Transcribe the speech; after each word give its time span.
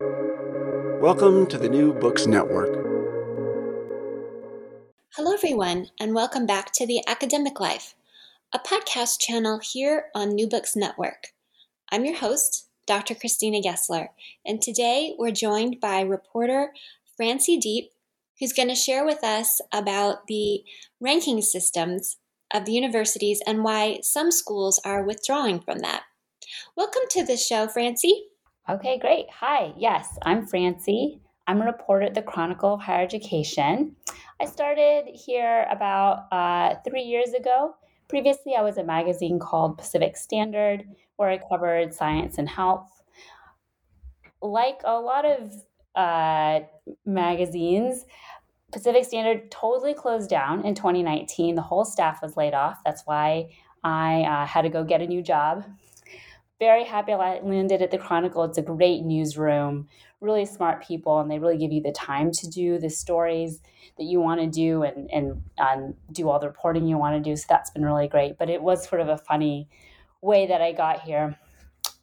Welcome 0.00 1.48
to 1.48 1.58
the 1.58 1.68
New 1.68 1.92
Books 1.92 2.24
Network. 2.24 2.72
Hello, 5.16 5.32
everyone, 5.34 5.88
and 5.98 6.14
welcome 6.14 6.46
back 6.46 6.70
to 6.74 6.86
The 6.86 7.02
Academic 7.08 7.58
Life, 7.58 7.96
a 8.54 8.60
podcast 8.60 9.18
channel 9.18 9.58
here 9.60 10.04
on 10.14 10.36
New 10.36 10.48
Books 10.48 10.76
Network. 10.76 11.32
I'm 11.90 12.04
your 12.04 12.14
host, 12.14 12.68
Dr. 12.86 13.16
Christina 13.16 13.60
Gessler, 13.60 14.10
and 14.46 14.62
today 14.62 15.16
we're 15.18 15.32
joined 15.32 15.80
by 15.80 16.02
reporter 16.02 16.72
Francie 17.16 17.58
Diep, 17.58 17.88
who's 18.38 18.52
going 18.52 18.68
to 18.68 18.76
share 18.76 19.04
with 19.04 19.24
us 19.24 19.60
about 19.72 20.28
the 20.28 20.62
ranking 21.00 21.42
systems 21.42 22.18
of 22.54 22.66
the 22.66 22.72
universities 22.72 23.42
and 23.48 23.64
why 23.64 23.98
some 24.02 24.30
schools 24.30 24.80
are 24.84 25.02
withdrawing 25.02 25.58
from 25.58 25.80
that. 25.80 26.04
Welcome 26.76 27.02
to 27.10 27.24
the 27.24 27.36
show, 27.36 27.66
Francie. 27.66 28.28
Okay, 28.70 28.98
great. 28.98 29.30
Hi, 29.30 29.72
yes, 29.78 30.18
I'm 30.26 30.46
Francie. 30.46 31.22
I'm 31.46 31.62
a 31.62 31.64
reporter 31.64 32.04
at 32.04 32.12
the 32.12 32.20
Chronicle 32.20 32.74
of 32.74 32.82
Higher 32.82 33.02
Education. 33.02 33.96
I 34.42 34.44
started 34.44 35.06
here 35.06 35.66
about 35.70 36.26
uh, 36.30 36.74
three 36.86 37.00
years 37.00 37.32
ago. 37.32 37.76
Previously, 38.08 38.56
I 38.58 38.60
was 38.60 38.76
a 38.76 38.84
magazine 38.84 39.38
called 39.38 39.78
Pacific 39.78 40.18
Standard, 40.18 40.84
where 41.16 41.30
I 41.30 41.38
covered 41.38 41.94
science 41.94 42.36
and 42.36 42.46
health. 42.46 42.90
Like 44.42 44.82
a 44.84 45.00
lot 45.00 45.24
of 45.24 45.50
uh, 45.94 46.66
magazines, 47.06 48.04
Pacific 48.70 49.06
Standard 49.06 49.50
totally 49.50 49.94
closed 49.94 50.28
down 50.28 50.66
in 50.66 50.74
2019. 50.74 51.54
The 51.54 51.62
whole 51.62 51.86
staff 51.86 52.20
was 52.20 52.36
laid 52.36 52.52
off. 52.52 52.80
That's 52.84 53.00
why 53.06 53.48
I 53.82 54.24
uh, 54.24 54.44
had 54.44 54.62
to 54.62 54.68
go 54.68 54.84
get 54.84 55.00
a 55.00 55.06
new 55.06 55.22
job 55.22 55.64
very 56.58 56.84
happy 56.84 57.12
I 57.12 57.40
landed 57.40 57.82
at 57.82 57.90
the 57.90 57.98
Chronicle. 57.98 58.44
It's 58.44 58.58
a 58.58 58.62
great 58.62 59.02
newsroom, 59.04 59.88
really 60.20 60.44
smart 60.44 60.84
people, 60.84 61.20
and 61.20 61.30
they 61.30 61.38
really 61.38 61.56
give 61.56 61.72
you 61.72 61.80
the 61.80 61.92
time 61.92 62.32
to 62.32 62.48
do 62.48 62.78
the 62.78 62.90
stories 62.90 63.60
that 63.96 64.04
you 64.04 64.20
want 64.20 64.40
to 64.40 64.46
do 64.46 64.82
and, 64.82 65.08
and, 65.10 65.42
and 65.56 65.94
do 66.12 66.28
all 66.28 66.38
the 66.38 66.48
reporting 66.48 66.86
you 66.86 66.98
want 66.98 67.22
to 67.22 67.30
do. 67.30 67.36
So 67.36 67.46
that's 67.48 67.70
been 67.70 67.84
really 67.84 68.08
great. 68.08 68.38
But 68.38 68.50
it 68.50 68.62
was 68.62 68.88
sort 68.88 69.00
of 69.00 69.08
a 69.08 69.18
funny 69.18 69.68
way 70.20 70.46
that 70.46 70.60
I 70.60 70.72
got 70.72 71.02
here. 71.02 71.38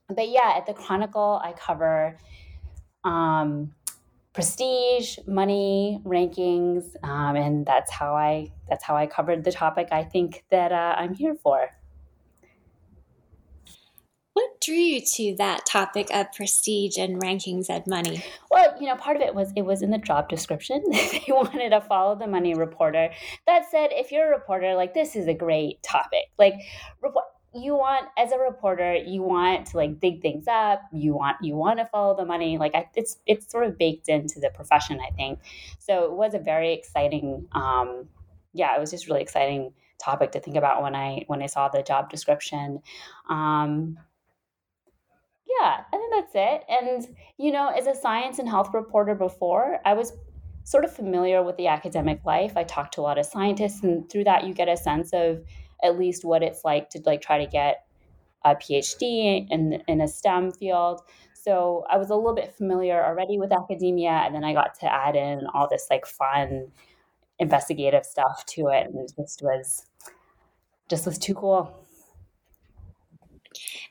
But 0.07 0.29
yeah, 0.29 0.53
at 0.55 0.65
the 0.65 0.73
Chronicle, 0.73 1.41
I 1.43 1.51
cover 1.53 2.17
um, 3.03 3.73
prestige, 4.33 5.17
money, 5.27 5.99
rankings, 6.05 6.95
um, 7.03 7.35
and 7.35 7.65
that's 7.65 7.91
how 7.91 8.15
I 8.15 8.51
that's 8.69 8.83
how 8.83 8.95
I 8.95 9.07
covered 9.07 9.43
the 9.43 9.51
topic. 9.51 9.89
I 9.91 10.03
think 10.03 10.43
that 10.51 10.71
uh, 10.71 10.95
I'm 10.97 11.13
here 11.13 11.35
for. 11.35 11.69
What 14.35 14.59
drew 14.59 14.75
you 14.75 15.01
to 15.15 15.35
that 15.37 15.65
topic 15.65 16.13
of 16.13 16.33
prestige 16.33 16.97
and 16.97 17.21
rankings 17.21 17.69
and 17.69 17.87
money? 17.87 18.21
Well, 18.51 18.75
you 18.81 18.85
know, 18.85 18.97
part 18.97 19.15
of 19.15 19.21
it 19.21 19.33
was 19.33 19.53
it 19.55 19.61
was 19.61 19.81
in 19.81 19.91
the 19.91 19.97
job 19.97 20.27
description. 20.27 20.83
they 20.91 21.23
wanted 21.29 21.69
to 21.69 21.79
follow 21.79 22.17
the 22.17 22.27
money 22.27 22.53
reporter. 22.53 23.11
That 23.47 23.63
said, 23.71 23.91
if 23.93 24.11
you're 24.11 24.27
a 24.27 24.37
reporter, 24.37 24.75
like 24.75 24.93
this 24.93 25.15
is 25.15 25.27
a 25.27 25.33
great 25.33 25.81
topic. 25.83 26.25
Like 26.37 26.55
you 27.53 27.75
want 27.75 28.07
as 28.17 28.33
a 28.33 28.37
reporter, 28.37 28.95
you 28.95 29.21
want 29.21 29.67
to 29.67 29.77
like 29.77 30.01
dig 30.01 30.21
things 30.21 30.49
up. 30.49 30.81
You 30.91 31.15
want 31.15 31.37
you 31.41 31.55
want 31.55 31.79
to 31.79 31.85
follow 31.85 32.13
the 32.13 32.25
money. 32.25 32.57
Like 32.57 32.75
I, 32.75 32.89
it's 32.93 33.15
it's 33.25 33.49
sort 33.49 33.65
of 33.65 33.77
baked 33.77 34.09
into 34.09 34.41
the 34.41 34.49
profession, 34.49 34.99
I 34.99 35.15
think. 35.15 35.39
So 35.79 36.03
it 36.03 36.11
was 36.11 36.33
a 36.33 36.39
very 36.39 36.73
exciting. 36.73 37.47
Um, 37.53 38.09
yeah, 38.51 38.75
it 38.75 38.81
was 38.81 38.91
just 38.91 39.07
really 39.07 39.21
exciting 39.21 39.71
topic 39.97 40.33
to 40.33 40.41
think 40.41 40.57
about 40.57 40.83
when 40.83 40.93
I 40.93 41.23
when 41.27 41.41
I 41.41 41.45
saw 41.45 41.69
the 41.69 41.83
job 41.83 42.09
description. 42.09 42.81
Um, 43.29 43.97
yeah, 45.47 45.83
I 45.93 45.97
think 45.97 46.13
that's 46.13 46.31
it. 46.33 46.63
And, 46.69 47.15
you 47.37 47.51
know, 47.51 47.69
as 47.69 47.87
a 47.87 47.95
science 47.95 48.39
and 48.39 48.49
health 48.49 48.69
reporter 48.73 49.15
before, 49.15 49.79
I 49.85 49.93
was 49.93 50.13
sort 50.63 50.83
of 50.83 50.95
familiar 50.95 51.43
with 51.43 51.55
the 51.57 51.67
academic 51.67 52.25
life. 52.25 52.57
I 52.57 52.63
talked 52.63 52.95
to 52.95 53.01
a 53.01 53.03
lot 53.03 53.19
of 53.19 53.25
scientists, 53.25 53.83
and 53.83 54.09
through 54.09 54.23
that, 54.23 54.45
you 54.45 54.53
get 54.53 54.67
a 54.67 54.75
sense 54.75 55.11
of 55.13 55.43
at 55.83 55.97
least 55.99 56.25
what 56.25 56.41
it's 56.41 56.65
like 56.65 56.89
to 56.89 57.01
like 57.05 57.21
try 57.21 57.43
to 57.43 57.49
get 57.49 57.85
a 58.43 58.55
PhD 58.55 59.47
in 59.49 59.83
in 59.87 60.01
a 60.01 60.07
STEM 60.07 60.51
field. 60.53 61.01
So 61.33 61.85
I 61.91 61.97
was 61.97 62.09
a 62.09 62.15
little 62.15 62.33
bit 62.33 62.55
familiar 62.55 63.03
already 63.03 63.37
with 63.37 63.51
academia, 63.51 64.09
and 64.09 64.33
then 64.33 64.43
I 64.43 64.53
got 64.53 64.79
to 64.79 64.91
add 64.91 65.15
in 65.15 65.45
all 65.53 65.67
this 65.69 65.87
like 65.91 66.07
fun 66.07 66.71
investigative 67.37 68.05
stuff 68.05 68.45
to 68.47 68.67
it, 68.69 68.87
and 68.87 68.97
it 68.97 69.13
just 69.15 69.43
was 69.43 69.85
just 70.89 71.05
was 71.05 71.19
too 71.19 71.35
cool. 71.35 71.84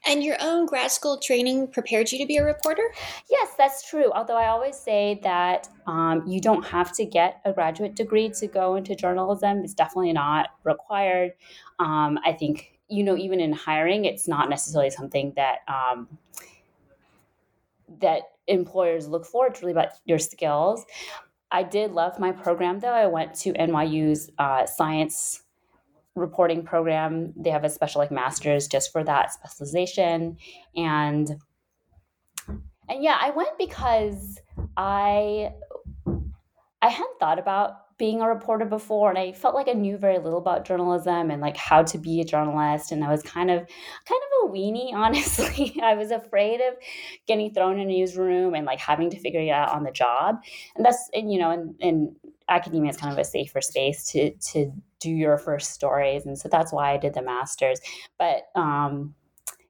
And 0.07 0.23
your 0.23 0.37
own 0.41 0.67
grad 0.67 0.91
school 0.91 1.19
training 1.19 1.69
prepared 1.69 2.13
you 2.13 2.19
to 2.19 2.27
be 2.27 2.37
a 2.37 2.45
reporter? 2.45 2.83
Yes, 3.31 3.55
that's 3.57 3.89
true. 3.89 4.13
Although 4.13 4.37
I 4.37 4.49
always 4.49 4.77
say 4.77 5.19
that 5.23 5.69
um, 5.87 6.23
you 6.27 6.41
don't 6.41 6.65
have 6.67 6.93
to 6.97 7.05
get 7.05 7.41
a 7.45 7.53
graduate 7.53 7.97
degree 7.97 8.29
to 8.31 8.47
go 8.47 8.77
into 8.77 8.95
journalism, 8.95 9.65
it's 9.65 9.75
definitely 9.75 10.13
not 10.13 10.51
required. 10.63 11.33
Um, 11.79 12.19
I 12.25 12.33
think, 12.33 12.79
you 12.89 13.03
know, 13.03 13.17
even 13.17 13.41
in 13.41 13.53
hiring, 13.53 14.05
it's 14.05 14.29
not 14.29 14.49
necessarily 14.49 14.91
something 14.91 15.33
that. 15.37 15.59
Um, 15.69 16.19
that 18.01 18.23
employers 18.47 19.09
look 19.09 19.25
for. 19.25 19.47
It's 19.47 19.63
really 19.63 19.73
about 19.73 19.91
your 20.05 20.19
skills. 20.19 20.85
I 21.51 21.63
did 21.63 21.93
love 21.93 22.19
my 22.19 22.33
program 22.33 22.81
though. 22.81 22.89
I 22.89 23.07
went 23.07 23.35
to 23.37 23.53
NYU's 23.53 24.31
uh, 24.39 24.67
science 24.67 25.44
reporting 26.15 26.65
program. 26.65 27.33
They 27.37 27.51
have 27.51 27.65
a 27.65 27.71
special 27.71 28.01
like 28.01 28.11
master's 28.11 28.69
just 28.69 28.93
for 28.93 29.03
that 29.05 29.33
specialization. 29.33 30.37
And 30.77 31.31
and 32.89 33.03
yeah, 33.03 33.19
I 33.21 33.31
went 33.31 33.57
because 33.59 34.39
I 34.77 35.53
I 36.83 36.89
hadn't 36.89 37.19
thought 37.19 37.39
about 37.39 37.79
being 37.97 38.21
a 38.21 38.29
reporter 38.29 38.65
before 38.65 39.09
and 39.09 39.19
I 39.19 39.33
felt 39.33 39.55
like 39.55 39.69
I 39.69 39.73
knew 39.73 39.97
very 39.97 40.19
little 40.19 40.39
about 40.39 40.65
journalism 40.65 41.31
and 41.31 41.41
like 41.41 41.57
how 41.57 41.85
to 41.85 41.97
be 41.97 42.21
a 42.21 42.25
journalist 42.25 42.91
and 42.91 43.05
I 43.05 43.11
was 43.11 43.23
kind 43.23 43.51
of 43.51 43.59
kind 43.59 44.21
of 44.23 44.51
a 44.51 44.53
weenie 44.53 44.93
honestly. 44.95 45.79
I 45.83 45.95
was 45.95 46.11
afraid 46.11 46.61
of 46.61 46.75
getting 47.27 47.53
thrown 47.55 47.79
in 47.79 47.89
a 47.89 47.93
newsroom 47.93 48.55
and 48.55 48.67
like 48.67 48.81
having 48.81 49.11
to 49.11 49.19
figure 49.19 49.41
it 49.41 49.51
out 49.51 49.71
on 49.71 49.85
the 49.85 49.93
job. 49.93 50.37
And 50.77 50.85
that's 50.85 51.09
and 51.15 51.33
you 51.33 51.39
know 51.39 51.51
and, 51.51 51.75
and 51.81 52.17
academia 52.49 52.91
is 52.91 52.97
kind 52.97 53.13
of 53.13 53.19
a 53.19 53.25
safer 53.25 53.61
space 53.61 54.05
to 54.11 54.33
to 54.53 54.73
do 55.05 55.11
your 55.11 55.39
first 55.39 55.71
stories 55.71 56.27
and 56.27 56.39
so 56.39 56.49
that's 56.49 56.73
why 56.73 56.93
i 56.93 56.97
did 56.97 57.15
the 57.15 57.23
masters. 57.23 57.81
But 58.19 58.49
um 58.55 59.15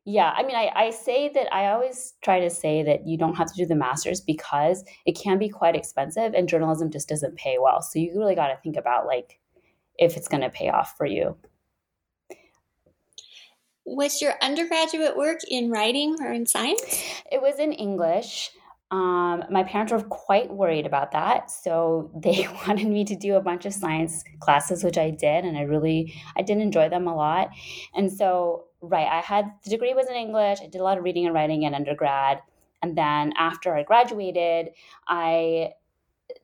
yeah 0.06 0.32
i 0.36 0.42
mean 0.42 0.54
I, 0.54 0.70
I 0.74 0.90
say 0.90 1.30
that 1.30 1.52
i 1.54 1.68
always 1.68 2.12
try 2.22 2.38
to 2.40 2.50
say 2.50 2.82
that 2.82 3.06
you 3.06 3.16
don't 3.16 3.36
have 3.36 3.48
to 3.48 3.56
do 3.56 3.66
the 3.66 3.74
masters 3.74 4.20
because 4.20 4.84
it 5.06 5.12
can 5.12 5.38
be 5.38 5.48
quite 5.48 5.74
expensive 5.74 6.34
and 6.34 6.48
journalism 6.48 6.90
just 6.90 7.08
doesn't 7.08 7.36
pay 7.36 7.56
well. 7.58 7.80
So 7.80 7.98
you 7.98 8.12
really 8.18 8.34
got 8.34 8.48
to 8.48 8.58
think 8.62 8.76
about 8.76 9.06
like 9.06 9.38
if 9.98 10.16
it's 10.16 10.28
going 10.28 10.42
to 10.42 10.50
pay 10.50 10.68
off 10.68 10.94
for 10.96 11.06
you. 11.06 11.36
Was 13.86 14.20
your 14.20 14.34
undergraduate 14.42 15.16
work 15.16 15.40
in 15.48 15.70
writing 15.70 16.16
or 16.20 16.32
in 16.32 16.46
science? 16.46 17.04
It 17.30 17.40
was 17.40 17.58
in 17.58 17.72
english 17.72 18.50
um, 18.94 19.42
my 19.50 19.64
parents 19.64 19.92
were 19.92 20.02
quite 20.02 20.52
worried 20.52 20.86
about 20.86 21.10
that, 21.12 21.50
so 21.50 22.12
they 22.22 22.46
wanted 22.66 22.86
me 22.86 23.04
to 23.04 23.16
do 23.16 23.34
a 23.34 23.40
bunch 23.40 23.66
of 23.66 23.72
science 23.72 24.22
classes, 24.38 24.84
which 24.84 24.96
I 24.96 25.10
did, 25.10 25.44
and 25.44 25.58
I 25.58 25.62
really 25.62 26.14
I 26.36 26.42
did 26.42 26.58
enjoy 26.58 26.88
them 26.88 27.08
a 27.08 27.14
lot. 27.14 27.50
And 27.94 28.12
so, 28.12 28.66
right, 28.80 29.08
I 29.10 29.20
had 29.20 29.50
the 29.64 29.70
degree 29.70 29.94
was 29.94 30.08
in 30.08 30.14
English. 30.14 30.60
I 30.62 30.68
did 30.68 30.80
a 30.80 30.84
lot 30.84 30.96
of 30.96 31.02
reading 31.02 31.26
and 31.26 31.34
writing 31.34 31.64
in 31.64 31.74
undergrad, 31.74 32.40
and 32.82 32.96
then 32.96 33.32
after 33.36 33.74
I 33.74 33.82
graduated, 33.82 34.68
I 35.08 35.70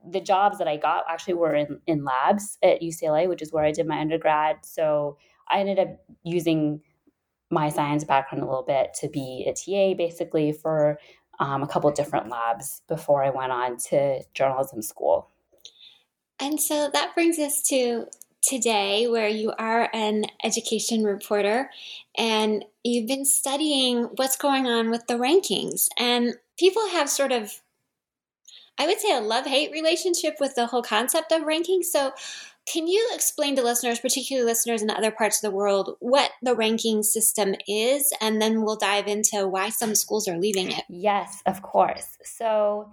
the 0.06 0.20
jobs 0.20 0.58
that 0.58 0.68
I 0.68 0.76
got 0.76 1.04
actually 1.08 1.34
were 1.34 1.54
in, 1.54 1.80
in 1.86 2.04
labs 2.04 2.58
at 2.62 2.82
UCLA, 2.82 3.28
which 3.28 3.42
is 3.42 3.52
where 3.52 3.64
I 3.64 3.72
did 3.72 3.86
my 3.86 3.98
undergrad. 3.98 4.58
So 4.62 5.16
I 5.48 5.60
ended 5.60 5.78
up 5.78 5.88
using 6.22 6.82
my 7.50 7.68
science 7.68 8.04
background 8.04 8.42
a 8.42 8.46
little 8.46 8.62
bit 8.62 8.94
to 8.94 9.08
be 9.08 9.44
a 9.48 9.52
TA 9.52 9.96
basically 9.96 10.52
for 10.52 10.98
um, 11.40 11.62
a 11.62 11.66
couple 11.66 11.90
different 11.90 12.28
labs 12.28 12.82
before 12.86 13.24
I 13.24 13.30
went 13.30 13.50
on 13.50 13.78
to 13.88 14.22
journalism 14.34 14.82
school. 14.82 15.28
And 16.38 16.60
so 16.60 16.88
that 16.92 17.14
brings 17.14 17.38
us 17.38 17.60
to 17.64 18.06
today, 18.42 19.06
where 19.06 19.28
you 19.28 19.52
are 19.58 19.90
an 19.92 20.24
education 20.42 21.04
reporter 21.04 21.70
and 22.16 22.64
you've 22.82 23.06
been 23.06 23.26
studying 23.26 24.04
what's 24.16 24.36
going 24.36 24.66
on 24.66 24.90
with 24.90 25.06
the 25.08 25.14
rankings. 25.14 25.88
And 25.98 26.34
people 26.58 26.88
have 26.88 27.10
sort 27.10 27.32
of 27.32 27.60
I 28.78 28.86
would 28.86 28.98
say 28.98 29.14
a 29.14 29.20
love 29.20 29.44
hate 29.44 29.72
relationship 29.72 30.36
with 30.40 30.54
the 30.54 30.66
whole 30.66 30.82
concept 30.82 31.32
of 31.32 31.42
ranking. 31.42 31.82
So, 31.82 32.12
can 32.70 32.86
you 32.86 33.10
explain 33.14 33.56
to 33.56 33.62
listeners, 33.62 33.98
particularly 33.98 34.46
listeners 34.46 34.82
in 34.82 34.90
other 34.90 35.10
parts 35.10 35.42
of 35.42 35.50
the 35.50 35.56
world, 35.56 35.96
what 35.98 36.30
the 36.42 36.54
ranking 36.54 37.02
system 37.02 37.54
is? 37.66 38.12
And 38.20 38.40
then 38.40 38.62
we'll 38.62 38.76
dive 38.76 39.08
into 39.08 39.48
why 39.48 39.70
some 39.70 39.94
schools 39.94 40.28
are 40.28 40.38
leaving 40.38 40.70
it. 40.70 40.84
Yes, 40.88 41.42
of 41.46 41.62
course. 41.62 42.16
So, 42.22 42.92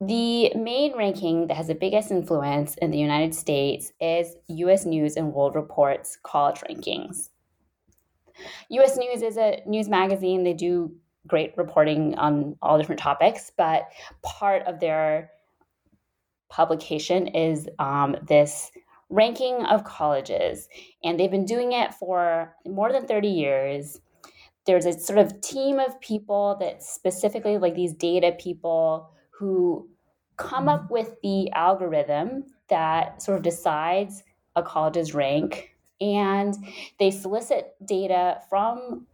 the 0.00 0.52
main 0.54 0.96
ranking 0.96 1.46
that 1.48 1.56
has 1.56 1.68
the 1.68 1.74
biggest 1.74 2.10
influence 2.10 2.74
in 2.76 2.90
the 2.90 2.98
United 2.98 3.34
States 3.34 3.92
is 4.00 4.34
US 4.48 4.86
News 4.86 5.16
and 5.16 5.32
World 5.32 5.54
Report's 5.54 6.18
college 6.22 6.62
rankings. 6.68 7.28
US 8.70 8.96
News 8.96 9.22
is 9.22 9.36
a 9.36 9.62
news 9.66 9.88
magazine. 9.88 10.42
They 10.42 10.54
do 10.54 10.96
great 11.26 11.52
reporting 11.56 12.16
on 12.16 12.56
all 12.62 12.78
different 12.78 13.00
topics, 13.00 13.52
but 13.56 13.90
part 14.22 14.62
of 14.66 14.80
their 14.80 15.30
publication 16.50 17.28
is 17.28 17.68
um, 17.78 18.16
this 18.26 18.70
ranking 19.08 19.64
of 19.64 19.84
colleges. 19.84 20.68
And 21.02 21.18
they've 21.18 21.30
been 21.30 21.46
doing 21.46 21.72
it 21.72 21.94
for 21.94 22.54
more 22.66 22.92
than 22.92 23.06
30 23.06 23.28
years. 23.28 24.00
There's 24.66 24.86
a 24.86 24.98
sort 24.98 25.18
of 25.18 25.40
team 25.40 25.78
of 25.78 26.00
people 26.00 26.56
that 26.60 26.82
specifically, 26.82 27.58
like 27.58 27.74
these 27.74 27.94
data 27.94 28.36
people, 28.38 29.10
who 29.30 29.88
come 30.36 30.68
up 30.68 30.90
with 30.90 31.16
the 31.22 31.50
algorithm 31.52 32.44
that 32.68 33.22
sort 33.22 33.38
of 33.38 33.42
decides 33.42 34.22
a 34.56 34.62
college's 34.62 35.14
rank 35.14 35.74
and 36.00 36.54
they 36.98 37.10
solicit 37.10 37.74
data 37.84 38.40
from 38.48 39.06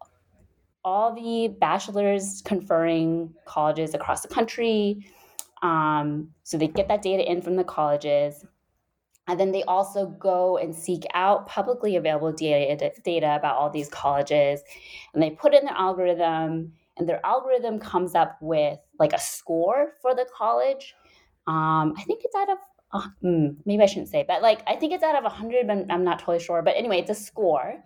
all 0.84 1.12
the 1.14 1.48
bachelor's 1.60 2.42
conferring 2.44 3.34
colleges 3.44 3.94
across 3.94 4.22
the 4.22 4.28
country 4.28 5.04
um, 5.62 6.30
so 6.42 6.58
they 6.58 6.68
get 6.68 6.88
that 6.88 7.02
data 7.02 7.30
in 7.30 7.42
from 7.42 7.56
the 7.56 7.64
colleges 7.64 8.44
and 9.28 9.40
then 9.40 9.50
they 9.50 9.64
also 9.64 10.06
go 10.06 10.56
and 10.56 10.74
seek 10.74 11.02
out 11.14 11.46
publicly 11.48 11.96
available 11.96 12.32
data, 12.32 12.92
data 13.04 13.34
about 13.36 13.56
all 13.56 13.70
these 13.70 13.88
colleges 13.88 14.60
and 15.14 15.22
they 15.22 15.30
put 15.30 15.54
in 15.54 15.64
their 15.64 15.74
algorithm 15.74 16.72
and 16.98 17.08
their 17.08 17.24
algorithm 17.24 17.78
comes 17.78 18.14
up 18.14 18.38
with 18.40 18.78
like 18.98 19.12
a 19.12 19.18
score 19.18 19.92
for 20.00 20.14
the 20.14 20.26
college 20.36 20.94
um, 21.46 21.94
I 21.96 22.02
think 22.02 22.22
it's 22.24 22.34
out 22.34 22.50
of 22.50 22.58
uh, 22.92 23.08
mm, 23.22 23.56
maybe 23.64 23.82
I 23.82 23.86
shouldn't 23.86 24.08
say, 24.08 24.24
but 24.26 24.42
like 24.42 24.62
I 24.66 24.76
think 24.76 24.92
it's 24.92 25.02
out 25.02 25.16
of 25.16 25.24
100, 25.24 25.66
but 25.66 25.86
I'm 25.90 26.04
not 26.04 26.18
totally 26.18 26.40
sure. 26.40 26.62
But 26.62 26.76
anyway, 26.76 26.98
it's 26.98 27.10
a 27.10 27.14
score. 27.14 27.82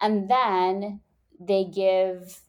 And 0.00 0.30
then 0.30 1.00
they 1.40 1.64
give 1.64 2.40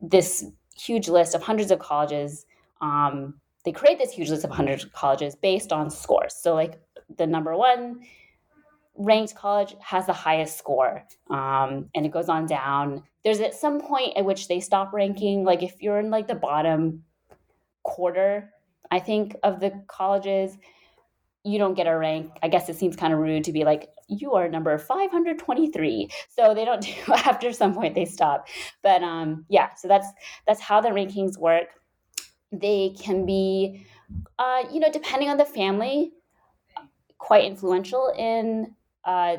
this 0.00 0.44
huge 0.76 1.08
list 1.08 1.34
of 1.34 1.42
hundreds 1.42 1.70
of 1.70 1.78
colleges. 1.78 2.46
Um, 2.80 3.40
they 3.64 3.72
create 3.72 3.98
this 3.98 4.12
huge 4.12 4.30
list 4.30 4.44
of 4.44 4.50
hundreds 4.50 4.84
of 4.84 4.92
colleges 4.92 5.34
based 5.34 5.72
on 5.72 5.90
scores. 5.90 6.34
So, 6.34 6.54
like 6.54 6.80
the 7.16 7.26
number 7.26 7.56
one 7.56 8.00
ranked 8.96 9.34
college 9.34 9.74
has 9.80 10.06
the 10.06 10.12
highest 10.12 10.56
score, 10.58 11.04
um, 11.30 11.90
and 11.94 12.06
it 12.06 12.12
goes 12.12 12.28
on 12.28 12.46
down. 12.46 13.02
There's 13.24 13.40
at 13.40 13.54
some 13.54 13.80
point 13.80 14.16
at 14.16 14.24
which 14.24 14.48
they 14.48 14.60
stop 14.60 14.92
ranking. 14.92 15.44
Like 15.44 15.62
if 15.62 15.80
you're 15.80 15.98
in 15.98 16.10
like 16.10 16.28
the 16.28 16.34
bottom 16.34 17.04
quarter 17.82 18.50
I 18.90 19.00
think 19.00 19.36
of 19.42 19.60
the 19.60 19.72
colleges, 19.88 20.56
you 21.42 21.58
don't 21.58 21.74
get 21.74 21.86
a 21.86 21.96
rank. 21.96 22.30
I 22.42 22.48
guess 22.48 22.68
it 22.68 22.76
seems 22.76 22.96
kind 22.96 23.12
of 23.12 23.18
rude 23.18 23.44
to 23.44 23.52
be 23.52 23.64
like, 23.64 23.90
you 24.08 24.34
are 24.34 24.48
number 24.48 24.78
523. 24.78 26.08
So 26.28 26.54
they 26.54 26.64
don't 26.64 26.80
do 27.06 27.12
after 27.12 27.52
some 27.52 27.74
point 27.74 27.94
they 27.94 28.04
stop. 28.04 28.46
But 28.82 29.02
um, 29.02 29.44
yeah, 29.48 29.74
so 29.74 29.88
that's 29.88 30.06
that's 30.46 30.60
how 30.60 30.80
the 30.80 30.90
rankings 30.90 31.36
work. 31.36 31.68
They 32.60 32.94
can 32.98 33.26
be, 33.26 33.86
uh, 34.38 34.64
you 34.72 34.80
know, 34.80 34.90
depending 34.90 35.28
on 35.28 35.36
the 35.36 35.44
family, 35.44 36.12
quite 37.18 37.44
influential 37.44 38.12
in 38.16 38.74
uh, 39.04 39.36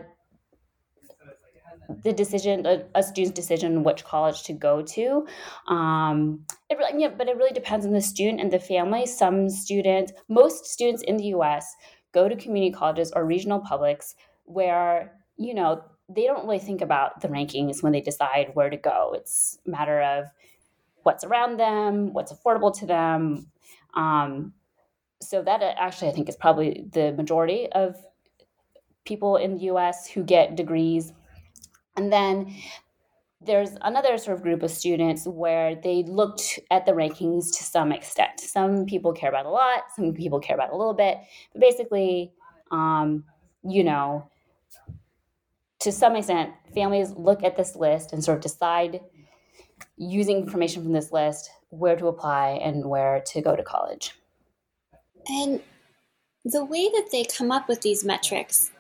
the 2.03 2.13
decision, 2.13 2.65
a, 2.65 2.83
a, 2.95 3.03
student's 3.03 3.35
decision 3.35 3.83
which 3.83 4.03
college 4.03 4.43
to 4.43 4.53
go 4.53 4.81
to. 4.81 5.25
Um, 5.67 6.45
it 6.69 6.77
really, 6.77 7.01
yeah, 7.01 7.09
but 7.09 7.27
it 7.27 7.37
really 7.37 7.53
depends 7.53 7.85
on 7.85 7.93
the 7.93 8.01
student 8.01 8.41
and 8.41 8.51
the 8.51 8.59
family. 8.59 9.05
Some 9.05 9.49
students, 9.49 10.11
most 10.27 10.65
students 10.65 11.03
in 11.03 11.17
the 11.17 11.25
U.S. 11.25 11.75
go 12.11 12.27
to 12.27 12.35
community 12.35 12.73
colleges 12.73 13.11
or 13.15 13.25
regional 13.25 13.59
publics 13.59 14.15
where 14.45 15.13
you 15.37 15.53
know 15.53 15.83
they 16.09 16.25
don't 16.25 16.45
really 16.45 16.59
think 16.59 16.81
about 16.81 17.21
the 17.21 17.27
rankings 17.27 17.81
when 17.81 17.91
they 17.91 18.01
decide 18.01 18.51
where 18.53 18.69
to 18.69 18.77
go. 18.77 19.13
It's 19.15 19.57
a 19.65 19.69
matter 19.69 20.01
of 20.01 20.25
what's 21.05 21.23
around 21.23 21.57
them, 21.59 22.13
what's 22.13 22.33
affordable 22.33 22.77
to 22.79 22.85
them. 22.85 23.47
Um, 23.93 24.53
so 25.21 25.41
that 25.41 25.61
uh, 25.61 25.73
actually, 25.77 26.09
I 26.09 26.11
think, 26.11 26.29
is 26.29 26.35
probably 26.35 26.85
the 26.91 27.13
majority 27.13 27.67
of 27.71 27.95
people 29.05 29.37
in 29.37 29.55
the 29.55 29.65
U.S. 29.65 30.07
who 30.07 30.23
get 30.23 30.55
degrees 30.55 31.13
and 31.95 32.11
then 32.11 32.53
there's 33.41 33.71
another 33.81 34.17
sort 34.17 34.37
of 34.37 34.43
group 34.43 34.63
of 34.63 34.71
students 34.71 35.25
where 35.27 35.75
they 35.75 36.03
looked 36.03 36.59
at 36.71 36.85
the 36.85 36.93
rankings 36.93 37.55
to 37.57 37.63
some 37.63 37.91
extent. 37.91 38.39
Some 38.39 38.85
people 38.85 39.13
care 39.13 39.29
about 39.29 39.45
a 39.45 39.49
lot, 39.49 39.83
some 39.95 40.13
people 40.13 40.39
care 40.39 40.55
about 40.55 40.71
a 40.71 40.75
little 40.75 40.93
bit, 40.93 41.19
but 41.53 41.61
basically, 41.61 42.31
um, 42.71 43.23
you 43.63 43.83
know, 43.83 44.29
to 45.79 45.91
some 45.91 46.15
extent, 46.15 46.51
families 46.73 47.11
look 47.11 47.43
at 47.43 47.55
this 47.55 47.75
list 47.75 48.13
and 48.13 48.23
sort 48.23 48.37
of 48.37 48.43
decide 48.43 49.01
using 49.97 50.37
information 50.37 50.83
from 50.83 50.93
this 50.93 51.11
list 51.11 51.49
where 51.69 51.95
to 51.95 52.07
apply 52.07 52.59
and 52.63 52.85
where 52.85 53.21
to 53.27 53.41
go 53.41 53.55
to 53.55 53.63
college. 53.63 54.13
And 55.27 55.61
the 56.43 56.63
way 56.63 56.89
that 56.89 57.09
they 57.11 57.23
come 57.23 57.51
up 57.51 57.67
with 57.67 57.81
these 57.81 58.03
metrics 58.03 58.71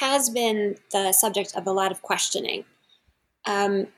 has 0.00 0.30
been 0.30 0.76
the 0.90 1.12
subject 1.12 1.54
of 1.56 1.66
a 1.66 1.72
lot 1.72 1.92
of 1.92 2.02
questioning. 2.02 2.64
Um, 3.46 3.88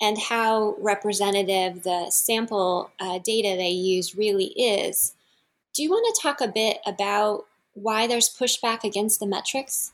and 0.00 0.18
how 0.18 0.74
representative 0.80 1.84
the 1.84 2.10
sample 2.10 2.90
uh, 2.98 3.18
data 3.18 3.56
they 3.56 3.70
use 3.70 4.16
really 4.16 4.46
is. 4.46 5.14
Do 5.74 5.82
you 5.82 5.90
want 5.90 6.14
to 6.14 6.22
talk 6.22 6.40
a 6.40 6.48
bit 6.48 6.78
about 6.84 7.46
why 7.74 8.06
there's 8.06 8.28
pushback 8.28 8.84
against 8.84 9.20
the 9.20 9.26
metrics? 9.26 9.92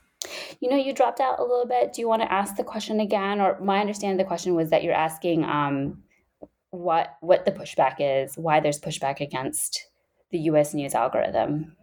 You 0.60 0.68
know, 0.70 0.76
you 0.76 0.92
dropped 0.92 1.20
out 1.20 1.38
a 1.38 1.42
little 1.42 1.66
bit. 1.66 1.92
Do 1.92 2.00
you 2.00 2.08
want 2.08 2.22
to 2.22 2.32
ask 2.32 2.56
the 2.56 2.64
question 2.64 3.00
again? 3.00 3.40
Or 3.40 3.58
my 3.60 3.80
understanding 3.80 4.20
of 4.20 4.24
the 4.24 4.28
question 4.28 4.54
was 4.54 4.70
that 4.70 4.82
you're 4.82 4.94
asking 4.94 5.44
um, 5.44 6.02
what 6.70 7.16
what 7.20 7.44
the 7.44 7.52
pushback 7.52 7.96
is, 8.00 8.36
why 8.36 8.60
there's 8.60 8.80
pushback 8.80 9.20
against 9.20 9.86
the 10.30 10.38
U.S. 10.38 10.74
News 10.74 10.94
algorithm. 10.94 11.76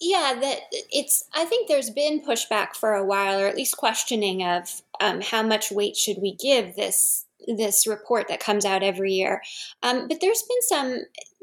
Yeah, 0.00 0.34
that 0.40 0.60
it's. 0.90 1.24
I 1.34 1.44
think 1.44 1.68
there's 1.68 1.90
been 1.90 2.24
pushback 2.24 2.74
for 2.74 2.94
a 2.94 3.04
while, 3.04 3.40
or 3.40 3.46
at 3.46 3.56
least 3.56 3.76
questioning 3.76 4.42
of 4.42 4.82
um, 5.00 5.20
how 5.20 5.42
much 5.42 5.70
weight 5.70 5.96
should 5.96 6.18
we 6.20 6.34
give 6.36 6.74
this 6.74 7.26
this 7.46 7.86
report 7.86 8.28
that 8.28 8.40
comes 8.40 8.64
out 8.64 8.82
every 8.82 9.12
year. 9.12 9.42
Um, 9.82 10.08
but 10.08 10.20
there's 10.20 10.42
been 10.42 10.62
some 10.62 10.98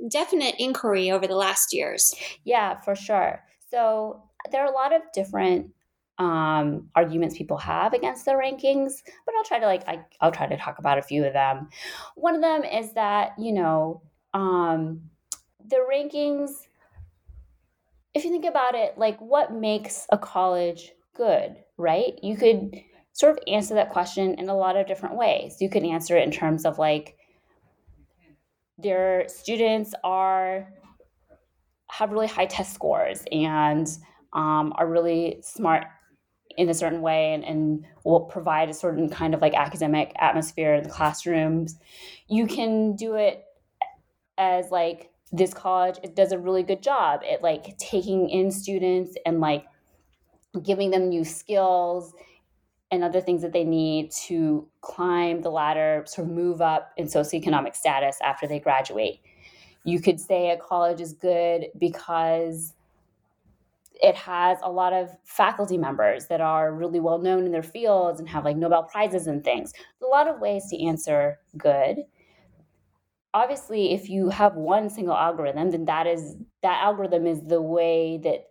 definite 0.09 0.55
inquiry 0.57 1.11
over 1.11 1.27
the 1.27 1.35
last 1.35 1.73
years. 1.73 2.15
Yeah, 2.43 2.79
for 2.81 2.95
sure. 2.95 3.43
So 3.69 4.23
there 4.51 4.61
are 4.61 4.71
a 4.71 4.75
lot 4.75 4.93
of 4.93 5.01
different 5.13 5.71
um, 6.17 6.89
arguments 6.95 7.37
people 7.37 7.57
have 7.57 7.93
against 7.93 8.25
the 8.25 8.31
rankings, 8.31 9.01
but 9.25 9.35
I'll 9.35 9.43
try 9.43 9.59
to 9.59 9.65
like 9.65 9.87
I, 9.87 9.99
I'll 10.21 10.31
try 10.31 10.47
to 10.47 10.57
talk 10.57 10.79
about 10.79 10.97
a 10.97 11.01
few 11.01 11.25
of 11.25 11.33
them. 11.33 11.69
One 12.15 12.35
of 12.35 12.41
them 12.41 12.63
is 12.63 12.93
that 12.93 13.33
you 13.37 13.53
know 13.53 14.01
um, 14.33 15.01
the 15.67 15.85
rankings 15.91 16.51
if 18.13 18.25
you 18.25 18.31
think 18.31 18.45
about 18.45 18.75
it, 18.75 18.97
like 18.97 19.19
what 19.19 19.53
makes 19.53 20.07
a 20.11 20.17
college 20.17 20.91
good, 21.15 21.57
right? 21.77 22.13
You 22.23 22.35
could 22.35 22.75
sort 23.13 23.33
of 23.37 23.43
answer 23.47 23.75
that 23.75 23.91
question 23.91 24.35
in 24.35 24.49
a 24.49 24.55
lot 24.55 24.75
of 24.75 24.87
different 24.87 25.15
ways. 25.15 25.57
You 25.59 25.69
could 25.69 25.83
answer 25.83 26.17
it 26.17 26.23
in 26.23 26.31
terms 26.31 26.65
of 26.65 26.79
like 26.79 27.17
their 28.77 29.27
students 29.27 29.93
are 30.03 30.67
have 31.91 32.11
really 32.11 32.27
high 32.27 32.45
test 32.45 32.73
scores 32.73 33.23
and 33.31 33.87
um, 34.33 34.73
are 34.77 34.87
really 34.87 35.39
smart 35.41 35.85
in 36.57 36.69
a 36.69 36.73
certain 36.73 37.01
way 37.01 37.33
and, 37.33 37.43
and 37.43 37.85
will 38.03 38.21
provide 38.21 38.69
a 38.69 38.73
certain 38.73 39.09
kind 39.09 39.33
of 39.33 39.41
like 39.41 39.53
academic 39.53 40.11
atmosphere 40.19 40.75
in 40.75 40.83
the 40.83 40.89
classrooms. 40.89 41.77
You 42.27 42.47
can 42.47 42.95
do 42.95 43.15
it 43.15 43.45
as 44.37 44.71
like 44.71 45.09
this 45.31 45.53
college 45.53 45.97
it 46.01 46.15
does 46.15 46.31
a 46.31 46.39
really 46.39 46.63
good 46.63 46.81
job 46.81 47.21
at 47.29 47.43
like 47.43 47.77
taking 47.77 48.29
in 48.29 48.49
students 48.49 49.15
and 49.25 49.39
like 49.39 49.65
giving 50.63 50.89
them 50.89 51.09
new 51.09 51.23
skills 51.23 52.13
and 52.91 53.03
other 53.03 53.21
things 53.21 53.41
that 53.43 53.53
they 53.53 53.63
need 53.63 54.11
to 54.11 54.67
climb 54.81 55.41
the 55.41 55.51
ladder, 55.51 56.03
sort 56.07 56.27
of 56.27 56.33
move 56.33 56.61
up 56.61 56.91
in 56.97 57.05
socioeconomic 57.05 57.75
status 57.75 58.17
after 58.23 58.47
they 58.47 58.59
graduate. 58.59 59.19
You 59.83 60.01
could 60.01 60.19
say 60.19 60.49
a 60.49 60.57
college 60.57 60.99
is 60.99 61.13
good 61.13 61.67
because 61.77 62.73
it 63.99 64.15
has 64.15 64.57
a 64.63 64.71
lot 64.71 64.93
of 64.93 65.09
faculty 65.25 65.77
members 65.77 66.27
that 66.27 66.41
are 66.41 66.73
really 66.73 66.99
well 66.99 67.19
known 67.19 67.45
in 67.45 67.51
their 67.51 67.63
fields 67.63 68.19
and 68.19 68.29
have 68.29 68.45
like 68.45 68.57
Nobel 68.57 68.83
Prizes 68.83 69.27
and 69.27 69.43
things. 69.43 69.73
a 70.01 70.05
lot 70.07 70.27
of 70.27 70.39
ways 70.39 70.67
to 70.69 70.83
answer 70.83 71.37
good. 71.57 71.97
obviously 73.33 73.93
if 73.93 74.09
you 74.09 74.29
have 74.29 74.55
one 74.55 74.89
single 74.89 75.15
algorithm 75.15 75.69
then 75.71 75.85
that 75.85 76.07
is 76.07 76.35
that 76.63 76.81
algorithm 76.83 77.27
is 77.27 77.41
the 77.45 77.61
way 77.61 78.19
that 78.23 78.45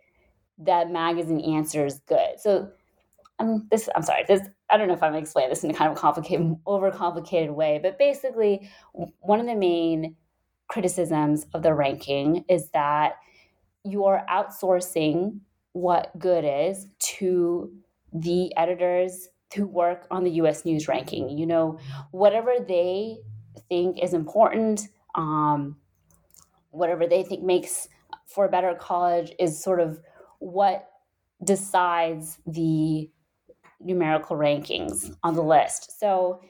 that 0.59 0.91
magazine 0.91 1.41
answers 1.41 2.01
good 2.07 2.39
so 2.39 2.69
um, 3.41 3.67
this 3.71 3.89
i'm 3.97 4.03
sorry 4.03 4.25
this 4.29 4.41
i 4.71 4.77
don't 4.77 4.89
know 4.89 4.95
if 4.95 5.03
i'm 5.03 5.15
explaining 5.15 5.51
this 5.51 5.65
in 5.65 5.71
a 5.71 5.75
kind 5.75 5.91
of 5.91 5.97
complicated 5.97 6.55
overcomplicated 6.67 7.53
way 7.55 7.81
but 7.83 7.99
basically 7.99 8.69
one 9.21 9.41
of 9.41 9.47
the 9.47 9.55
main 9.55 10.15
criticisms 10.69 11.47
of 11.55 11.63
the 11.63 11.75
ranking 11.75 12.45
is 12.49 12.69
that 12.71 13.15
you're 13.85 14.23
outsourcing 14.31 15.41
what 15.73 16.17
good 16.19 16.45
is 16.45 16.87
to 16.99 17.73
the 18.13 18.55
editors 18.57 19.29
who 19.55 19.67
work 19.67 20.07
on 20.11 20.25
the 20.25 20.31
US 20.33 20.65
news 20.65 20.89
ranking. 20.89 21.29
You 21.31 21.47
know, 21.47 21.79
whatever 22.11 22.55
they 22.67 23.19
think 23.69 24.03
is 24.03 24.13
important, 24.13 24.89
um, 25.15 25.77
whatever 26.71 27.07
they 27.07 27.23
think 27.23 27.43
makes 27.43 27.89
for 28.27 28.45
a 28.45 28.49
better 28.49 28.75
college 28.75 29.33
is 29.39 29.63
sort 29.63 29.81
of 29.81 30.01
what 30.39 30.89
decides 31.43 32.39
the 32.47 33.11
numerical 33.81 34.37
rankings 34.37 35.15
on 35.23 35.35
the 35.35 35.43
list. 35.43 35.99
So, 35.99 36.43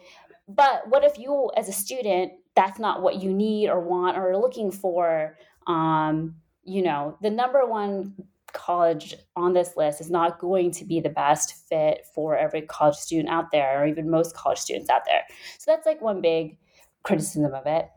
but 0.48 0.88
what 0.88 1.04
if 1.04 1.18
you, 1.18 1.50
as 1.56 1.68
a 1.68 1.72
student, 1.72 2.32
that's 2.56 2.78
not 2.78 3.02
what 3.02 3.22
you 3.22 3.32
need 3.32 3.68
or 3.68 3.80
want 3.80 4.16
or 4.16 4.30
are 4.30 4.36
looking 4.36 4.70
for? 4.70 5.36
Um, 5.66 6.36
you 6.68 6.82
know, 6.82 7.16
the 7.22 7.30
number 7.30 7.66
one 7.66 8.14
college 8.52 9.14
on 9.36 9.52
this 9.52 9.76
list 9.76 10.00
is 10.00 10.10
not 10.10 10.38
going 10.38 10.70
to 10.72 10.84
be 10.84 11.00
the 11.00 11.10
best 11.10 11.68
fit 11.68 12.06
for 12.14 12.36
every 12.36 12.62
college 12.62 12.96
student 12.96 13.28
out 13.28 13.50
there 13.52 13.82
or 13.82 13.86
even 13.86 14.10
most 14.10 14.34
college 14.34 14.58
students 14.58 14.90
out 14.90 15.02
there. 15.06 15.22
So 15.58 15.70
that's 15.70 15.86
like 15.86 16.00
one 16.00 16.20
big 16.20 16.58
criticism 17.02 17.52
of 17.52 17.66
it. 17.66 17.88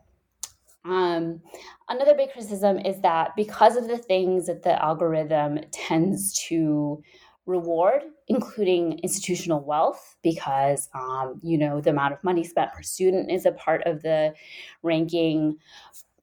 Um, 0.84 1.40
another 1.88 2.14
big 2.14 2.32
criticism 2.32 2.78
is 2.78 3.00
that 3.02 3.36
because 3.36 3.76
of 3.76 3.88
the 3.88 3.98
things 3.98 4.46
that 4.46 4.62
the 4.62 4.82
algorithm 4.82 5.60
tends 5.70 6.34
to 6.48 7.02
reward, 7.46 8.02
including 8.28 8.98
institutional 9.00 9.64
wealth, 9.64 10.16
because 10.22 10.88
um, 10.94 11.40
you 11.42 11.58
know 11.58 11.80
the 11.80 11.90
amount 11.90 12.14
of 12.14 12.24
money 12.24 12.44
spent 12.44 12.72
per 12.72 12.82
student 12.82 13.30
is 13.30 13.46
a 13.46 13.52
part 13.52 13.82
of 13.86 14.02
the 14.02 14.34
ranking. 14.82 15.56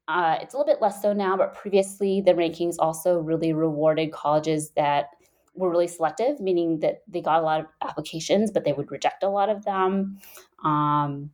Uh, 0.09 0.39
it's 0.41 0.55
a 0.55 0.57
little 0.57 0.73
bit 0.73 0.81
less 0.81 1.03
so 1.03 1.13
now, 1.13 1.37
but 1.37 1.53
previously 1.53 2.19
the 2.19 2.33
rankings 2.33 2.75
also 2.79 3.19
really 3.19 3.53
rewarded 3.53 4.11
colleges 4.11 4.71
that 4.71 5.09
were 5.53 5.69
really 5.69 5.87
selective, 5.87 6.39
meaning 6.39 6.79
that 6.79 7.03
they 7.07 7.21
got 7.21 7.39
a 7.39 7.45
lot 7.45 7.59
of 7.59 7.67
applications, 7.87 8.49
but 8.49 8.65
they 8.65 8.73
would 8.73 8.89
reject 8.89 9.21
a 9.21 9.29
lot 9.29 9.49
of 9.49 9.63
them. 9.65 10.17
Um, 10.63 11.29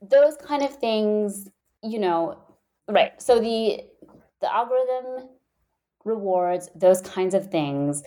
those 0.00 0.36
kind 0.36 0.62
of 0.62 0.76
things, 0.76 1.48
you 1.82 1.98
know, 1.98 2.38
right. 2.88 3.20
So 3.20 3.40
the 3.40 3.80
the 4.40 4.54
algorithm 4.54 5.30
rewards 6.04 6.70
those 6.76 7.00
kinds 7.00 7.34
of 7.34 7.50
things, 7.50 8.04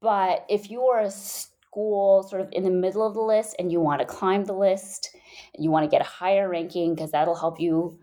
but 0.00 0.46
if 0.48 0.70
you 0.70 0.84
are 0.84 1.02
a 1.02 1.10
school 1.10 2.22
sort 2.22 2.40
of 2.40 2.48
in 2.52 2.62
the 2.62 2.70
middle 2.70 3.06
of 3.06 3.12
the 3.12 3.20
list 3.20 3.56
and 3.58 3.70
you 3.70 3.80
want 3.80 4.00
to 4.00 4.06
climb 4.06 4.44
the 4.46 4.54
list, 4.54 5.14
you 5.58 5.70
want 5.70 5.84
to 5.84 5.90
get 5.90 6.00
a 6.00 6.08
higher 6.08 6.48
ranking 6.48 6.94
because 6.94 7.10
that'll 7.10 7.34
help 7.34 7.60
you 7.60 7.98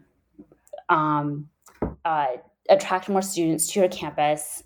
um, 0.92 1.50
uh, 2.06 2.28
attract 2.70 3.10
more 3.10 3.22
students 3.22 3.72
to 3.72 3.80
your 3.80 3.90
campus, 3.90 4.64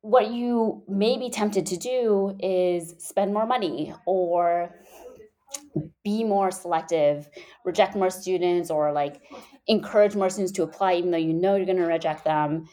what 0.00 0.32
you 0.32 0.82
may 0.88 1.16
be 1.16 1.30
tempted 1.30 1.66
to 1.66 1.76
do 1.76 2.36
is 2.40 2.94
spend 2.98 3.32
more 3.32 3.46
money 3.46 3.94
or 4.06 4.74
be 6.02 6.24
more 6.24 6.50
selective, 6.50 7.28
reject 7.64 7.94
more 7.94 8.10
students, 8.10 8.70
or 8.70 8.90
like 8.90 9.22
encourage 9.68 10.16
more 10.16 10.28
students 10.28 10.52
to 10.52 10.64
apply 10.64 10.94
even 10.94 11.12
though 11.12 11.18
you 11.18 11.32
know 11.32 11.54
you're 11.54 11.66
going 11.66 11.78
to 11.78 11.84
reject 11.84 12.24
them. 12.24 12.68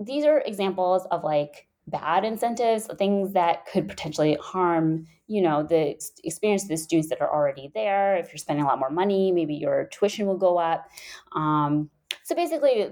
These 0.00 0.24
are 0.24 0.40
examples 0.40 1.06
of 1.12 1.22
like 1.22 1.68
bad 1.86 2.24
incentives, 2.24 2.88
things 2.98 3.32
that 3.32 3.66
could 3.66 3.88
potentially 3.88 4.36
harm, 4.40 5.06
you 5.26 5.42
know, 5.42 5.62
the 5.62 5.96
experience 6.24 6.62
of 6.64 6.68
the 6.68 6.76
students 6.76 7.08
that 7.08 7.20
are 7.20 7.32
already 7.32 7.70
there. 7.74 8.16
If 8.16 8.28
you're 8.28 8.38
spending 8.38 8.64
a 8.64 8.68
lot 8.68 8.78
more 8.78 8.90
money, 8.90 9.32
maybe 9.32 9.54
your 9.54 9.88
tuition 9.92 10.26
will 10.26 10.38
go 10.38 10.58
up. 10.58 10.88
Um, 11.34 11.90
so 12.22 12.34
basically, 12.34 12.88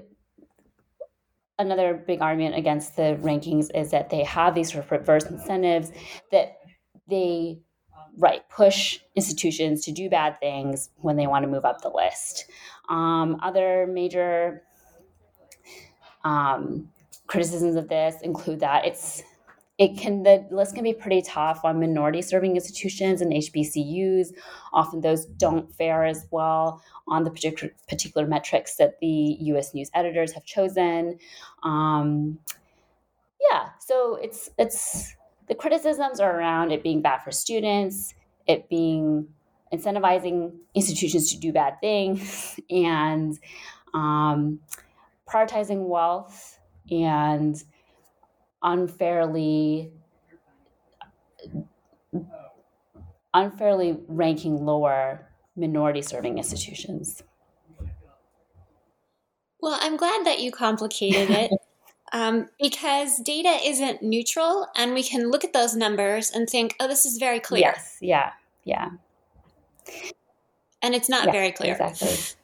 another 1.58 1.94
big 1.94 2.20
argument 2.20 2.56
against 2.56 2.96
the 2.96 3.18
rankings 3.22 3.70
is 3.74 3.90
that 3.90 4.10
they 4.10 4.24
have 4.24 4.54
these 4.54 4.72
sort 4.72 4.84
of 4.84 4.88
perverse 4.88 5.24
incentives 5.26 5.92
that 6.30 6.58
they 7.08 7.60
right 8.18 8.42
push 8.50 8.98
institutions 9.16 9.84
to 9.84 9.92
do 9.92 10.10
bad 10.10 10.38
things 10.38 10.90
when 10.96 11.16
they 11.16 11.26
want 11.26 11.44
to 11.44 11.50
move 11.50 11.64
up 11.64 11.80
the 11.80 11.88
list. 11.88 12.46
Um, 12.88 13.38
other 13.42 13.86
major 13.86 14.62
um, 16.24 16.90
criticisms 17.26 17.76
of 17.76 17.88
this 17.88 18.16
include 18.22 18.60
that 18.60 18.84
it's 18.84 19.22
it 19.78 19.96
can 19.98 20.22
the 20.22 20.46
list 20.50 20.74
can 20.74 20.84
be 20.84 20.92
pretty 20.92 21.22
tough 21.22 21.64
on 21.64 21.80
minority 21.80 22.22
serving 22.22 22.54
institutions 22.54 23.20
and 23.20 23.32
HBCUs. 23.32 24.28
Often 24.72 25.00
those 25.00 25.24
don't 25.24 25.72
fare 25.74 26.04
as 26.04 26.26
well 26.30 26.82
on 27.08 27.24
the 27.24 27.30
particular 27.30 27.72
particular 27.88 28.26
metrics 28.26 28.76
that 28.76 29.00
the 29.00 29.36
U.S. 29.40 29.74
News 29.74 29.90
editors 29.94 30.32
have 30.32 30.44
chosen. 30.44 31.18
Um, 31.62 32.38
yeah, 33.50 33.70
so 33.80 34.16
it's 34.22 34.50
it's 34.58 35.16
the 35.48 35.54
criticisms 35.54 36.20
are 36.20 36.38
around 36.38 36.70
it 36.70 36.82
being 36.82 37.02
bad 37.02 37.22
for 37.22 37.32
students, 37.32 38.14
it 38.46 38.68
being 38.68 39.26
incentivizing 39.72 40.52
institutions 40.74 41.32
to 41.32 41.38
do 41.38 41.50
bad 41.50 41.80
things, 41.80 42.60
and 42.70 43.38
um, 43.94 44.60
prioritizing 45.26 45.88
wealth 45.88 46.58
and 46.90 47.62
unfairly 48.62 49.92
unfairly 53.34 53.98
ranking 54.08 54.64
lower 54.64 55.26
minority 55.56 56.02
serving 56.02 56.38
institutions. 56.38 57.22
Well, 59.60 59.78
I'm 59.80 59.96
glad 59.96 60.26
that 60.26 60.40
you 60.40 60.50
complicated 60.50 61.30
it 61.30 61.50
um, 62.12 62.48
because 62.60 63.18
data 63.20 63.58
isn't 63.64 64.02
neutral, 64.02 64.66
and 64.76 64.92
we 64.92 65.02
can 65.02 65.30
look 65.30 65.44
at 65.44 65.52
those 65.52 65.74
numbers 65.76 66.30
and 66.30 66.48
think, 66.48 66.74
"Oh, 66.80 66.88
this 66.88 67.06
is 67.06 67.18
very 67.18 67.40
clear." 67.40 67.60
Yes, 67.60 67.98
yeah, 68.00 68.32
yeah, 68.64 68.90
and 70.82 70.94
it's 70.94 71.08
not 71.08 71.26
yeah, 71.26 71.32
very 71.32 71.52
clear. 71.52 71.72
Exactly. 71.72 72.41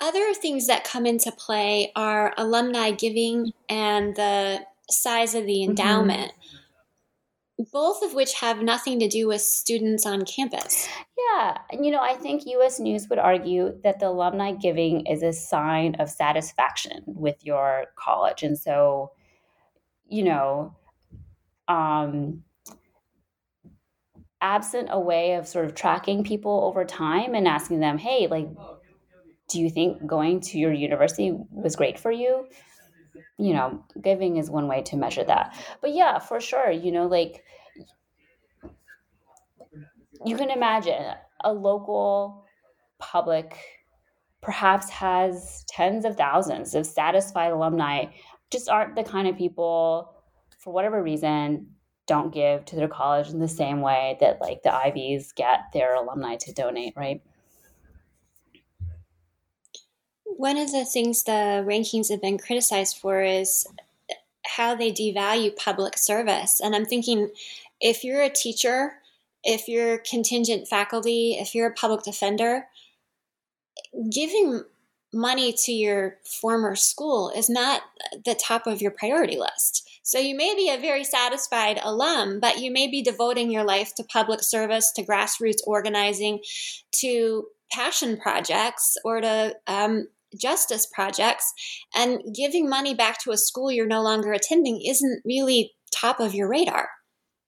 Other 0.00 0.34
things 0.34 0.66
that 0.66 0.84
come 0.84 1.06
into 1.06 1.32
play 1.32 1.90
are 1.96 2.34
alumni 2.36 2.90
giving 2.90 3.52
and 3.68 4.14
the 4.14 4.60
size 4.90 5.34
of 5.34 5.46
the 5.46 5.54
mm-hmm. 5.54 5.70
endowment, 5.70 6.32
mm-hmm. 6.32 7.62
both 7.72 8.02
of 8.02 8.12
which 8.12 8.40
have 8.40 8.60
nothing 8.60 8.98
to 9.00 9.08
do 9.08 9.26
with 9.26 9.40
students 9.40 10.04
on 10.04 10.24
campus. 10.24 10.88
Yeah, 11.16 11.58
And 11.70 11.84
you 11.84 11.92
know, 11.92 12.00
I 12.00 12.14
think 12.14 12.46
US 12.46 12.78
News 12.78 13.08
would 13.08 13.18
argue 13.18 13.78
that 13.84 14.00
the 14.00 14.08
alumni 14.08 14.52
giving 14.52 15.06
is 15.06 15.22
a 15.22 15.32
sign 15.32 15.94
of 15.96 16.10
satisfaction 16.10 17.02
with 17.06 17.44
your 17.44 17.86
college. 17.96 18.42
And 18.42 18.58
so, 18.58 19.12
you 20.08 20.24
know, 20.24 20.76
um, 21.68 22.44
absent 24.40 24.88
a 24.90 25.00
way 25.00 25.34
of 25.34 25.48
sort 25.48 25.64
of 25.64 25.74
tracking 25.74 26.22
people 26.22 26.64
over 26.64 26.84
time 26.84 27.34
and 27.34 27.48
asking 27.48 27.80
them, 27.80 27.98
hey, 27.98 28.28
like, 28.28 28.48
do 29.48 29.60
you 29.60 29.70
think 29.70 30.04
going 30.06 30.40
to 30.40 30.58
your 30.58 30.72
university 30.72 31.36
was 31.50 31.76
great 31.76 31.98
for 31.98 32.10
you? 32.10 32.46
You 33.38 33.54
know, 33.54 33.84
giving 34.02 34.36
is 34.36 34.50
one 34.50 34.66
way 34.68 34.82
to 34.82 34.96
measure 34.96 35.24
that. 35.24 35.54
But 35.80 35.94
yeah, 35.94 36.18
for 36.18 36.40
sure, 36.40 36.70
you 36.70 36.90
know, 36.90 37.06
like 37.06 37.44
you 40.24 40.36
can 40.36 40.50
imagine 40.50 41.14
a 41.44 41.52
local 41.52 42.46
public 42.98 43.56
perhaps 44.40 44.88
has 44.90 45.64
tens 45.68 46.04
of 46.04 46.16
thousands 46.16 46.74
of 46.74 46.86
satisfied 46.86 47.52
alumni 47.52 48.06
just 48.50 48.68
aren't 48.68 48.94
the 48.94 49.02
kind 49.02 49.26
of 49.26 49.36
people 49.36 50.14
for 50.58 50.72
whatever 50.72 51.02
reason 51.02 51.66
don't 52.06 52.32
give 52.32 52.64
to 52.64 52.76
their 52.76 52.88
college 52.88 53.30
in 53.30 53.40
the 53.40 53.48
same 53.48 53.80
way 53.80 54.16
that 54.20 54.40
like 54.40 54.62
the 54.62 54.72
ivies 54.72 55.32
get 55.32 55.60
their 55.72 55.94
alumni 55.96 56.36
to 56.36 56.52
donate 56.52 56.94
right 56.96 57.22
one 60.36 60.58
of 60.58 60.70
the 60.70 60.84
things 60.84 61.22
the 61.22 61.64
rankings 61.66 62.10
have 62.10 62.20
been 62.20 62.38
criticized 62.38 62.98
for 62.98 63.22
is 63.22 63.66
how 64.46 64.74
they 64.74 64.92
devalue 64.92 65.56
public 65.56 65.98
service. 65.98 66.60
And 66.60 66.74
I'm 66.74 66.84
thinking 66.84 67.30
if 67.80 68.04
you're 68.04 68.22
a 68.22 68.30
teacher, 68.30 68.94
if 69.44 69.68
you're 69.68 69.98
contingent 69.98 70.68
faculty, 70.68 71.36
if 71.40 71.54
you're 71.54 71.68
a 71.68 71.74
public 71.74 72.02
defender, 72.02 72.66
giving 74.10 74.62
money 75.12 75.52
to 75.52 75.72
your 75.72 76.18
former 76.40 76.76
school 76.76 77.30
is 77.34 77.48
not 77.48 77.82
the 78.24 78.34
top 78.34 78.66
of 78.66 78.82
your 78.82 78.90
priority 78.90 79.38
list. 79.38 79.88
So 80.02 80.18
you 80.18 80.36
may 80.36 80.54
be 80.54 80.70
a 80.70 80.78
very 80.80 81.04
satisfied 81.04 81.80
alum, 81.82 82.38
but 82.38 82.60
you 82.60 82.70
may 82.70 82.86
be 82.86 83.02
devoting 83.02 83.50
your 83.50 83.64
life 83.64 83.94
to 83.96 84.04
public 84.04 84.42
service, 84.42 84.92
to 84.92 85.02
grassroots 85.02 85.66
organizing, 85.66 86.40
to 86.96 87.46
passion 87.72 88.16
projects, 88.16 88.96
or 89.04 89.20
to 89.20 89.56
um, 89.66 90.06
justice 90.38 90.86
projects. 90.86 91.52
And 91.94 92.20
giving 92.34 92.68
money 92.68 92.94
back 92.94 93.22
to 93.24 93.30
a 93.30 93.36
school 93.36 93.70
you're 93.70 93.86
no 93.86 94.02
longer 94.02 94.32
attending 94.32 94.80
isn't 94.86 95.22
really 95.24 95.72
top 95.92 96.20
of 96.20 96.34
your 96.34 96.48
radar. 96.48 96.88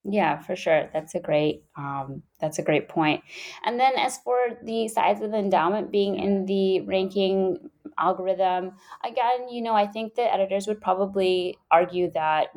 Yeah, 0.04 0.40
for 0.40 0.56
sure. 0.56 0.88
That's 0.92 1.14
a 1.14 1.20
great 1.20 1.64
um, 1.76 2.22
that's 2.40 2.58
a 2.58 2.62
great 2.62 2.88
point. 2.88 3.22
And 3.64 3.78
then 3.78 3.92
as 3.98 4.18
for 4.18 4.38
the 4.62 4.88
size 4.88 5.20
of 5.20 5.32
the 5.32 5.38
endowment 5.38 5.90
being 5.90 6.18
in 6.18 6.46
the 6.46 6.80
ranking 6.82 7.70
algorithm, 7.98 8.72
again, 9.04 9.48
you 9.50 9.60
know, 9.60 9.74
I 9.74 9.86
think 9.86 10.14
the 10.14 10.32
editors 10.32 10.66
would 10.66 10.80
probably 10.80 11.58
argue 11.70 12.10
that 12.12 12.48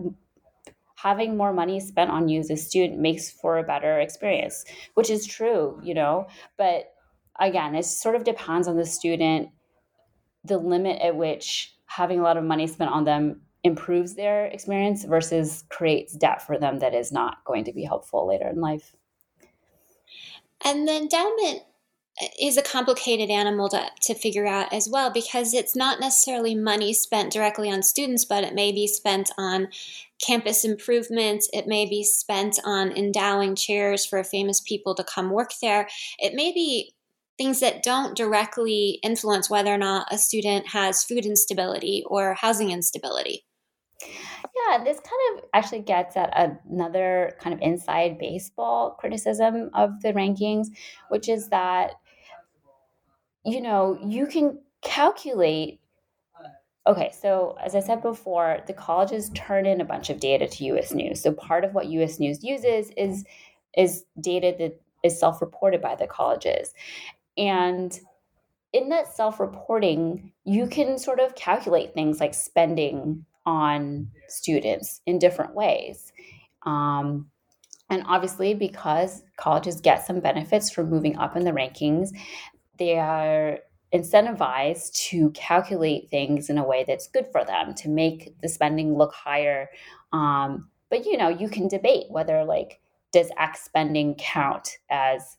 having 0.96 1.36
more 1.36 1.52
money 1.52 1.80
spent 1.80 2.12
on 2.12 2.30
you 2.30 2.40
as 2.40 2.52
a 2.52 2.56
student 2.58 3.00
makes 3.00 3.32
for 3.32 3.58
a 3.58 3.64
better 3.64 4.00
experience, 4.00 4.64
which 4.94 5.10
is 5.10 5.26
true, 5.26 5.80
you 5.84 5.94
know. 5.94 6.28
But 6.58 6.94
again, 7.40 7.76
it 7.76 7.86
sort 7.86 8.16
of 8.16 8.24
depends 8.24 8.68
on 8.68 8.78
the 8.78 8.86
student, 8.86 9.50
the 10.43 10.57
limit 10.57 11.01
at 11.01 11.15
which 11.15 11.75
having 11.86 12.19
a 12.19 12.24
lot 12.24 12.38
of 12.38 12.43
money 12.43 12.67
spent 12.67 12.91
on 12.91 13.03
them 13.03 13.41
improves 13.63 14.15
their 14.15 14.45
experience 14.45 15.03
versus 15.03 15.63
creates 15.69 16.13
debt 16.13 16.41
for 16.41 16.57
them 16.57 16.79
that 16.79 16.93
is 16.93 17.12
not 17.12 17.43
going 17.45 17.63
to 17.65 17.74
be 17.74 17.83
helpful 17.83 18.27
later 18.27 18.48
in 18.48 18.60
life. 18.60 18.95
And 20.63 20.88
the 20.88 20.95
endowment 20.95 21.63
uh, 22.21 22.27
is 22.39 22.57
a 22.57 22.63
complicated 22.63 23.29
animal 23.29 23.69
to, 23.69 23.88
to 24.01 24.15
figure 24.15 24.48
out 24.48 24.74
as 24.74 24.89
well 24.89 25.12
because 25.12 25.53
it's 25.53 25.75
not 25.75 26.00
necessarily 26.00 26.55
money 26.55 26.93
spent 26.93 27.31
directly 27.31 27.71
on 27.71 27.83
students, 27.83 28.25
but 28.25 28.43
it 28.43 28.53
may 28.53 28.71
be 28.71 28.88
spent 28.88 29.31
on 29.38 29.67
campus 30.25 30.63
improvements. 30.63 31.50
It 31.53 31.67
may 31.67 31.88
be 31.88 32.03
spent 32.03 32.60
on 32.63 32.91
endowing 32.91 33.55
chairs 33.55 34.05
for 34.05 34.24
famous 34.24 34.60
people 34.60 34.95
to 34.95 35.03
come 35.03 35.31
work 35.31 35.51
there. 35.62 35.88
It 36.19 36.33
may 36.33 36.51
be 36.51 36.93
things 37.38 37.60
that 37.60 37.84
don't 37.84 38.16
directly 38.16 39.00
influence 39.04 39.50
whether 39.50 39.74
or 39.74 39.78
not 39.78 40.08
a 40.12 40.18
student 40.18 40.68
has 40.68 41.04
food 41.04 41.26
instability 41.26 42.04
or 42.08 42.34
housing 42.36 42.72
instability. 42.72 43.46
Yeah, 44.04 44.84
this 44.84 45.00
kind 45.00 45.38
of 45.38 45.46
actually 45.54 45.82
gets 45.82 46.18
at 46.18 46.62
another 46.70 47.38
kind 47.40 47.54
of 47.54 47.62
inside 47.62 48.18
baseball 48.18 48.92
criticism 49.00 49.70
of 49.74 50.02
the 50.02 50.14
rankings, 50.14 50.68
which 51.10 51.30
is 51.30 51.50
that, 51.50 51.94
you 53.46 53.62
know, 53.62 53.98
you 54.04 54.28
can 54.28 54.60
calculate. 54.82 55.80
Okay, 56.88 57.12
so 57.12 57.58
as 57.64 57.76
I 57.76 57.80
said 57.80 58.02
before, 58.02 58.60
the 58.66 58.74
colleges 58.74 59.30
turn 59.36 59.66
in 59.66 59.82
a 59.82 59.86
bunch 59.86 60.10
of 60.10 60.20
data 60.20 60.48
to 60.48 60.66
US 60.66 60.94
News. 60.94 61.22
So 61.22 61.32
part 61.32 61.64
of 61.64 61.74
what 61.74 61.88
US 61.88 62.20
News 62.20 62.44
uses 62.44 62.92
is 62.98 63.24
is 63.78 64.04
data 64.20 64.54
that 64.60 64.82
is 65.04 65.20
self-reported 65.20 65.82
by 65.82 65.96
the 65.96 66.08
colleges. 66.08 66.74
And 67.38 67.98
in 68.74 68.90
that 68.90 69.14
self-reporting, 69.14 70.32
you 70.46 70.68
can 70.68 70.98
sort 70.98 71.20
of 71.20 71.36
calculate 71.36 71.94
things 71.94 72.20
like 72.20 72.34
spending 72.34 73.26
on 73.46 74.10
students 74.28 75.02
in 75.06 75.20
different 75.20 75.56
ways. 75.56 76.12
Um, 76.66 77.30
and 77.90 78.04
obviously, 78.08 78.54
because 78.54 79.24
colleges 79.36 79.82
get 79.82 80.06
some 80.06 80.22
benefits 80.22 80.70
from 80.70 80.90
moving 80.90 81.18
up 81.18 81.36
in 81.36 81.44
the 81.44 81.52
rankings, 81.52 82.10
they 82.78 82.98
are 82.98 83.60
incentivized 83.94 84.94
to 84.94 85.30
calculate 85.32 86.10
things 86.10 86.50
in 86.50 86.58
a 86.58 86.64
way 86.64 86.86
that's 86.88 87.10
good 87.10 87.28
for 87.32 87.44
them 87.44 87.74
to 87.76 87.90
make 87.90 88.34
the 88.42 88.48
spending 88.48 88.98
look 88.98 89.14
higher. 89.14 89.70
Um, 90.14 90.70
but 90.90 91.06
you 91.06 91.18
know, 91.18 91.28
you 91.28 91.50
can 91.50 91.68
debate 91.68 92.06
whether 92.10 92.46
like 92.46 92.80
does 93.12 93.30
X 93.38 93.64
spending 93.64 94.16
count 94.16 94.78
as 94.90 95.38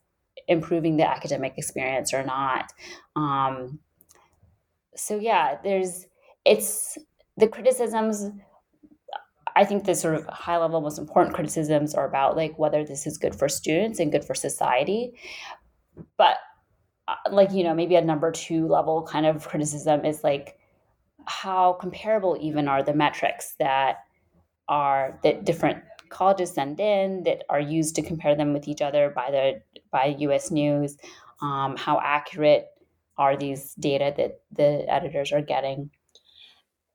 improving 0.49 0.97
the 0.97 1.09
academic 1.09 1.55
experience 1.57 2.13
or 2.13 2.25
not. 2.25 2.73
Um, 3.17 3.79
so 4.97 5.19
yeah, 5.19 5.59
there's 5.63 6.07
it's 6.45 6.99
the 7.37 7.49
criticisms 7.49 8.31
I 9.55 9.65
think 9.65 9.85
the 9.85 9.95
sort 9.95 10.15
of 10.15 10.27
high 10.27 10.57
level, 10.57 10.81
most 10.81 10.99
important 10.99 11.35
criticisms 11.35 11.95
are 11.95 12.07
about 12.07 12.37
like 12.37 12.59
whether 12.59 12.85
this 12.85 13.07
is 13.07 13.19
good 13.19 13.35
for 13.35 13.49
students 13.49 14.01
and 14.01 14.11
good 14.11 14.25
for 14.25 14.35
society. 14.35 15.13
But 16.17 16.37
uh, 17.09 17.17
like, 17.31 17.53
you 17.53 17.65
know, 17.65 17.75
maybe 17.75 17.97
a 17.97 18.03
number 18.03 18.31
two 18.33 18.67
level 18.67 19.03
kind 19.03 19.27
of 19.27 19.47
criticism 19.47 20.05
is 20.05 20.25
like 20.25 20.57
how 21.27 21.75
comparable 21.75 22.37
even 22.41 22.69
are 22.69 22.83
the 22.83 22.95
metrics 22.95 23.55
that 23.59 23.99
are 24.69 25.19
that 25.23 25.45
different 25.45 25.83
colleges 26.13 26.53
send 26.53 26.79
in 26.81 27.23
that 27.25 27.45
are 27.49 27.61
used 27.61 27.95
to 27.97 28.03
compare 28.03 28.35
them 28.35 28.53
with 28.53 28.69
each 28.69 28.83
other 28.83 29.11
by 29.11 29.31
the 29.31 29.63
by 29.91 30.17
US 30.19 30.51
News. 30.51 30.97
Um, 31.41 31.77
how 31.77 32.01
accurate 32.03 32.69
are 33.19 33.37
these 33.37 33.75
data 33.75 34.13
that 34.17 34.41
the 34.53 34.85
editors 34.93 35.33
are 35.33 35.43
getting? 35.43 35.91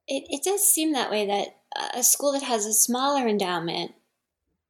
It, 0.07 0.23
it 0.29 0.43
does 0.43 0.61
seem 0.61 0.93
that 0.93 1.11
way 1.11 1.25
that 1.27 1.47
a 1.93 2.03
school 2.03 2.31
that 2.31 2.43
has 2.43 2.65
a 2.65 2.73
smaller 2.73 3.27
endowment 3.27 3.91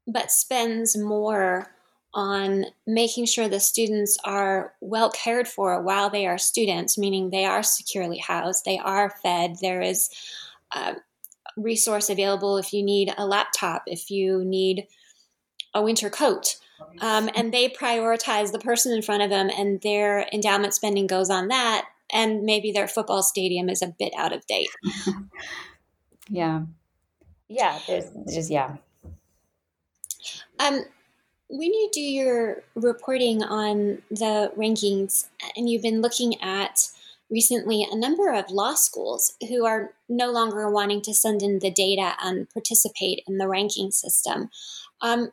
but 0.07 0.31
spends 0.31 0.97
more 0.97 1.73
on 2.13 2.65
making 2.87 3.25
sure 3.25 3.47
the 3.47 3.59
students 3.59 4.17
are 4.23 4.73
well 4.81 5.11
cared 5.11 5.47
for 5.47 5.81
while 5.81 6.09
they 6.09 6.25
are 6.25 6.37
students, 6.37 6.97
meaning 6.97 7.29
they 7.29 7.45
are 7.45 7.61
securely 7.61 8.17
housed, 8.17 8.65
they 8.65 8.79
are 8.79 9.09
fed, 9.21 9.57
there 9.61 9.81
is 9.81 10.09
a 10.73 10.95
resource 11.57 12.09
available 12.09 12.57
if 12.57 12.71
you 12.71 12.83
need 12.83 13.13
a 13.17 13.25
laptop, 13.25 13.83
if 13.87 14.09
you 14.09 14.45
need 14.45 14.87
a 15.73 15.81
winter 15.81 16.09
coat. 16.09 16.57
Um, 17.01 17.29
and 17.35 17.51
they 17.51 17.69
prioritize 17.69 18.51
the 18.51 18.59
person 18.59 18.93
in 18.93 19.01
front 19.01 19.23
of 19.23 19.31
them, 19.31 19.49
and 19.49 19.81
their 19.81 20.27
endowment 20.31 20.75
spending 20.75 21.07
goes 21.07 21.29
on 21.29 21.47
that 21.47 21.87
and 22.11 22.43
maybe 22.43 22.71
their 22.71 22.87
football 22.87 23.23
stadium 23.23 23.69
is 23.69 23.81
a 23.81 23.93
bit 23.99 24.13
out 24.17 24.33
of 24.33 24.45
date. 24.47 24.69
yeah. 26.29 26.63
Yeah, 27.49 27.79
there's 27.87 28.11
just 28.31 28.49
yeah. 28.49 28.77
Um 30.59 30.83
when 31.49 31.73
you 31.73 31.89
do 31.93 32.01
your 32.01 32.63
reporting 32.75 33.41
on 33.41 34.01
the 34.09 34.51
rankings 34.57 35.27
and 35.55 35.69
you've 35.69 35.81
been 35.81 36.01
looking 36.01 36.41
at 36.41 36.89
recently 37.29 37.85
a 37.89 37.95
number 37.95 38.33
of 38.33 38.49
law 38.49 38.73
schools 38.73 39.35
who 39.49 39.65
are 39.65 39.91
no 40.07 40.31
longer 40.31 40.69
wanting 40.69 41.01
to 41.01 41.13
send 41.13 41.41
in 41.41 41.59
the 41.59 41.71
data 41.71 42.13
and 42.21 42.49
participate 42.49 43.23
in 43.27 43.37
the 43.37 43.47
ranking 43.47 43.91
system. 43.91 44.49
Um, 45.01 45.31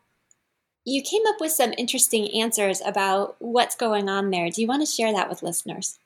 you 0.85 1.02
came 1.02 1.22
up 1.26 1.40
with 1.40 1.52
some 1.52 1.72
interesting 1.78 2.28
answers 2.35 2.83
about 2.85 3.37
what's 3.38 3.76
going 3.76 4.09
on 4.09 4.30
there. 4.30 4.50
Do 4.50 4.61
you 4.61 4.66
want 4.66 4.83
to 4.83 4.92
share 4.92 5.12
that 5.12 5.28
with 5.28 5.42
listeners? 5.42 5.98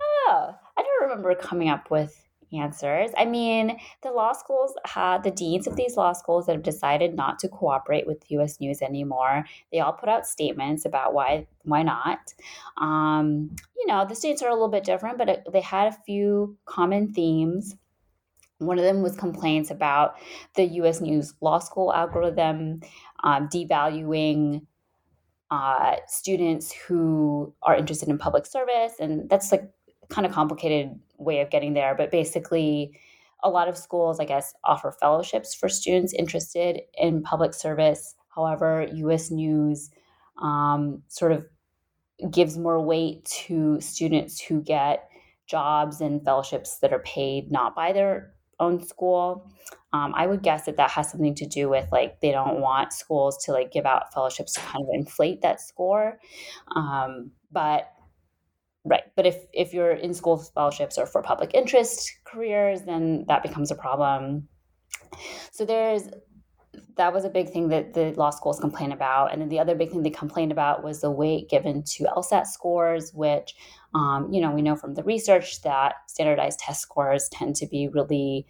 Oh, 0.00 0.54
I 0.76 0.82
don't 0.82 1.08
remember 1.08 1.34
coming 1.34 1.68
up 1.68 1.90
with 1.90 2.25
answers. 2.52 3.10
I 3.16 3.24
mean, 3.24 3.78
the 4.02 4.10
law 4.10 4.32
schools 4.32 4.74
had 4.84 5.22
the 5.22 5.30
deans 5.30 5.66
of 5.66 5.76
these 5.76 5.96
law 5.96 6.12
schools 6.12 6.46
that 6.46 6.52
have 6.52 6.62
decided 6.62 7.14
not 7.14 7.38
to 7.40 7.48
cooperate 7.48 8.06
with 8.06 8.30
U.S. 8.30 8.60
News 8.60 8.82
anymore. 8.82 9.44
They 9.72 9.80
all 9.80 9.92
put 9.92 10.08
out 10.08 10.26
statements 10.26 10.84
about 10.84 11.14
why 11.14 11.46
why 11.62 11.82
not. 11.82 12.34
Um, 12.78 13.56
you 13.76 13.86
know, 13.86 14.06
the 14.08 14.14
states 14.14 14.42
are 14.42 14.48
a 14.48 14.54
little 14.54 14.68
bit 14.68 14.84
different, 14.84 15.18
but 15.18 15.28
it, 15.28 15.48
they 15.52 15.60
had 15.60 15.88
a 15.88 15.96
few 16.04 16.56
common 16.64 17.12
themes. 17.12 17.76
One 18.58 18.78
of 18.78 18.84
them 18.84 19.02
was 19.02 19.16
complaints 19.16 19.70
about 19.70 20.16
the 20.54 20.64
U.S. 20.64 21.00
News 21.00 21.34
law 21.40 21.58
school 21.58 21.92
algorithm 21.92 22.80
um, 23.22 23.48
devaluing 23.48 24.62
uh, 25.50 25.96
students 26.08 26.72
who 26.72 27.52
are 27.62 27.76
interested 27.76 28.08
in 28.08 28.18
public 28.18 28.46
service. 28.46 28.94
And 28.98 29.28
that's 29.28 29.52
like 29.52 29.70
kind 30.08 30.26
of 30.26 30.32
complicated 30.32 30.98
way 31.18 31.40
of 31.40 31.50
getting 31.50 31.74
there. 31.74 31.94
But 31.94 32.10
basically, 32.10 32.98
a 33.42 33.50
lot 33.50 33.68
of 33.68 33.76
schools, 33.76 34.20
I 34.20 34.24
guess, 34.24 34.54
offer 34.64 34.92
fellowships 34.92 35.54
for 35.54 35.68
students 35.68 36.12
interested 36.12 36.80
in 36.98 37.22
public 37.22 37.54
service. 37.54 38.14
However, 38.34 38.86
US 38.92 39.30
News 39.30 39.90
um, 40.42 41.02
sort 41.08 41.32
of 41.32 41.46
gives 42.30 42.56
more 42.56 42.80
weight 42.80 43.24
to 43.24 43.80
students 43.80 44.40
who 44.40 44.62
get 44.62 45.08
jobs 45.46 46.00
and 46.00 46.24
fellowships 46.24 46.78
that 46.78 46.92
are 46.92 47.00
paid 47.00 47.52
not 47.52 47.74
by 47.74 47.92
their 47.92 48.32
own 48.58 48.82
school. 48.84 49.50
Um, 49.92 50.12
I 50.16 50.26
would 50.26 50.42
guess 50.42 50.66
that 50.66 50.76
that 50.76 50.90
has 50.90 51.10
something 51.10 51.34
to 51.36 51.46
do 51.46 51.68
with 51.68 51.90
like 51.92 52.20
they 52.20 52.32
don't 52.32 52.60
want 52.60 52.92
schools 52.92 53.42
to 53.44 53.52
like 53.52 53.70
give 53.70 53.86
out 53.86 54.12
fellowships 54.12 54.54
to 54.54 54.60
kind 54.60 54.82
of 54.82 54.88
inflate 54.92 55.42
that 55.42 55.60
score. 55.60 56.18
Um, 56.74 57.30
but 57.52 57.92
right, 58.86 59.02
but 59.16 59.26
if 59.26 59.36
if 59.52 59.74
you're 59.74 59.92
in 59.92 60.14
school 60.14 60.38
scholarships 60.38 60.96
or 60.96 61.06
for 61.06 61.22
public 61.22 61.52
interest 61.54 62.10
careers, 62.24 62.82
then 62.82 63.24
that 63.28 63.42
becomes 63.42 63.70
a 63.70 63.74
problem. 63.74 64.48
So 65.52 65.64
there's 65.64 66.08
that 66.96 67.12
was 67.12 67.24
a 67.24 67.28
big 67.28 67.50
thing 67.50 67.68
that 67.68 67.94
the 67.94 68.12
law 68.12 68.30
schools 68.30 68.58
complained 68.58 68.92
about. 68.92 69.32
And 69.32 69.40
then 69.40 69.48
the 69.48 69.60
other 69.60 69.74
big 69.74 69.90
thing 69.90 70.02
they 70.02 70.10
complained 70.10 70.52
about 70.52 70.82
was 70.82 71.00
the 71.00 71.10
weight 71.10 71.48
given 71.48 71.82
to 71.82 72.04
LSAT 72.04 72.46
scores, 72.46 73.12
which, 73.12 73.54
um, 73.94 74.28
you 74.32 74.40
know, 74.40 74.50
we 74.50 74.62
know 74.62 74.76
from 74.76 74.94
the 74.94 75.02
research 75.02 75.62
that 75.62 75.94
standardized 76.06 76.58
test 76.58 76.80
scores 76.80 77.28
tend 77.30 77.56
to 77.56 77.66
be 77.66 77.88
really 77.88 78.46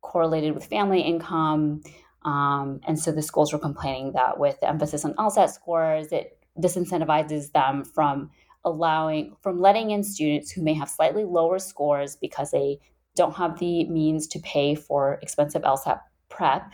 correlated 0.00 0.54
with 0.54 0.66
family 0.66 1.00
income. 1.00 1.82
Um, 2.24 2.80
and 2.86 2.98
so 2.98 3.12
the 3.12 3.22
schools 3.22 3.52
were 3.52 3.58
complaining 3.58 4.12
that 4.12 4.38
with 4.38 4.60
the 4.60 4.68
emphasis 4.68 5.04
on 5.04 5.14
LSAT 5.14 5.50
scores, 5.50 6.12
it 6.12 6.38
disincentivizes 6.60 7.52
them 7.52 7.84
from 7.84 8.30
allowing, 8.64 9.36
from 9.42 9.60
letting 9.60 9.90
in 9.90 10.02
students 10.02 10.50
who 10.50 10.62
may 10.62 10.74
have 10.74 10.88
slightly 10.88 11.24
lower 11.24 11.58
scores 11.58 12.16
because 12.16 12.50
they 12.50 12.78
don't 13.14 13.34
have 13.34 13.58
the 13.58 13.84
means 13.88 14.26
to 14.28 14.38
pay 14.40 14.74
for 14.74 15.18
expensive 15.22 15.62
LSAT 15.62 16.00
prep, 16.28 16.72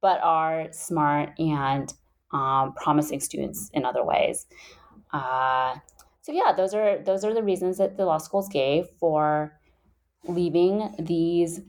but 0.00 0.20
are 0.22 0.68
smart 0.72 1.30
and 1.38 1.92
um, 2.32 2.72
promising 2.74 3.20
students 3.20 3.70
in 3.74 3.84
other 3.84 4.04
ways. 4.04 4.46
Uh, 5.12 5.76
so 6.22 6.32
yeah, 6.32 6.52
those 6.56 6.72
are 6.72 6.98
those 6.98 7.24
are 7.24 7.34
the 7.34 7.42
reasons 7.42 7.78
that 7.78 7.96
the 7.96 8.04
law 8.04 8.18
schools 8.18 8.48
gave 8.48 8.86
for 9.00 9.58
leaving 10.26 10.94
these 10.98 11.60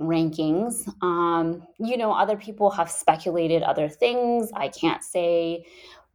rankings. 0.00 0.88
Um, 1.02 1.62
you 1.78 1.96
know, 1.96 2.12
other 2.12 2.36
people 2.36 2.70
have 2.70 2.90
speculated 2.90 3.62
other 3.62 3.88
things. 3.88 4.50
I 4.54 4.68
can't 4.68 5.02
say 5.02 5.64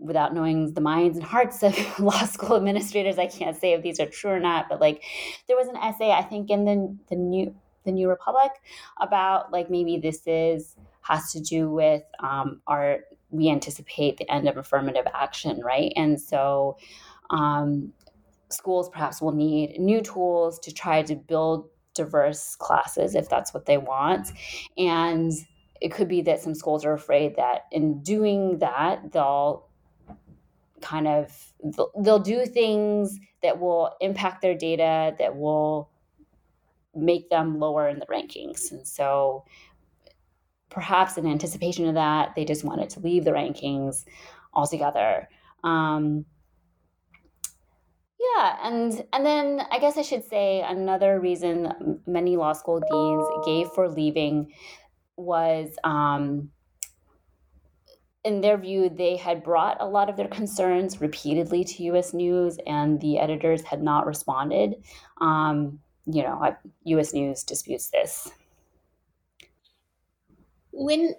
without 0.04 0.34
knowing 0.34 0.74
the 0.74 0.82
minds 0.82 1.18
and 1.18 1.26
hearts 1.26 1.64
of 1.64 1.78
law 2.00 2.26
school 2.26 2.58
administrators. 2.58 3.18
I 3.18 3.28
can't 3.28 3.58
say 3.58 3.74
if 3.74 3.82
these 3.82 4.00
are 4.00 4.06
true 4.06 4.32
or 4.32 4.40
not. 4.40 4.68
But 4.70 4.82
like, 4.82 5.04
there 5.48 5.58
was 5.58 5.68
an 5.68 5.78
essay 5.78 6.12
I 6.12 6.22
think 6.22 6.50
in 6.50 6.66
the 6.66 6.98
the 7.10 7.16
new 7.16 7.56
the 7.86 7.92
New 7.92 8.10
Republic 8.10 8.52
about 9.00 9.52
like 9.52 9.70
maybe 9.70 9.98
this 9.98 10.22
is 10.26 10.76
has 11.02 11.32
to 11.34 11.42
do 11.42 11.70
with 11.70 12.04
um, 12.20 12.62
our 12.68 13.00
we 13.30 13.50
anticipate 13.50 14.18
the 14.18 14.32
end 14.32 14.48
of 14.48 14.58
affirmative 14.58 15.06
action, 15.14 15.60
right? 15.64 15.92
And 15.96 16.22
so 16.22 16.78
um, 17.30 17.92
schools 18.50 18.90
perhaps 18.90 19.22
will 19.22 19.32
need 19.32 19.80
new 19.80 20.02
tools 20.02 20.60
to 20.60 20.72
try 20.72 21.02
to 21.02 21.16
build 21.16 21.68
diverse 21.96 22.56
classes 22.56 23.16
if 23.16 23.30
that's 23.30 23.54
what 23.54 23.66
they 23.66 23.78
want. 23.78 24.30
And 24.78 25.32
it 25.82 25.92
could 25.92 26.08
be 26.08 26.22
that 26.22 26.42
some 26.42 26.56
schools 26.56 26.86
are 26.86 26.94
afraid 26.94 27.36
that 27.36 27.66
in 27.72 28.02
doing 28.04 28.60
that, 28.60 29.12
they'll 29.12 29.68
kind 30.84 31.08
of 31.08 31.54
they'll 32.00 32.20
do 32.20 32.46
things 32.46 33.18
that 33.42 33.60
will 33.60 33.96
impact 34.02 34.42
their 34.42 34.56
data 34.56 35.16
that 35.18 35.36
will 35.36 35.90
make 36.94 37.30
them 37.30 37.60
lower 37.60 37.88
in 37.88 38.00
the 38.00 38.06
rankings. 38.06 38.72
And 38.72 38.88
so 38.88 39.46
perhaps 40.70 41.18
in 41.18 41.26
anticipation 41.26 41.88
of 41.88 41.96
that, 41.96 42.36
they 42.36 42.46
just 42.46 42.64
wanted 42.64 42.90
to 42.92 43.00
leave 43.00 43.24
the 43.24 43.32
rankings 43.32 44.06
altogether. 44.54 45.30
Um, 45.64 46.26
yeah, 48.20 48.58
and 48.64 49.06
and 49.14 49.26
then 49.26 49.62
I 49.72 49.80
guess 49.80 49.98
I 49.98 50.02
should 50.02 50.24
say 50.26 50.62
another 50.62 51.20
reason 51.20 52.02
many 52.06 52.38
law 52.38 52.54
school 52.54 52.80
deans 52.80 53.46
gave 53.46 53.74
for 53.74 53.90
leaving 53.90 54.54
was 55.18 55.76
um, 55.84 56.50
in 58.24 58.42
their 58.42 58.58
view, 58.58 58.90
they 58.90 59.18
had 59.18 59.44
brought 59.44 59.78
a 59.80 59.88
lot 59.88 60.10
of 60.10 60.16
their 60.16 60.28
concerns 60.28 61.02
repeatedly 61.02 61.64
to 61.66 61.84
U.S. 61.84 62.14
News, 62.14 62.58
and 62.66 63.02
the 63.02 63.20
editors 63.20 63.64
had 63.64 63.84
not 63.84 64.06
responded. 64.06 64.76
Um, 65.20 65.80
you 66.06 66.24
know, 66.24 66.56
U.S. 66.86 67.14
News 67.14 67.44
disputes 67.44 67.90
this. 67.90 68.32
When 70.72 71.16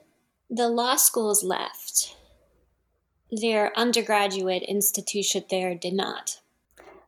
the 0.50 0.68
law 0.68 0.96
schools 0.96 1.44
left, 1.44 2.16
their 3.30 3.76
undergraduate 3.76 4.62
institution 4.62 5.44
there 5.50 5.74
did 5.74 5.94
not. 5.94 6.40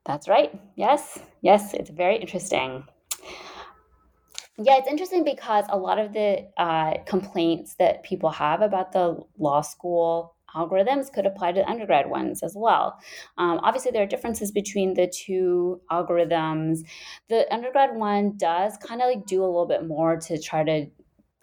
That's 0.04 0.28
right. 0.28 0.58
Yes, 0.76 1.18
yes, 1.40 1.74
it's 1.74 1.90
very 1.90 2.16
interesting. 2.16 2.84
Yeah, 4.58 4.78
it's 4.78 4.88
interesting 4.88 5.22
because 5.22 5.66
a 5.68 5.76
lot 5.76 5.98
of 5.98 6.14
the 6.14 6.48
uh, 6.56 6.94
complaints 7.04 7.74
that 7.74 8.02
people 8.04 8.30
have 8.30 8.62
about 8.62 8.92
the 8.92 9.18
law 9.38 9.60
school 9.60 10.34
algorithms 10.54 11.12
could 11.12 11.26
apply 11.26 11.52
to 11.52 11.68
undergrad 11.68 12.08
ones 12.08 12.42
as 12.42 12.54
well. 12.56 12.98
Um, 13.36 13.60
obviously, 13.62 13.90
there 13.90 14.02
are 14.02 14.06
differences 14.06 14.50
between 14.50 14.94
the 14.94 15.08
two 15.08 15.82
algorithms. 15.90 16.78
The 17.28 17.52
undergrad 17.52 17.94
one 17.96 18.38
does 18.38 18.78
kind 18.78 19.02
of 19.02 19.08
like 19.08 19.26
do 19.26 19.42
a 19.42 19.46
little 19.46 19.66
bit 19.66 19.86
more 19.86 20.16
to 20.20 20.40
try 20.40 20.64
to 20.64 20.86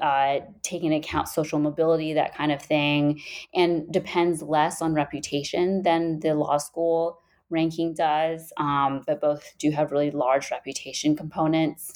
uh, 0.04 0.40
take 0.64 0.84
into 0.84 0.98
account 0.98 1.28
social 1.28 1.60
mobility, 1.60 2.14
that 2.14 2.34
kind 2.34 2.52
of 2.52 2.64
thing, 2.64 3.22
and 3.54 3.92
depends 3.92 4.42
less 4.42 4.82
on 4.82 4.96
reputation 4.96 5.84
than 5.84 6.20
the 6.22 6.34
law 6.34 6.58
school 6.58 7.20
ranking 7.52 7.94
does. 7.94 8.52
Um, 8.58 9.04
but 9.06 9.22
both 9.22 9.54
do 9.60 9.70
have 9.70 9.92
really 9.92 10.10
large 10.10 10.50
reputation 10.50 11.16
components 11.16 11.94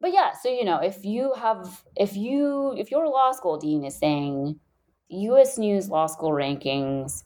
but 0.00 0.12
yeah, 0.12 0.32
so 0.32 0.48
you 0.48 0.64
know, 0.64 0.78
if 0.78 1.04
you 1.04 1.32
have 1.34 1.82
if 1.96 2.16
you 2.16 2.74
if 2.76 2.90
your 2.90 3.08
law 3.08 3.32
school 3.32 3.58
dean 3.58 3.84
is 3.84 3.98
saying 3.98 4.58
US 5.08 5.58
News 5.58 5.88
law 5.88 6.06
school 6.06 6.30
rankings 6.30 7.24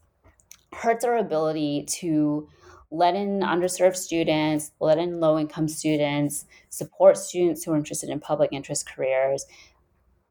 hurts 0.73 1.05
our 1.05 1.17
ability 1.17 1.85
to 1.87 2.49
let 2.91 3.15
in 3.15 3.41
underserved 3.41 3.97
students, 3.97 4.71
let 4.81 4.99
in 4.99 5.21
low 5.21 5.39
income 5.39 5.69
students, 5.69 6.45
support 6.69 7.17
students 7.17 7.65
who 7.65 7.73
are 7.73 7.77
interested 7.77 8.11
in 8.11 8.21
public 8.21 8.51
interest 8.53 8.89
careers. 8.89 9.47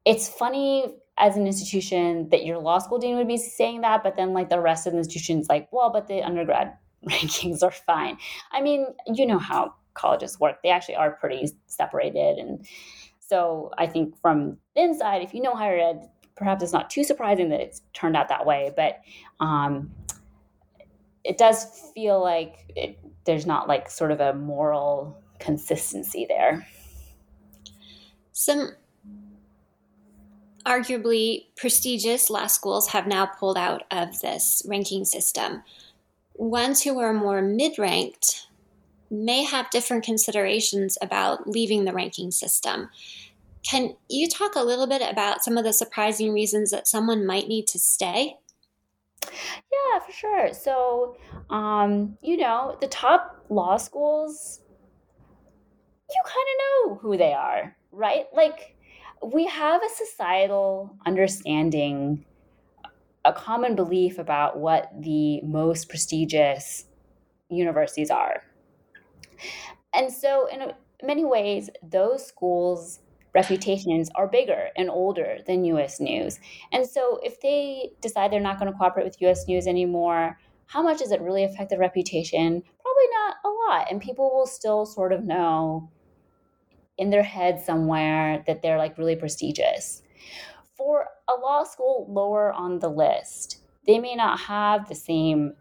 It's 0.05 0.29
funny 0.29 0.95
as 1.17 1.37
an 1.37 1.45
institution 1.45 2.29
that 2.29 2.45
your 2.45 2.59
law 2.59 2.79
school 2.79 2.99
dean 2.99 3.17
would 3.17 3.27
be 3.27 3.37
saying 3.37 3.81
that, 3.81 4.03
but 4.03 4.15
then 4.15 4.33
like 4.33 4.49
the 4.49 4.59
rest 4.59 4.87
of 4.87 4.93
the 4.93 4.99
institutions 4.99 5.47
like, 5.49 5.67
well, 5.71 5.91
but 5.91 6.07
the 6.07 6.21
undergrad 6.23 6.73
rankings 7.09 7.63
are 7.63 7.71
fine. 7.71 8.17
I 8.51 8.61
mean, 8.61 8.87
you 9.07 9.25
know 9.25 9.39
how 9.39 9.73
colleges 9.93 10.39
work. 10.39 10.61
They 10.63 10.69
actually 10.69 10.95
are 10.95 11.11
pretty 11.11 11.51
separated. 11.67 12.37
And 12.37 12.65
so 13.19 13.71
I 13.77 13.87
think 13.87 14.19
from 14.19 14.57
the 14.75 14.83
inside, 14.83 15.21
if 15.21 15.33
you 15.33 15.41
know 15.41 15.53
higher 15.53 15.77
ed, 15.77 16.09
perhaps 16.35 16.63
it's 16.63 16.73
not 16.73 16.89
too 16.89 17.03
surprising 17.03 17.49
that 17.49 17.61
it's 17.61 17.81
turned 17.93 18.17
out 18.17 18.29
that 18.29 18.45
way. 18.45 18.71
But 18.75 19.01
um, 19.39 19.91
it 21.23 21.37
does 21.37 21.91
feel 21.93 22.21
like 22.21 22.71
it, 22.75 22.99
there's 23.25 23.45
not 23.45 23.67
like 23.67 23.89
sort 23.89 24.11
of 24.11 24.19
a 24.19 24.33
moral 24.33 25.17
consistency 25.39 26.25
there. 26.27 26.65
Some 28.31 28.71
arguably 30.65 31.45
prestigious 31.55 32.29
law 32.29 32.47
schools 32.47 32.89
have 32.89 33.07
now 33.07 33.25
pulled 33.25 33.57
out 33.57 33.83
of 33.91 34.19
this 34.21 34.61
ranking 34.67 35.05
system. 35.05 35.63
Ones 36.35 36.83
who 36.83 36.99
are 36.99 37.13
more 37.13 37.41
mid 37.41 37.77
ranked 37.77 38.47
may 39.11 39.43
have 39.43 39.69
different 39.69 40.03
considerations 40.03 40.97
about 41.01 41.47
leaving 41.47 41.85
the 41.85 41.93
ranking 41.93 42.31
system. 42.31 42.89
Can 43.69 43.95
you 44.09 44.27
talk 44.27 44.55
a 44.55 44.63
little 44.63 44.87
bit 44.87 45.01
about 45.01 45.43
some 45.43 45.57
of 45.57 45.63
the 45.63 45.73
surprising 45.73 46.33
reasons 46.33 46.71
that 46.71 46.87
someone 46.87 47.25
might 47.27 47.47
need 47.47 47.67
to 47.67 47.79
stay? 47.79 48.37
Yeah, 49.23 49.99
for 50.05 50.11
sure. 50.11 50.53
So, 50.53 51.17
um, 51.49 52.17
you 52.21 52.37
know, 52.37 52.77
the 52.81 52.87
top 52.87 53.45
law 53.49 53.77
schools, 53.77 54.61
you 56.09 56.21
kind 56.25 56.47
of 56.87 56.89
know 56.89 56.95
who 57.01 57.17
they 57.17 57.33
are, 57.33 57.75
right? 57.91 58.25
Like, 58.33 58.75
we 59.23 59.45
have 59.45 59.81
a 59.83 59.89
societal 59.89 60.95
understanding, 61.05 62.25
a 63.23 63.31
common 63.31 63.75
belief 63.75 64.17
about 64.17 64.57
what 64.57 64.89
the 64.99 65.41
most 65.41 65.89
prestigious 65.89 66.85
universities 67.49 68.09
are, 68.09 68.43
and 69.93 70.11
so, 70.11 70.47
in 70.47 70.73
many 71.03 71.25
ways, 71.25 71.69
those 71.83 72.25
schools' 72.25 72.99
reputations 73.33 74.09
are 74.15 74.27
bigger 74.27 74.69
and 74.75 74.89
older 74.89 75.39
than 75.47 75.65
US 75.65 75.99
News. 75.99 76.39
And 76.71 76.85
so, 76.85 77.19
if 77.23 77.41
they 77.41 77.91
decide 78.01 78.31
they're 78.31 78.39
not 78.39 78.59
going 78.59 78.71
to 78.71 78.77
cooperate 78.77 79.05
with 79.05 79.21
US 79.21 79.47
News 79.47 79.67
anymore, 79.67 80.37
how 80.67 80.81
much 80.81 80.99
does 80.99 81.11
it 81.11 81.21
really 81.21 81.43
affect 81.43 81.69
the 81.69 81.77
reputation? 81.77 82.63
Probably 82.81 83.09
not 83.11 83.35
a 83.43 83.49
lot. 83.49 83.91
And 83.91 84.01
people 84.01 84.31
will 84.33 84.47
still 84.47 84.85
sort 84.85 85.11
of 85.11 85.23
know 85.23 85.89
in 86.97 87.09
their 87.09 87.23
head 87.23 87.59
somewhere 87.59 88.43
that 88.47 88.61
they're 88.61 88.77
like 88.77 88.97
really 88.97 89.15
prestigious. 89.15 90.03
For 90.77 91.07
a 91.27 91.39
law 91.39 91.63
school 91.63 92.07
lower 92.09 92.53
on 92.53 92.79
the 92.79 92.89
list, 92.89 93.61
they 93.85 93.99
may 93.99 94.15
not 94.15 94.39
have 94.39 94.87
the 94.87 94.95
same 94.95 95.53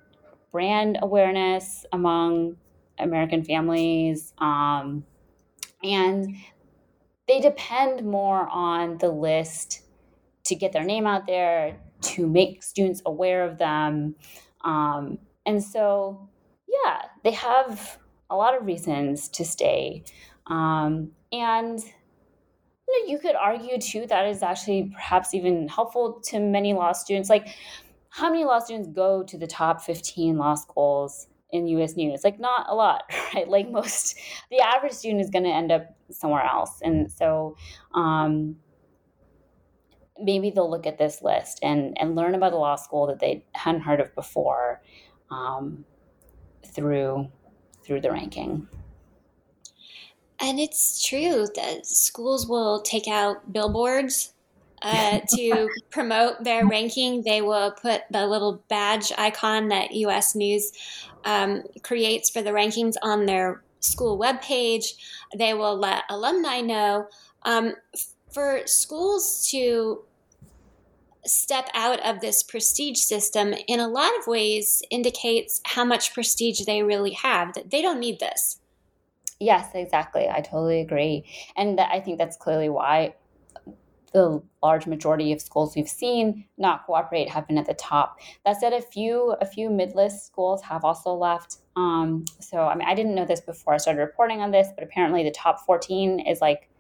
brand 0.53 0.99
awareness 1.03 1.85
among 1.93 2.57
American 3.03 3.45
families. 3.45 4.33
Um, 4.39 5.05
and 5.83 6.37
they 7.29 7.41
depend 7.41 8.05
more 8.05 8.49
on 8.49 8.99
the 8.99 9.09
list 9.09 9.83
to 10.45 10.55
get 10.55 10.73
their 10.73 10.85
name 10.85 11.07
out 11.07 11.27
there, 11.27 11.79
to 12.03 12.27
make 12.27 12.63
students 12.63 13.03
aware 13.07 13.45
of 13.45 13.59
them. 13.59 14.17
Um, 14.65 15.19
and 15.47 15.63
so, 15.63 16.29
yeah, 16.67 17.03
they 17.23 17.33
have 17.33 17.99
a 18.31 18.37
lot 18.37 18.57
of 18.57 18.67
reasons 18.67 19.29
to 19.31 19.45
stay. 19.45 20.05
Um, 20.47 21.13
and 21.33 21.79
you, 22.89 23.07
know, 23.07 23.13
you 23.13 23.19
could 23.19 23.37
argue 23.37 23.79
too 23.79 24.07
that 24.09 24.27
is 24.27 24.43
actually 24.43 24.91
perhaps 24.93 25.35
even 25.35 25.69
helpful 25.69 26.21
to 26.25 26.41
many 26.41 26.75
law 26.75 26.93
students. 26.93 27.31
Like, 27.31 27.49
how 28.09 28.29
many 28.29 28.45
law 28.45 28.59
students 28.59 28.89
go 28.89 29.23
to 29.23 29.39
the 29.39 29.47
top 29.47 29.83
15 29.83 30.37
law 30.37 30.55
schools 30.55 31.29
in 31.53 31.67
US 31.69 31.97
News? 31.97 32.25
Like, 32.25 32.39
not 32.41 32.67
a 32.69 32.75
lot, 32.75 33.05
right? 33.35 33.49
Like, 33.49 33.71
most, 33.71 34.19
the 34.51 34.61
average 34.61 34.93
student 34.93 35.21
is 35.21 35.31
going 35.31 35.45
to 35.45 35.51
end 35.51 35.73
up 35.73 35.87
somewhere 36.11 36.45
else. 36.45 36.81
And 36.83 37.11
so, 37.11 37.57
um, 37.95 38.57
maybe 40.23 40.51
they'll 40.51 40.71
look 40.71 40.87
at 40.87 40.99
this 40.99 41.23
list 41.23 41.61
and, 41.63 41.97
and 41.99 42.15
learn 42.15 42.35
about 42.35 42.53
a 42.53 42.57
law 42.57 42.77
school 42.77 43.07
that 43.07 43.21
they 43.21 43.45
hadn't 43.55 43.81
heard 43.83 44.01
of 44.01 44.15
before 44.15 44.83
um, 45.31 45.85
through 46.67 47.29
through 47.83 48.01
the 48.01 48.11
ranking. 48.11 48.69
And 50.41 50.59
it's 50.59 51.05
true 51.05 51.47
that 51.55 51.87
schools 51.87 52.47
will 52.47 52.81
take 52.83 53.09
out 53.09 53.53
billboards 53.53 54.35
uh, 54.83 55.21
to 55.37 55.69
promote 55.91 56.43
their 56.45 56.67
ranking. 56.67 57.23
They 57.23 57.43
will 57.43 57.73
put 57.73 58.03
the 58.11 58.27
little 58.27 58.63
badge 58.69 59.13
icon 59.17 59.69
that 59.69 59.93
US 59.93 60.35
News 60.35 60.73
um, 61.25 61.63
creates 61.83 62.31
for 62.31 62.43
the 62.43 62.51
rankings 62.51 62.95
on 63.03 63.27
their 63.27 63.63
school 63.81 64.19
webpage. 64.19 64.93
They 65.37 65.55
will 65.55 65.77
let 65.77 66.05
alumni 66.09 66.61
know. 66.61 67.07
Um, 67.43 67.75
for 68.33 68.61
schools 68.67 69.49
to 69.51 70.05
step 71.27 71.69
out 71.75 72.01
of 72.01 72.21
this 72.21 72.43
prestige 72.43 72.99
system 72.99 73.55
in 73.69 73.81
a 73.81 73.89
lot 73.89 74.11
of 74.19 74.27
ways 74.27 74.83
indicates 74.91 75.61
how 75.67 75.85
much 75.85 76.15
prestige 76.15 76.65
they 76.65 76.83
really 76.83 77.13
have 77.13 77.53
that 77.53 77.71
they 77.71 77.83
don't 77.83 78.01
need 78.01 78.19
this 78.21 78.59
yes 79.39 79.71
exactly 79.75 80.29
i 80.29 80.41
totally 80.41 80.81
agree 80.81 81.25
and 81.57 81.79
i 81.79 82.01
think 82.01 82.17
that's 82.17 82.37
clearly 82.37 82.71
why 82.71 83.15
the 84.13 84.43
large 84.63 84.87
majority 84.87 85.33
of 85.33 85.41
schools 85.41 85.77
we've 85.77 85.89
seen 85.89 86.45
not 86.59 86.85
cooperate 86.85 87.29
have 87.29 87.47
been 87.47 87.59
at 87.59 87.67
the 87.67 87.75
top 87.75 88.19
that 88.45 88.59
said 88.61 88.73
a 88.73 88.83
few 88.83 89.37
a 89.41 89.47
few 89.47 89.71
mid-list 89.71 90.27
schools 90.27 90.63
have 90.63 90.85
also 90.85 91.15
left 91.15 91.59
um, 91.77 92.25
so 92.41 92.63
i 92.63 92.75
mean 92.75 92.89
i 92.89 92.95
didn't 92.95 93.15
know 93.15 93.25
this 93.25 93.41
before 93.41 93.75
i 93.75 93.77
started 93.77 94.01
reporting 94.01 94.41
on 94.41 94.51
this 94.51 94.69
but 94.75 94.83
apparently 94.85 95.23
the 95.23 95.31
top 95.31 95.65
14 95.65 96.21
is 96.21 96.41
like 96.41 96.71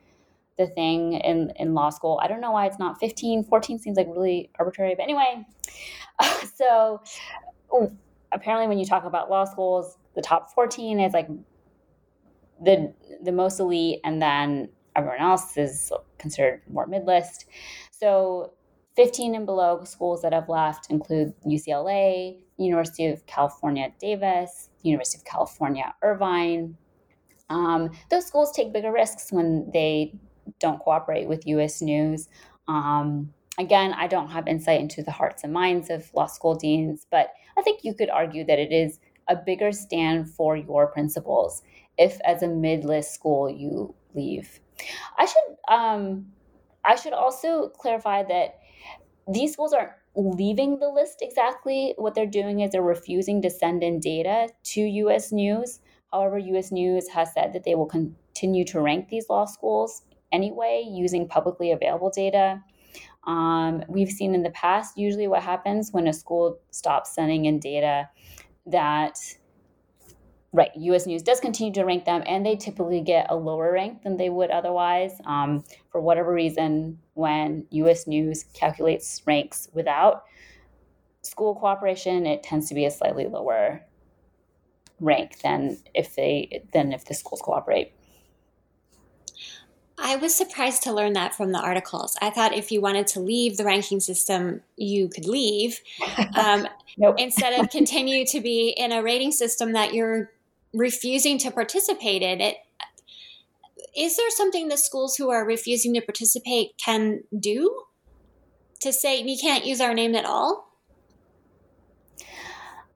the 0.60 0.66
thing 0.66 1.14
in, 1.14 1.52
in 1.56 1.74
law 1.74 1.90
school. 1.90 2.20
I 2.22 2.28
don't 2.28 2.40
know 2.40 2.52
why 2.52 2.66
it's 2.66 2.78
not 2.78 3.00
15. 3.00 3.44
14 3.44 3.78
seems 3.78 3.96
like 3.96 4.06
really 4.08 4.50
arbitrary. 4.58 4.94
But 4.94 5.04
anyway, 5.04 5.46
so 6.54 7.02
apparently 8.30 8.68
when 8.68 8.78
you 8.78 8.84
talk 8.84 9.04
about 9.04 9.30
law 9.30 9.44
schools, 9.44 9.96
the 10.14 10.22
top 10.22 10.52
14 10.54 11.00
is 11.00 11.12
like 11.12 11.28
the 12.62 12.92
the 13.22 13.32
most 13.32 13.58
elite 13.58 14.00
and 14.04 14.20
then 14.20 14.68
everyone 14.96 15.20
else 15.20 15.56
is 15.56 15.92
considered 16.18 16.62
more 16.70 16.86
mid-list. 16.86 17.46
So 17.90 18.52
15 18.96 19.34
and 19.34 19.46
below 19.46 19.82
schools 19.84 20.22
that 20.22 20.32
have 20.32 20.48
left 20.48 20.90
include 20.90 21.32
UCLA, 21.46 22.38
University 22.58 23.06
of 23.06 23.24
California, 23.26 23.92
Davis, 24.00 24.68
University 24.82 25.18
of 25.18 25.24
California, 25.24 25.94
Irvine. 26.02 26.76
Um, 27.48 27.90
those 28.10 28.26
schools 28.26 28.52
take 28.52 28.72
bigger 28.72 28.92
risks 28.92 29.32
when 29.32 29.70
they 29.72 30.14
don't 30.58 30.80
cooperate 30.80 31.28
with 31.28 31.46
US 31.46 31.80
News. 31.80 32.28
Um, 32.68 33.32
again, 33.58 33.92
I 33.92 34.06
don't 34.06 34.28
have 34.30 34.46
insight 34.48 34.80
into 34.80 35.02
the 35.02 35.10
hearts 35.10 35.44
and 35.44 35.52
minds 35.52 35.90
of 35.90 36.12
law 36.14 36.26
school 36.26 36.54
deans, 36.54 37.06
but 37.10 37.28
I 37.56 37.62
think 37.62 37.80
you 37.84 37.94
could 37.94 38.10
argue 38.10 38.44
that 38.44 38.58
it 38.58 38.72
is 38.72 39.00
a 39.28 39.36
bigger 39.36 39.72
stand 39.72 40.28
for 40.28 40.56
your 40.56 40.88
principles 40.88 41.62
if, 41.96 42.20
as 42.24 42.42
a 42.42 42.48
mid-list 42.48 43.14
school, 43.14 43.48
you 43.48 43.94
leave. 44.14 44.60
I 45.18 45.26
should 45.26 45.56
um, 45.68 46.26
I 46.84 46.96
should 46.96 47.12
also 47.12 47.68
clarify 47.68 48.22
that 48.24 48.58
these 49.28 49.52
schools 49.52 49.72
aren't 49.72 49.92
leaving 50.16 50.78
the 50.78 50.88
list 50.88 51.18
exactly. 51.20 51.94
What 51.96 52.14
they're 52.14 52.26
doing 52.26 52.60
is 52.60 52.72
they're 52.72 52.82
refusing 52.82 53.42
to 53.42 53.50
send 53.50 53.82
in 53.82 54.00
data 54.00 54.48
to 54.64 54.80
U.S. 54.80 55.32
News. 55.32 55.80
However, 56.12 56.38
U.S. 56.38 56.72
News 56.72 57.08
has 57.08 57.32
said 57.32 57.52
that 57.52 57.64
they 57.64 57.74
will 57.74 57.86
continue 57.86 58.64
to 58.66 58.80
rank 58.80 59.08
these 59.08 59.28
law 59.28 59.44
schools 59.44 60.02
anyway 60.32 60.84
using 60.88 61.28
publicly 61.28 61.70
available 61.70 62.10
data. 62.10 62.62
Um, 63.26 63.84
we've 63.88 64.10
seen 64.10 64.34
in 64.34 64.42
the 64.42 64.50
past 64.50 64.96
usually 64.96 65.28
what 65.28 65.42
happens 65.42 65.92
when 65.92 66.08
a 66.08 66.12
school 66.12 66.58
stops 66.70 67.14
sending 67.14 67.44
in 67.44 67.60
data 67.60 68.08
that 68.66 69.18
right 70.52 70.70
us 70.76 71.06
news 71.06 71.22
does 71.22 71.40
continue 71.40 71.72
to 71.72 71.84
rank 71.84 72.04
them 72.04 72.22
and 72.26 72.44
they 72.44 72.56
typically 72.56 73.00
get 73.00 73.26
a 73.30 73.36
lower 73.36 73.72
rank 73.72 74.02
than 74.02 74.16
they 74.16 74.28
would 74.28 74.50
otherwise 74.50 75.12
um, 75.24 75.62
for 75.90 76.00
whatever 76.00 76.32
reason 76.32 76.98
when 77.14 77.64
us 77.72 78.06
news 78.06 78.44
calculates 78.52 79.22
ranks 79.26 79.68
without 79.72 80.24
school 81.22 81.54
cooperation 81.54 82.26
it 82.26 82.42
tends 82.42 82.68
to 82.68 82.74
be 82.74 82.84
a 82.84 82.90
slightly 82.90 83.26
lower 83.26 83.80
rank 84.98 85.38
than 85.40 85.76
if 85.94 86.14
they 86.16 86.62
than 86.72 86.92
if 86.92 87.04
the 87.04 87.14
schools 87.14 87.40
cooperate 87.42 87.92
I 90.02 90.16
was 90.16 90.34
surprised 90.34 90.82
to 90.84 90.94
learn 90.94 91.12
that 91.12 91.34
from 91.34 91.52
the 91.52 91.58
articles. 91.58 92.16
I 92.22 92.30
thought 92.30 92.54
if 92.54 92.72
you 92.72 92.80
wanted 92.80 93.06
to 93.08 93.20
leave 93.20 93.58
the 93.58 93.64
ranking 93.64 94.00
system, 94.00 94.62
you 94.76 95.08
could 95.08 95.26
leave 95.26 95.78
um, 96.34 96.66
nope. 96.96 97.16
instead 97.18 97.60
of 97.60 97.68
continue 97.68 98.24
to 98.28 98.40
be 98.40 98.70
in 98.70 98.92
a 98.92 99.02
rating 99.02 99.30
system 99.30 99.72
that 99.72 99.92
you're 99.92 100.30
refusing 100.72 101.38
to 101.38 101.50
participate 101.50 102.22
in. 102.22 102.40
It 102.40 102.56
is 103.96 104.16
there 104.16 104.30
something 104.30 104.68
the 104.68 104.76
schools 104.76 105.16
who 105.16 105.30
are 105.30 105.44
refusing 105.44 105.94
to 105.94 106.00
participate 106.00 106.70
can 106.82 107.24
do 107.38 107.84
to 108.80 108.92
say 108.92 109.22
we 109.22 109.38
can't 109.38 109.66
use 109.66 109.80
our 109.80 109.94
name 109.94 110.14
at 110.14 110.24
all? 110.24 110.76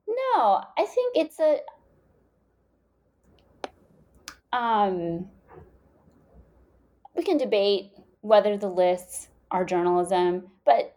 No, 0.06 0.62
I 0.78 0.86
think 0.86 1.16
it's 1.16 1.40
a 1.40 1.58
um 4.56 5.26
we 7.16 7.22
can 7.22 7.38
debate 7.38 7.92
whether 8.20 8.56
the 8.56 8.68
lists 8.68 9.28
are 9.50 9.64
journalism, 9.64 10.50
but 10.64 10.96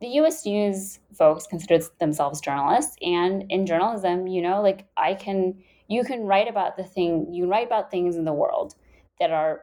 the 0.00 0.08
US 0.20 0.44
News 0.44 0.98
folks 1.16 1.46
consider 1.46 1.84
themselves 2.00 2.40
journalists. 2.40 2.96
And 3.02 3.44
in 3.50 3.66
journalism, 3.66 4.26
you 4.26 4.42
know, 4.42 4.60
like 4.60 4.86
I 4.96 5.14
can, 5.14 5.62
you 5.92 6.04
can 6.04 6.20
write 6.22 6.48
about 6.48 6.76
the 6.76 6.84
thing, 6.84 7.32
you 7.32 7.46
write 7.46 7.66
about 7.66 7.90
things 7.90 8.16
in 8.16 8.24
the 8.24 8.32
world 8.32 8.74
that 9.20 9.30
are 9.30 9.62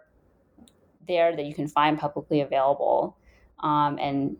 there 1.07 1.35
that 1.35 1.45
you 1.45 1.53
can 1.53 1.67
find 1.67 1.97
publicly 1.97 2.41
available. 2.41 3.17
Um, 3.61 3.97
and 3.99 4.37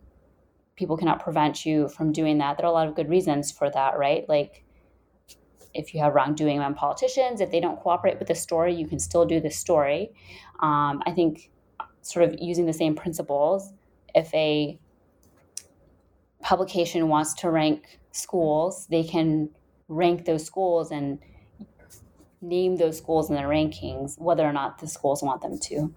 people 0.76 0.96
cannot 0.96 1.22
prevent 1.22 1.66
you 1.66 1.88
from 1.88 2.12
doing 2.12 2.38
that. 2.38 2.56
There 2.56 2.64
are 2.64 2.70
a 2.70 2.72
lot 2.72 2.88
of 2.88 2.94
good 2.94 3.08
reasons 3.08 3.50
for 3.50 3.70
that, 3.70 3.98
right? 3.98 4.26
Like, 4.28 4.64
if 5.74 5.94
you 5.94 6.00
have 6.00 6.14
wrongdoing 6.14 6.56
among 6.58 6.74
politicians, 6.74 7.40
if 7.40 7.50
they 7.50 7.60
don't 7.60 7.78
cooperate 7.78 8.18
with 8.18 8.28
the 8.28 8.34
story, 8.34 8.74
you 8.74 8.86
can 8.86 8.98
still 8.98 9.24
do 9.24 9.40
the 9.40 9.50
story. 9.50 10.12
Um, 10.60 11.02
I 11.06 11.12
think 11.14 11.50
sort 12.02 12.28
of 12.28 12.36
using 12.40 12.66
the 12.66 12.72
same 12.72 12.94
principles, 12.94 13.72
if 14.14 14.32
a 14.34 14.78
publication 16.42 17.08
wants 17.08 17.34
to 17.34 17.50
rank 17.50 18.00
schools, 18.10 18.86
they 18.90 19.04
can 19.04 19.50
rank 19.88 20.24
those 20.24 20.44
schools 20.44 20.90
and 20.90 21.18
name 22.40 22.76
those 22.76 22.98
schools 22.98 23.28
in 23.28 23.36
their 23.36 23.48
rankings, 23.48 24.18
whether 24.18 24.44
or 24.44 24.52
not 24.52 24.78
the 24.78 24.86
schools 24.86 25.22
want 25.22 25.42
them 25.42 25.58
to. 25.58 25.94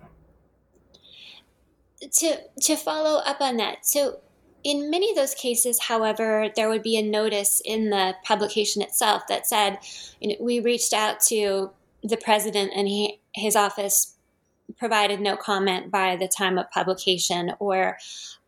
To 2.02 2.38
to 2.62 2.76
follow 2.76 3.22
up 3.22 3.40
on 3.40 3.58
that, 3.58 3.86
so 3.86 4.20
in 4.64 4.90
many 4.90 5.10
of 5.10 5.16
those 5.16 5.36
cases, 5.36 5.80
however, 5.80 6.50
there 6.56 6.70
would 6.70 6.84
be 6.84 6.98
a 6.98 7.02
notice 7.02 7.62
in 7.64 7.90
the 7.90 8.16
publication 8.24 8.82
itself 8.82 9.24
that 9.28 9.46
said, 9.48 9.78
you 10.20 10.30
know, 10.30 10.36
we 10.40 10.60
reached 10.60 10.94
out 10.94 11.20
to 11.28 11.72
the 12.02 12.18
president 12.18 12.72
and 12.76 12.88
he, 12.88 13.20
his 13.34 13.56
office 13.56 14.16
provided 14.78 15.20
no 15.20 15.36
comment 15.36 15.92
by 15.92 16.16
the 16.16 16.28
time 16.28 16.58
of 16.58 16.70
publication, 16.72 17.54
or 17.60 17.98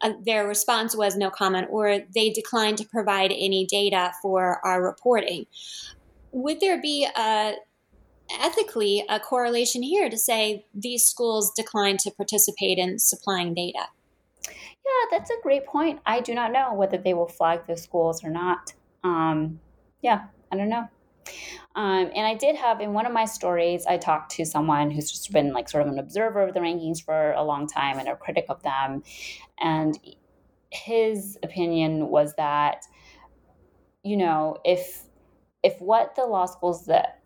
uh, 0.01 0.13
their 0.25 0.47
response 0.47 0.95
was 0.95 1.15
no 1.15 1.29
comment, 1.29 1.67
or 1.69 1.99
they 2.13 2.29
declined 2.29 2.77
to 2.77 2.85
provide 2.85 3.31
any 3.31 3.65
data 3.65 4.11
for 4.21 4.65
our 4.65 4.81
reporting. 4.81 5.45
Would 6.31 6.61
there 6.61 6.81
be 6.81 7.05
a 7.05 7.53
ethically 8.31 9.05
a 9.09 9.19
correlation 9.19 9.83
here 9.83 10.09
to 10.09 10.17
say 10.17 10.65
these 10.73 11.05
schools 11.05 11.51
declined 11.55 11.99
to 11.99 12.11
participate 12.11 12.77
in 12.77 12.99
supplying 12.99 13.53
data? 13.53 13.87
Yeah, 14.47 15.17
that's 15.17 15.29
a 15.29 15.41
great 15.41 15.65
point. 15.65 15.99
I 16.05 16.21
do 16.21 16.33
not 16.33 16.51
know 16.51 16.73
whether 16.73 16.97
they 16.97 17.13
will 17.13 17.27
flag 17.27 17.65
those 17.67 17.81
schools 17.81 18.23
or 18.23 18.29
not. 18.29 18.73
Um, 19.03 19.59
yeah, 20.01 20.25
I 20.51 20.57
don't 20.57 20.69
know. 20.69 20.87
Um, 21.75 22.11
and 22.15 22.25
I 22.25 22.35
did 22.35 22.55
have 22.55 22.79
in 22.79 22.93
one 22.93 23.05
of 23.05 23.11
my 23.11 23.25
stories, 23.25 23.85
I 23.85 23.97
talked 23.97 24.31
to 24.33 24.45
someone 24.45 24.91
who's 24.91 25.11
just 25.11 25.31
been 25.31 25.51
like 25.53 25.67
sort 25.67 25.85
of 25.85 25.91
an 25.91 25.99
observer 25.99 26.41
of 26.41 26.53
the 26.53 26.59
rankings 26.59 27.03
for 27.03 27.31
a 27.33 27.43
long 27.43 27.67
time 27.67 27.99
and 27.99 28.07
a 28.07 28.15
critic 28.15 28.45
of 28.47 28.61
them. 28.63 29.03
And 29.59 29.99
his 30.69 31.37
opinion 31.43 32.07
was 32.07 32.33
that, 32.35 32.85
you 34.03 34.17
know, 34.17 34.57
if 34.63 35.03
if 35.63 35.81
what 35.81 36.15
the 36.15 36.25
law 36.25 36.45
schools 36.45 36.85
that 36.85 37.21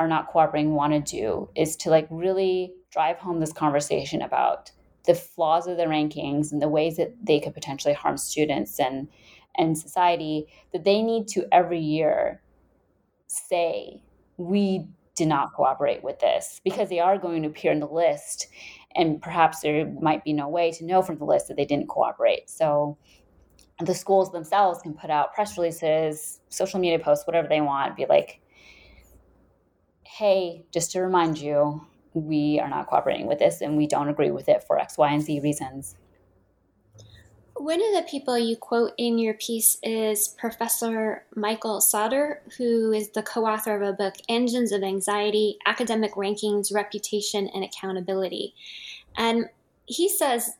are 0.00 0.08
not 0.08 0.28
cooperating 0.28 0.72
want 0.72 0.94
to 0.94 1.16
do 1.16 1.48
is 1.54 1.76
to 1.76 1.90
like 1.90 2.08
really 2.08 2.72
drive 2.90 3.18
home 3.18 3.38
this 3.38 3.52
conversation 3.52 4.22
about 4.22 4.72
the 5.06 5.14
flaws 5.14 5.66
of 5.66 5.76
the 5.76 5.84
rankings 5.84 6.50
and 6.50 6.62
the 6.62 6.68
ways 6.68 6.96
that 6.96 7.14
they 7.22 7.38
could 7.38 7.52
potentially 7.52 7.92
harm 7.92 8.16
students 8.16 8.80
and 8.80 9.06
and 9.56 9.76
society 9.76 10.46
that 10.72 10.84
they 10.84 11.02
need 11.02 11.28
to 11.28 11.46
every 11.52 11.78
year 11.78 12.40
say 13.26 14.00
we 14.38 14.86
did 15.16 15.28
not 15.28 15.52
cooperate 15.52 16.02
with 16.02 16.18
this 16.20 16.62
because 16.64 16.88
they 16.88 16.98
are 16.98 17.18
going 17.18 17.42
to 17.42 17.48
appear 17.48 17.70
in 17.70 17.80
the 17.80 17.86
list 17.86 18.46
and 18.96 19.20
perhaps 19.20 19.60
there 19.60 19.86
might 20.00 20.24
be 20.24 20.32
no 20.32 20.48
way 20.48 20.70
to 20.70 20.84
know 20.84 21.02
from 21.02 21.18
the 21.18 21.26
list 21.26 21.48
that 21.48 21.58
they 21.58 21.66
didn't 21.66 21.88
cooperate. 21.88 22.48
So 22.48 22.96
the 23.80 23.94
schools 23.94 24.32
themselves 24.32 24.80
can 24.80 24.94
put 24.94 25.10
out 25.10 25.34
press 25.34 25.58
releases 25.58 26.40
social 26.48 26.80
media 26.80 26.98
posts 26.98 27.26
whatever 27.26 27.48
they 27.48 27.60
want 27.60 27.96
be 27.96 28.06
like 28.08 28.39
hey 30.18 30.64
just 30.72 30.90
to 30.92 31.00
remind 31.00 31.38
you 31.38 31.80
we 32.14 32.58
are 32.58 32.68
not 32.68 32.86
cooperating 32.86 33.26
with 33.26 33.38
this 33.38 33.60
and 33.60 33.76
we 33.76 33.86
don't 33.86 34.08
agree 34.08 34.30
with 34.30 34.48
it 34.48 34.64
for 34.64 34.78
x 34.78 34.98
y 34.98 35.12
and 35.12 35.22
z 35.22 35.40
reasons 35.40 35.96
one 37.54 37.78
of 37.78 37.94
the 37.94 38.08
people 38.10 38.38
you 38.38 38.56
quote 38.56 38.92
in 38.96 39.18
your 39.18 39.34
piece 39.34 39.76
is 39.82 40.28
Professor 40.28 41.26
Michael 41.36 41.82
Sauder, 41.82 42.40
who 42.56 42.90
is 42.90 43.10
the 43.10 43.22
co 43.22 43.44
author 43.44 43.76
of 43.76 43.86
a 43.86 43.92
book, 43.92 44.14
Engines 44.30 44.72
of 44.72 44.82
Anxiety 44.82 45.58
Academic 45.66 46.12
Rankings, 46.14 46.72
Reputation, 46.72 47.48
and 47.48 47.62
Accountability. 47.62 48.54
And 49.14 49.50
he 49.84 50.08
says 50.08 50.52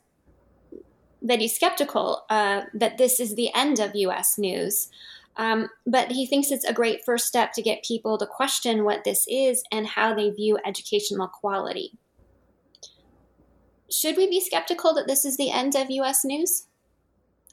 that 1.23 1.41
he's 1.41 1.55
skeptical 1.55 2.27
uh, 2.29 2.65
that 2.75 2.99
this 2.99 3.19
is 3.19 3.35
the 3.35 3.49
end 3.55 3.79
of 3.79 3.95
US 3.95 4.37
news. 4.37 4.91
Um, 5.37 5.69
but 5.87 6.12
he 6.12 6.27
thinks 6.27 6.51
it's 6.51 6.64
a 6.64 6.73
great 6.73 7.05
first 7.05 7.27
step 7.27 7.53
to 7.55 7.62
get 7.62 7.85
people 7.85 8.19
to 8.19 8.27
question 8.27 8.85
what 8.85 9.05
this 9.05 9.25
is 9.29 9.62
and 9.73 9.87
how 9.87 10.14
they 10.14 10.31
view 10.31 10.59
educational 10.64 11.29
quality. 11.29 11.93
Should 13.90 14.16
we 14.16 14.29
be 14.29 14.40
skeptical 14.40 14.95
that 14.95 15.07
this 15.07 15.25
is 15.25 15.37
the 15.37 15.51
end 15.51 15.75
of 15.75 15.90
US 15.90 16.25
news? 16.25 16.66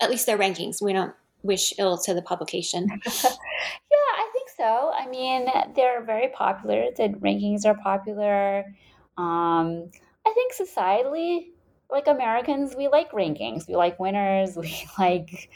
at 0.02 0.10
least 0.10 0.26
their 0.26 0.38
rankings. 0.38 0.82
We 0.82 0.94
don't 0.94 1.13
wish 1.44 1.74
ill 1.78 1.98
to 2.00 2.13
the 2.13 2.22
publication. 2.22 2.88
yeah, 3.06 3.30
I 3.92 4.30
think 4.34 4.50
so. 4.56 4.92
I 4.94 5.08
mean, 5.08 5.48
they're 5.76 6.04
very 6.04 6.30
popular. 6.30 6.86
The 6.96 7.10
rankings 7.10 7.66
are 7.66 7.76
popular. 7.76 8.66
Um, 9.18 9.90
I 10.26 10.34
think 10.34 10.54
societally, 10.54 11.48
like 11.90 12.08
Americans, 12.08 12.76
we 12.76 12.88
like 12.88 13.12
rankings. 13.12 13.68
We 13.68 13.76
like 13.76 14.00
winners. 14.00 14.58
We 14.62 14.88
like 15.00 15.50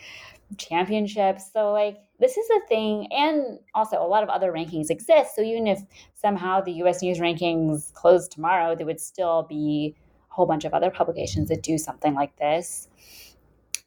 championships. 0.58 1.52
So, 1.54 1.72
like, 1.72 2.00
this 2.22 2.38
is 2.38 2.48
a 2.50 2.68
thing. 2.68 3.08
And 3.12 3.60
also, 3.76 4.02
a 4.02 4.08
lot 4.08 4.24
of 4.24 4.30
other 4.30 4.52
rankings 4.52 4.90
exist. 4.90 5.36
So, 5.36 5.42
even 5.42 5.68
if 5.68 5.82
somehow 6.14 6.62
the 6.62 6.72
US 6.84 7.02
News 7.02 7.20
rankings 7.20 7.94
closed 7.94 8.32
tomorrow, 8.32 8.76
there 8.76 8.86
would 8.86 9.02
still 9.02 9.44
be 9.44 9.96
a 10.30 10.34
whole 10.34 10.46
bunch 10.46 10.64
of 10.64 10.74
other 10.74 10.92
publications 10.92 11.50
that 11.50 11.64
do 11.64 11.78
something 11.78 12.14
like 12.14 12.38
this. 12.38 12.88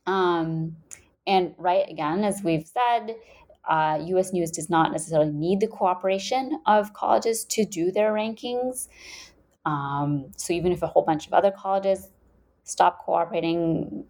Um, 0.07 0.77
and 1.27 1.55
right 1.57 1.89
again, 1.89 2.25
as 2.25 2.43
we've 2.43 2.67
said, 2.67 3.17
uh, 3.69 3.99
US 4.03 4.33
News 4.33 4.51
does 4.51 4.69
not 4.69 4.93
necessarily 4.93 5.31
need 5.31 5.61
the 5.61 5.67
cooperation 5.69 6.61
of 6.67 6.93
colleges 6.93 7.45
to 7.47 7.65
do 7.65 7.91
their 7.91 8.13
rankings. 8.13 8.89
Um, 9.65 10.33
so 10.37 10.53
even 10.53 10.73
if 10.73 10.83
a 10.83 10.87
whole 10.87 11.03
bunch 11.03 11.27
of 11.27 11.33
other 11.33 11.51
colleges 11.51 12.11
stop 12.65 13.05
cooperating, 13.05 14.05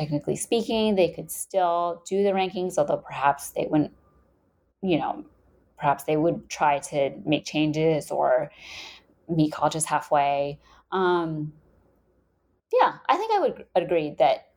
technically 0.00 0.36
speaking, 0.36 0.94
they 0.94 1.10
could 1.10 1.30
still 1.30 2.02
do 2.08 2.24
the 2.24 2.30
rankings, 2.30 2.78
although 2.78 2.96
perhaps 2.96 3.50
they 3.50 3.66
wouldn't, 3.68 3.92
you 4.82 4.98
know, 4.98 5.24
perhaps 5.78 6.04
they 6.04 6.16
would 6.16 6.48
try 6.48 6.78
to 6.78 7.10
make 7.26 7.44
changes 7.44 8.10
or 8.10 8.50
meet 9.28 9.52
colleges 9.52 9.84
halfway. 9.84 10.58
Um, 10.90 11.52
yeah, 12.72 12.94
I 13.10 13.16
think 13.18 13.32
I 13.32 13.40
would 13.40 13.66
agree 13.74 14.14
that 14.18 14.48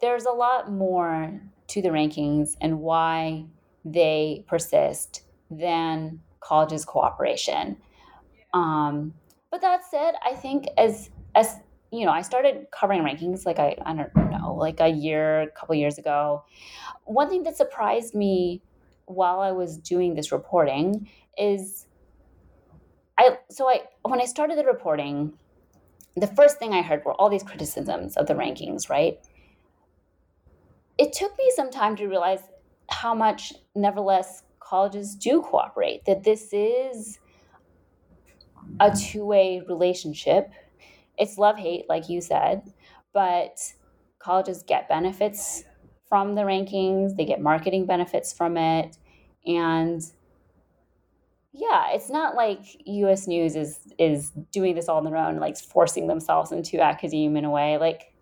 there's 0.00 0.26
a 0.26 0.30
lot 0.30 0.70
more 0.70 1.40
to 1.68 1.82
the 1.82 1.88
rankings 1.88 2.50
and 2.60 2.78
why 2.78 3.46
they 3.84 4.44
persist 4.46 5.22
than 5.50 6.20
colleges' 6.38 6.84
cooperation. 6.84 7.78
Um, 8.54 9.14
but 9.50 9.60
that 9.62 9.84
said, 9.84 10.14
I 10.24 10.34
think 10.34 10.68
as 10.76 11.10
as 11.34 11.56
you 11.90 12.04
know, 12.04 12.12
I 12.12 12.22
started 12.22 12.66
covering 12.70 13.02
rankings 13.02 13.46
like 13.46 13.58
I 13.58 13.76
I 13.84 13.94
don't 13.94 14.30
know, 14.30 14.54
like 14.54 14.80
a 14.80 14.88
year, 14.88 15.42
a 15.42 15.50
couple 15.50 15.74
years 15.74 15.98
ago. 15.98 16.44
One 17.04 17.28
thing 17.28 17.42
that 17.44 17.56
surprised 17.56 18.14
me 18.14 18.62
while 19.06 19.40
I 19.40 19.52
was 19.52 19.78
doing 19.78 20.14
this 20.14 20.32
reporting 20.32 21.08
is 21.38 21.86
I 23.16 23.38
so 23.50 23.68
I 23.68 23.82
when 24.02 24.20
I 24.20 24.26
started 24.26 24.58
the 24.58 24.64
reporting, 24.64 25.32
the 26.16 26.26
first 26.26 26.58
thing 26.58 26.72
I 26.72 26.82
heard 26.82 27.04
were 27.04 27.14
all 27.14 27.30
these 27.30 27.42
criticisms 27.42 28.16
of 28.16 28.26
the 28.26 28.34
rankings, 28.34 28.90
right? 28.90 29.18
it 30.98 31.12
took 31.12 31.36
me 31.38 31.50
some 31.54 31.70
time 31.70 31.96
to 31.96 32.06
realize 32.06 32.40
how 32.90 33.14
much, 33.14 33.54
nevertheless, 33.74 34.42
colleges 34.58 35.14
do 35.14 35.40
cooperate, 35.40 36.04
that 36.04 36.24
this 36.24 36.52
is 36.52 37.20
a 38.80 38.94
two 38.94 39.24
way 39.24 39.62
relationship. 39.68 40.50
It's 41.18 41.38
love 41.38 41.56
hate, 41.56 41.88
like 41.88 42.08
you 42.08 42.20
said, 42.20 42.72
but 43.12 43.58
colleges 44.18 44.62
get 44.62 44.88
benefits 44.88 45.64
from 46.08 46.34
the 46.34 46.42
rankings, 46.42 47.16
they 47.16 47.24
get 47.24 47.40
marketing 47.40 47.86
benefits 47.86 48.32
from 48.32 48.56
it. 48.56 48.96
And 49.46 50.02
yeah, 51.52 51.90
it's 51.90 52.10
not 52.10 52.34
like 52.34 52.60
US 52.86 53.26
News 53.26 53.56
is 53.56 53.78
is 53.98 54.30
doing 54.52 54.74
this 54.74 54.88
all 54.88 54.98
on 54.98 55.04
their 55.04 55.16
own, 55.16 55.38
like 55.38 55.58
forcing 55.58 56.06
themselves 56.06 56.52
into 56.52 56.80
academia 56.80 57.38
in 57.38 57.44
a 57.44 57.50
way. 57.50 57.78
Like 57.78 58.12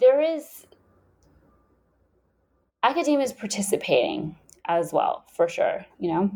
there 0.00 0.20
is 0.20 0.66
academia 2.82 3.24
is 3.24 3.32
participating 3.32 4.36
as 4.66 4.92
well, 4.92 5.24
for 5.34 5.48
sure, 5.48 5.86
you 5.98 6.12
know? 6.12 6.30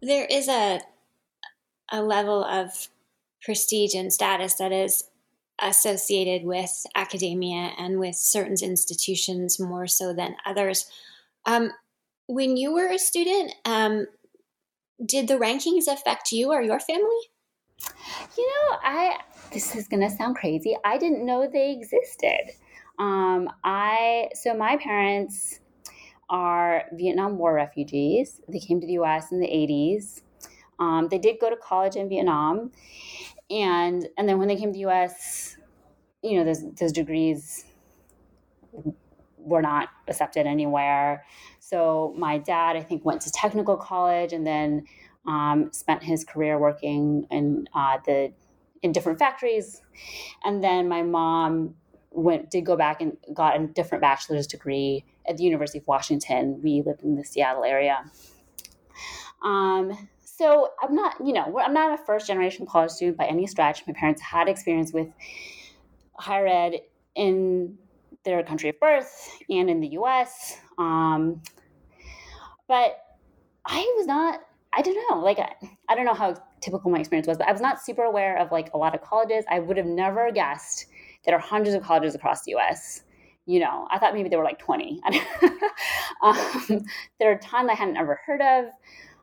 There 0.00 0.26
is 0.30 0.48
a 0.48 0.80
a 1.90 2.02
level 2.02 2.44
of 2.44 2.88
prestige 3.46 3.94
and 3.94 4.12
status 4.12 4.54
that 4.54 4.72
is 4.72 5.04
associated 5.62 6.46
with 6.46 6.84
academia 6.96 7.70
and 7.78 7.98
with 7.98 8.16
certain 8.16 8.56
institutions 8.60 9.58
more 9.58 9.86
so 9.86 10.12
than 10.12 10.36
others. 10.44 10.90
Um, 11.46 11.70
when 12.26 12.56
you 12.56 12.74
were 12.74 12.90
a 12.90 12.98
student, 12.98 13.54
um, 13.64 14.06
did 15.04 15.28
the 15.28 15.38
rankings 15.38 15.86
affect 15.86 16.32
you 16.32 16.50
or 16.50 16.60
your 16.60 16.80
family? 16.80 17.30
You 18.36 18.46
know, 18.46 18.78
I 18.82 19.18
this 19.52 19.76
is 19.76 19.86
going 19.86 20.02
to 20.02 20.14
sound 20.14 20.36
crazy. 20.36 20.76
I 20.84 20.98
didn't 20.98 21.24
know 21.24 21.48
they 21.48 21.70
existed. 21.70 22.52
Um, 22.98 23.48
I 23.62 24.28
so 24.34 24.54
my 24.54 24.76
parents 24.76 25.60
are 26.28 26.84
Vietnam 26.94 27.38
War 27.38 27.54
refugees. 27.54 28.40
They 28.48 28.58
came 28.58 28.80
to 28.80 28.86
the 28.86 28.94
U.S. 28.94 29.30
in 29.30 29.38
the 29.38 29.46
'80s. 29.46 30.22
Um, 30.78 31.08
they 31.10 31.18
did 31.18 31.38
go 31.40 31.48
to 31.48 31.56
college 31.56 31.96
in 31.96 32.08
Vietnam, 32.08 32.72
and 33.50 34.08
and 34.16 34.28
then 34.28 34.38
when 34.38 34.48
they 34.48 34.56
came 34.56 34.70
to 34.70 34.72
the 34.72 34.80
U.S., 34.80 35.56
you 36.22 36.38
know, 36.38 36.44
those 36.44 36.64
those 36.74 36.92
degrees 36.92 37.64
were 39.38 39.62
not 39.62 39.88
accepted 40.08 40.46
anywhere. 40.46 41.24
So 41.60 42.14
my 42.16 42.38
dad, 42.38 42.76
I 42.76 42.82
think, 42.82 43.04
went 43.04 43.22
to 43.22 43.30
technical 43.30 43.76
college 43.76 44.32
and 44.32 44.46
then 44.46 44.84
um, 45.26 45.70
spent 45.72 46.02
his 46.02 46.24
career 46.24 46.58
working 46.58 47.26
in 47.30 47.66
uh, 47.74 47.98
the 48.04 48.32
in 48.82 48.92
different 48.92 49.18
factories, 49.18 49.82
and 50.44 50.62
then 50.62 50.88
my 50.88 51.02
mom 51.02 51.74
went 52.10 52.50
did 52.50 52.64
go 52.64 52.76
back 52.76 53.00
and 53.00 53.16
got 53.32 53.60
a 53.60 53.66
different 53.66 54.02
bachelor's 54.02 54.46
degree 54.46 55.04
at 55.28 55.36
the 55.36 55.44
University 55.44 55.78
of 55.78 55.86
Washington. 55.86 56.60
We 56.62 56.82
lived 56.84 57.02
in 57.02 57.16
the 57.16 57.24
Seattle 57.24 57.64
area. 57.64 58.04
Um, 59.42 60.08
so 60.36 60.70
I'm 60.82 60.94
not, 60.94 61.14
you 61.24 61.32
know, 61.32 61.58
I'm 61.58 61.72
not 61.72 61.98
a 61.98 62.04
first 62.04 62.26
generation 62.26 62.66
college 62.66 62.90
student 62.90 63.16
by 63.16 63.24
any 63.24 63.46
stretch. 63.46 63.86
My 63.86 63.94
parents 63.94 64.20
had 64.20 64.48
experience 64.48 64.92
with 64.92 65.08
higher 66.14 66.46
ed 66.46 66.80
in 67.14 67.78
their 68.24 68.42
country 68.42 68.68
of 68.68 68.78
birth 68.78 69.30
and 69.48 69.70
in 69.70 69.80
the 69.80 69.88
U.S. 69.88 70.58
Um, 70.76 71.40
but 72.68 72.98
I 73.64 73.94
was 73.96 74.06
not. 74.06 74.40
I 74.76 74.82
don't 74.82 74.98
know. 75.08 75.20
Like 75.20 75.38
I, 75.38 75.52
I 75.88 75.94
don't 75.94 76.04
know 76.04 76.12
how 76.12 76.34
typical 76.60 76.90
my 76.90 76.98
experience 76.98 77.26
was, 77.26 77.38
but 77.38 77.48
I 77.48 77.52
was 77.52 77.62
not 77.62 77.80
super 77.80 78.02
aware 78.02 78.36
of 78.36 78.52
like 78.52 78.74
a 78.74 78.76
lot 78.76 78.94
of 78.94 79.00
colleges. 79.00 79.44
I 79.48 79.58
would 79.58 79.78
have 79.78 79.86
never 79.86 80.30
guessed 80.30 80.86
there 81.24 81.34
are 81.34 81.40
hundreds 81.40 81.74
of 81.74 81.82
colleges 81.82 82.14
across 82.14 82.42
the 82.42 82.54
US. 82.56 83.04
You 83.46 83.60
know, 83.60 83.88
I 83.90 83.98
thought 83.98 84.12
maybe 84.12 84.28
there 84.28 84.38
were 84.38 84.44
like 84.44 84.58
20. 84.58 85.00
um, 86.22 86.84
there 87.18 87.30
are 87.30 87.36
a 87.36 87.38
ton 87.38 87.70
I 87.70 87.74
hadn't 87.74 87.96
ever 87.96 88.20
heard 88.26 88.42
of. 88.42 88.66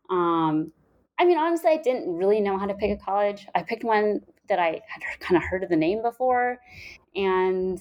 Um, 0.09 0.71
I 1.19 1.25
mean, 1.25 1.37
honestly, 1.37 1.71
I 1.71 1.77
didn't 1.77 2.15
really 2.15 2.41
know 2.41 2.57
how 2.57 2.65
to 2.65 2.73
pick 2.73 2.91
a 2.91 3.03
college. 3.03 3.47
I 3.53 3.63
picked 3.63 3.83
one 3.83 4.21
that 4.49 4.59
I 4.59 4.81
had 4.87 5.19
kind 5.19 5.37
of 5.37 5.43
heard 5.43 5.63
of 5.63 5.69
the 5.69 5.75
name 5.75 6.01
before, 6.01 6.59
and 7.15 7.79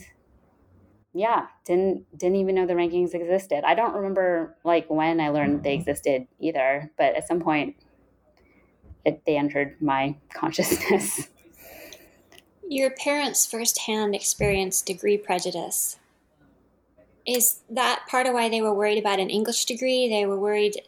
yeah, 1.14 1.46
didn't 1.64 2.06
didn't 2.16 2.36
even 2.36 2.54
know 2.54 2.66
the 2.66 2.74
rankings 2.74 3.14
existed. 3.14 3.64
I 3.64 3.74
don't 3.74 3.94
remember 3.94 4.56
like 4.64 4.88
when 4.88 5.20
I 5.20 5.28
learned 5.28 5.62
they 5.62 5.76
mm-hmm. 5.76 5.80
existed 5.80 6.26
either, 6.38 6.90
but 6.96 7.14
at 7.14 7.26
some 7.26 7.40
point, 7.40 7.76
it, 9.04 9.22
they 9.26 9.36
entered 9.36 9.80
my 9.80 10.16
consciousness. 10.34 11.28
Your 12.68 12.90
parents' 12.90 13.46
firsthand 13.46 14.14
experience 14.14 14.80
degree 14.80 15.18
prejudice. 15.18 15.98
Is 17.26 17.60
that 17.70 18.04
part 18.08 18.26
of 18.26 18.34
why 18.34 18.48
they 18.48 18.62
were 18.62 18.74
worried 18.74 18.98
about 18.98 19.20
an 19.20 19.30
English 19.30 19.66
degree? 19.66 20.08
They 20.08 20.26
were 20.26 20.38
worried, 20.38 20.80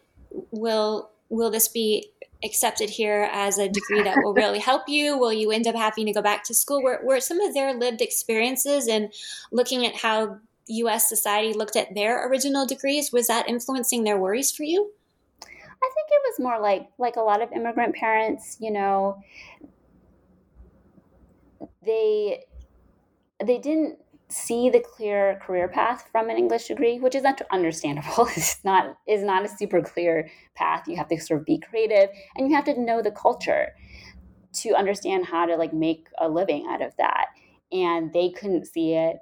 will 0.51 1.11
will 1.29 1.51
this 1.51 1.69
be 1.69 2.11
accepted 2.45 2.91
here 2.91 3.29
as 3.33 3.59
a 3.59 3.69
degree 3.69 4.03
that 4.03 4.19
will 4.23 4.35
really 4.35 4.59
help 4.59 4.89
you? 4.89 5.19
Will 5.19 5.33
you 5.33 5.51
end 5.51 5.67
up 5.67 5.75
having 5.75 6.07
to 6.07 6.13
go 6.13 6.23
back 6.23 6.45
to 6.45 6.55
school? 6.55 6.83
Were, 6.83 7.01
were 7.03 7.21
some 7.21 7.41
of 7.41 7.55
their 7.55 7.75
lived 7.75 8.01
experiences 8.01 8.87
and 8.87 9.13
looking 9.51 9.87
at 9.87 9.97
how 9.97 10.39
US 10.67 11.09
society 11.09 11.53
looked 11.53 11.77
at 11.77 11.95
their 11.95 12.29
original 12.29 12.67
degrees, 12.67 13.13
was 13.13 13.27
that 13.27 13.49
influencing 13.49 14.05
their 14.05 14.19
worries 14.19 14.53
for 14.53 14.63
you? 14.63 14.93
I 15.43 15.91
think 15.95 16.09
it 16.11 16.23
was 16.25 16.41
more 16.41 16.61
like 16.61 16.89
like 16.99 17.17
a 17.17 17.21
lot 17.21 17.43
of 17.43 17.53
immigrant 17.53 17.95
parents, 17.95 18.57
you 18.59 18.71
know, 18.71 19.23
they 21.85 22.45
they 23.45 23.59
didn't 23.59 23.99
see 24.35 24.69
the 24.69 24.81
clear 24.81 25.41
career 25.41 25.69
path 25.69 26.09
from 26.11 26.29
an 26.29 26.37
English 26.37 26.67
degree, 26.67 26.99
which 26.99 27.15
is 27.15 27.23
not 27.23 27.41
understandable. 27.53 28.27
it's 28.37 28.65
not 28.65 28.97
is 29.07 29.23
not 29.23 29.45
a 29.45 29.49
super 29.49 29.81
clear 29.81 30.29
path. 30.57 30.89
You 30.89 30.97
have 30.97 31.09
to 31.09 31.21
sort 31.21 31.41
of 31.41 31.47
be 31.47 31.59
creative 31.59 32.09
and 32.37 32.49
you 32.49 32.57
have 32.57 32.65
to 32.65 32.81
know 32.81 33.01
the 33.01 33.13
culture 33.13 33.75
to 34.55 34.75
understand 34.75 35.27
how 35.27 35.47
to 35.47 35.57
like 35.57 35.73
make 35.73 36.09
a 36.19 36.29
living 36.29 36.67
out 36.69 36.83
of 36.83 36.97
that. 36.97 37.27
And 37.71 38.13
they 38.13 38.31
couldn't 38.31 38.67
see 38.67 38.95
it. 38.95 39.19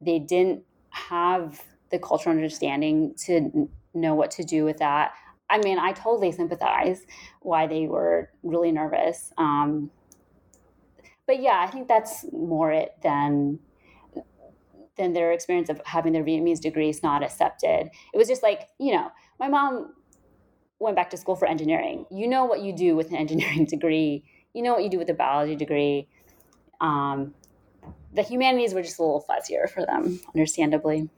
They 0.00 0.18
didn't 0.18 0.62
have 0.90 1.62
the 1.90 1.98
cultural 1.98 2.34
understanding 2.34 3.14
to 3.26 3.68
know 3.92 4.14
what 4.14 4.30
to 4.32 4.44
do 4.44 4.64
with 4.64 4.78
that. 4.78 5.12
I 5.50 5.58
mean, 5.58 5.78
I 5.78 5.92
totally 5.92 6.32
sympathize 6.32 7.02
why 7.40 7.66
they 7.66 7.86
were 7.86 8.30
really 8.42 8.72
nervous. 8.72 9.30
Um, 9.36 9.90
but 11.26 11.40
yeah, 11.40 11.64
I 11.66 11.70
think 11.70 11.86
that's 11.86 12.24
more 12.32 12.72
it 12.72 12.94
than 13.02 13.58
than 14.96 15.12
their 15.12 15.32
experience 15.32 15.68
of 15.68 15.80
having 15.84 16.12
their 16.12 16.24
Vietnamese 16.24 16.60
degrees 16.60 17.02
not 17.02 17.22
accepted. 17.22 17.90
It 18.12 18.16
was 18.16 18.28
just 18.28 18.42
like, 18.42 18.68
you 18.78 18.94
know, 18.94 19.10
my 19.38 19.48
mom 19.48 19.92
went 20.78 20.96
back 20.96 21.10
to 21.10 21.16
school 21.16 21.36
for 21.36 21.46
engineering. 21.46 22.06
You 22.10 22.28
know 22.28 22.44
what 22.44 22.60
you 22.60 22.72
do 22.72 22.96
with 22.96 23.10
an 23.10 23.16
engineering 23.24 23.64
degree. 23.64 24.24
You 24.52 24.62
know 24.62 24.72
what 24.72 24.84
you 24.84 24.90
do 24.90 24.98
with 24.98 25.10
a 25.10 25.14
biology 25.14 25.56
degree. 25.56 26.08
Um, 26.80 27.34
the 28.12 28.22
humanities 28.22 28.74
were 28.74 28.82
just 28.82 28.98
a 28.98 29.02
little 29.02 29.24
fuzzier 29.28 29.68
for 29.68 29.84
them, 29.84 30.20
understandably. 30.34 31.08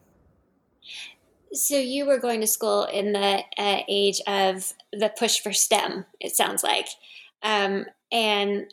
So 1.53 1.77
you 1.77 2.07
were 2.07 2.19
going 2.19 2.41
to 2.41 2.47
school 2.47 2.85
in 2.85 3.13
the 3.13 3.43
uh, 3.59 3.81
age 3.89 4.21
of 4.27 4.73
the 4.93 5.13
push 5.17 5.41
for 5.41 5.53
STEM. 5.53 6.05
It 6.21 6.35
sounds 6.35 6.63
like, 6.65 6.89
um, 7.43 7.87
and 8.11 8.67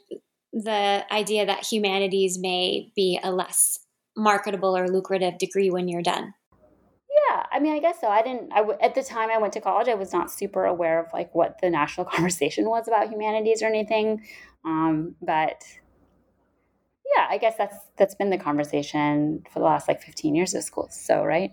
the 0.54 1.06
idea 1.12 1.46
that 1.46 1.66
humanities 1.66 2.38
may 2.38 2.92
be 2.96 3.20
a 3.24 3.32
less 3.32 3.80
marketable 4.16 4.78
or 4.78 4.88
lucrative 4.88 5.38
degree 5.38 5.70
when 5.70 5.88
you're 5.88 6.02
done. 6.02 6.34
Yeah, 7.30 7.46
I 7.52 7.60
mean, 7.60 7.74
I 7.74 7.80
guess 7.80 8.02
so. 8.02 8.08
I 8.08 8.22
didn't. 8.22 8.52
I 8.52 8.58
w- 8.58 8.78
at 8.82 8.96
the 8.96 9.04
time 9.04 9.30
I 9.30 9.38
went 9.38 9.54
to 9.54 9.62
college, 9.62 9.88
I 9.88 9.96
was 9.96 10.12
not 10.12 10.32
super 10.32 10.66
aware 10.66 11.00
of 11.00 11.14
like 11.14 11.34
what 11.34 11.60
the 11.62 11.70
national 11.70 12.06
conversation 12.14 12.70
was 12.70 12.88
about 12.88 13.10
humanities 13.10 13.62
or 13.62 13.68
anything. 13.68 14.26
Um, 14.66 15.16
but 15.22 15.64
yeah, 17.16 17.28
I 17.30 17.38
guess 17.38 17.56
that's 17.58 17.78
that's 17.98 18.16
been 18.16 18.30
the 18.30 18.38
conversation 18.38 19.46
for 19.52 19.60
the 19.60 19.66
last 19.66 19.88
like 19.88 20.02
15 20.02 20.36
years 20.36 20.54
of 20.54 20.64
school. 20.64 20.88
So, 20.92 21.24
right. 21.24 21.52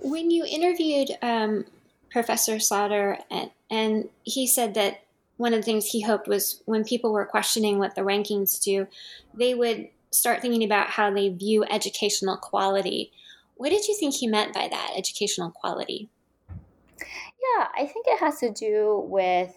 When 0.00 0.30
you 0.30 0.44
interviewed 0.44 1.10
um, 1.22 1.64
Professor 2.10 2.58
Sauder, 2.58 3.18
and, 3.30 3.50
and 3.70 4.08
he 4.22 4.46
said 4.46 4.74
that 4.74 5.02
one 5.36 5.52
of 5.52 5.60
the 5.60 5.64
things 5.64 5.86
he 5.86 6.02
hoped 6.02 6.28
was 6.28 6.62
when 6.64 6.84
people 6.84 7.12
were 7.12 7.26
questioning 7.26 7.78
what 7.78 7.94
the 7.94 8.02
rankings 8.02 8.62
do, 8.62 8.86
they 9.34 9.54
would 9.54 9.88
start 10.10 10.40
thinking 10.40 10.64
about 10.64 10.88
how 10.88 11.12
they 11.12 11.28
view 11.28 11.64
educational 11.64 12.36
quality. 12.36 13.12
What 13.56 13.70
did 13.70 13.86
you 13.86 13.96
think 13.98 14.14
he 14.14 14.26
meant 14.26 14.54
by 14.54 14.68
that, 14.68 14.92
educational 14.96 15.50
quality? 15.50 16.08
Yeah, 16.58 17.68
I 17.76 17.86
think 17.86 18.06
it 18.08 18.20
has 18.20 18.38
to 18.40 18.50
do 18.50 19.04
with 19.08 19.54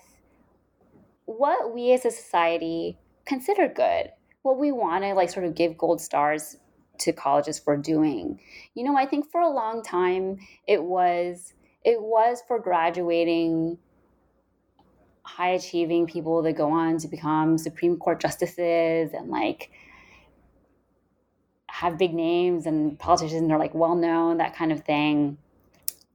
what 1.26 1.74
we 1.74 1.92
as 1.92 2.06
a 2.06 2.12
society 2.12 2.98
consider 3.26 3.68
good 3.68 4.12
what 4.42 4.58
we 4.58 4.72
want 4.72 5.04
to 5.04 5.14
like 5.14 5.30
sort 5.30 5.46
of 5.46 5.56
give 5.56 5.78
gold 5.78 6.02
stars 6.02 6.58
to 7.00 7.14
colleges 7.14 7.60
for 7.60 7.78
doing. 7.78 8.40
You 8.74 8.84
know, 8.84 8.98
I 8.98 9.06
think 9.06 9.32
for 9.32 9.42
a 9.42 9.50
long 9.50 9.84
time 9.84 10.40
it 10.68 10.84
was 10.84 11.54
it 11.84 12.02
was 12.02 12.42
for 12.48 12.60
graduating 12.60 13.78
high 15.24 15.52
achieving 15.52 16.08
people 16.08 16.42
that 16.42 16.54
go 16.54 16.72
on 16.72 16.98
to 16.98 17.08
become 17.08 17.58
Supreme 17.58 17.98
Court 17.98 18.20
justices 18.20 19.14
and 19.14 19.30
like 19.30 19.72
have 21.82 21.98
big 21.98 22.14
names 22.14 22.66
and 22.66 22.98
politicians 23.00 23.52
are 23.52 23.60
like 23.60 23.74
well 23.74 23.96
known, 23.96 24.38
that 24.38 24.56
kind 24.56 24.72
of 24.72 24.84
thing. 24.84 25.38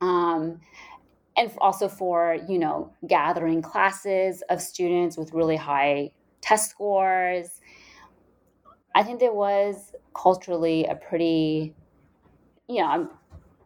Um, 0.00 0.60
and 1.36 1.50
also 1.60 1.88
for 1.88 2.36
you 2.48 2.58
know 2.58 2.92
gathering 3.06 3.62
classes 3.62 4.42
of 4.50 4.60
students 4.60 5.16
with 5.16 5.32
really 5.32 5.56
high 5.56 6.12
test 6.40 6.70
scores 6.70 7.60
I 8.94 9.02
think 9.02 9.20
there 9.20 9.32
was 9.32 9.92
culturally 10.14 10.84
a 10.84 10.94
pretty, 10.94 11.74
you 12.68 12.80
know, 12.80 12.86
I'm 12.86 13.10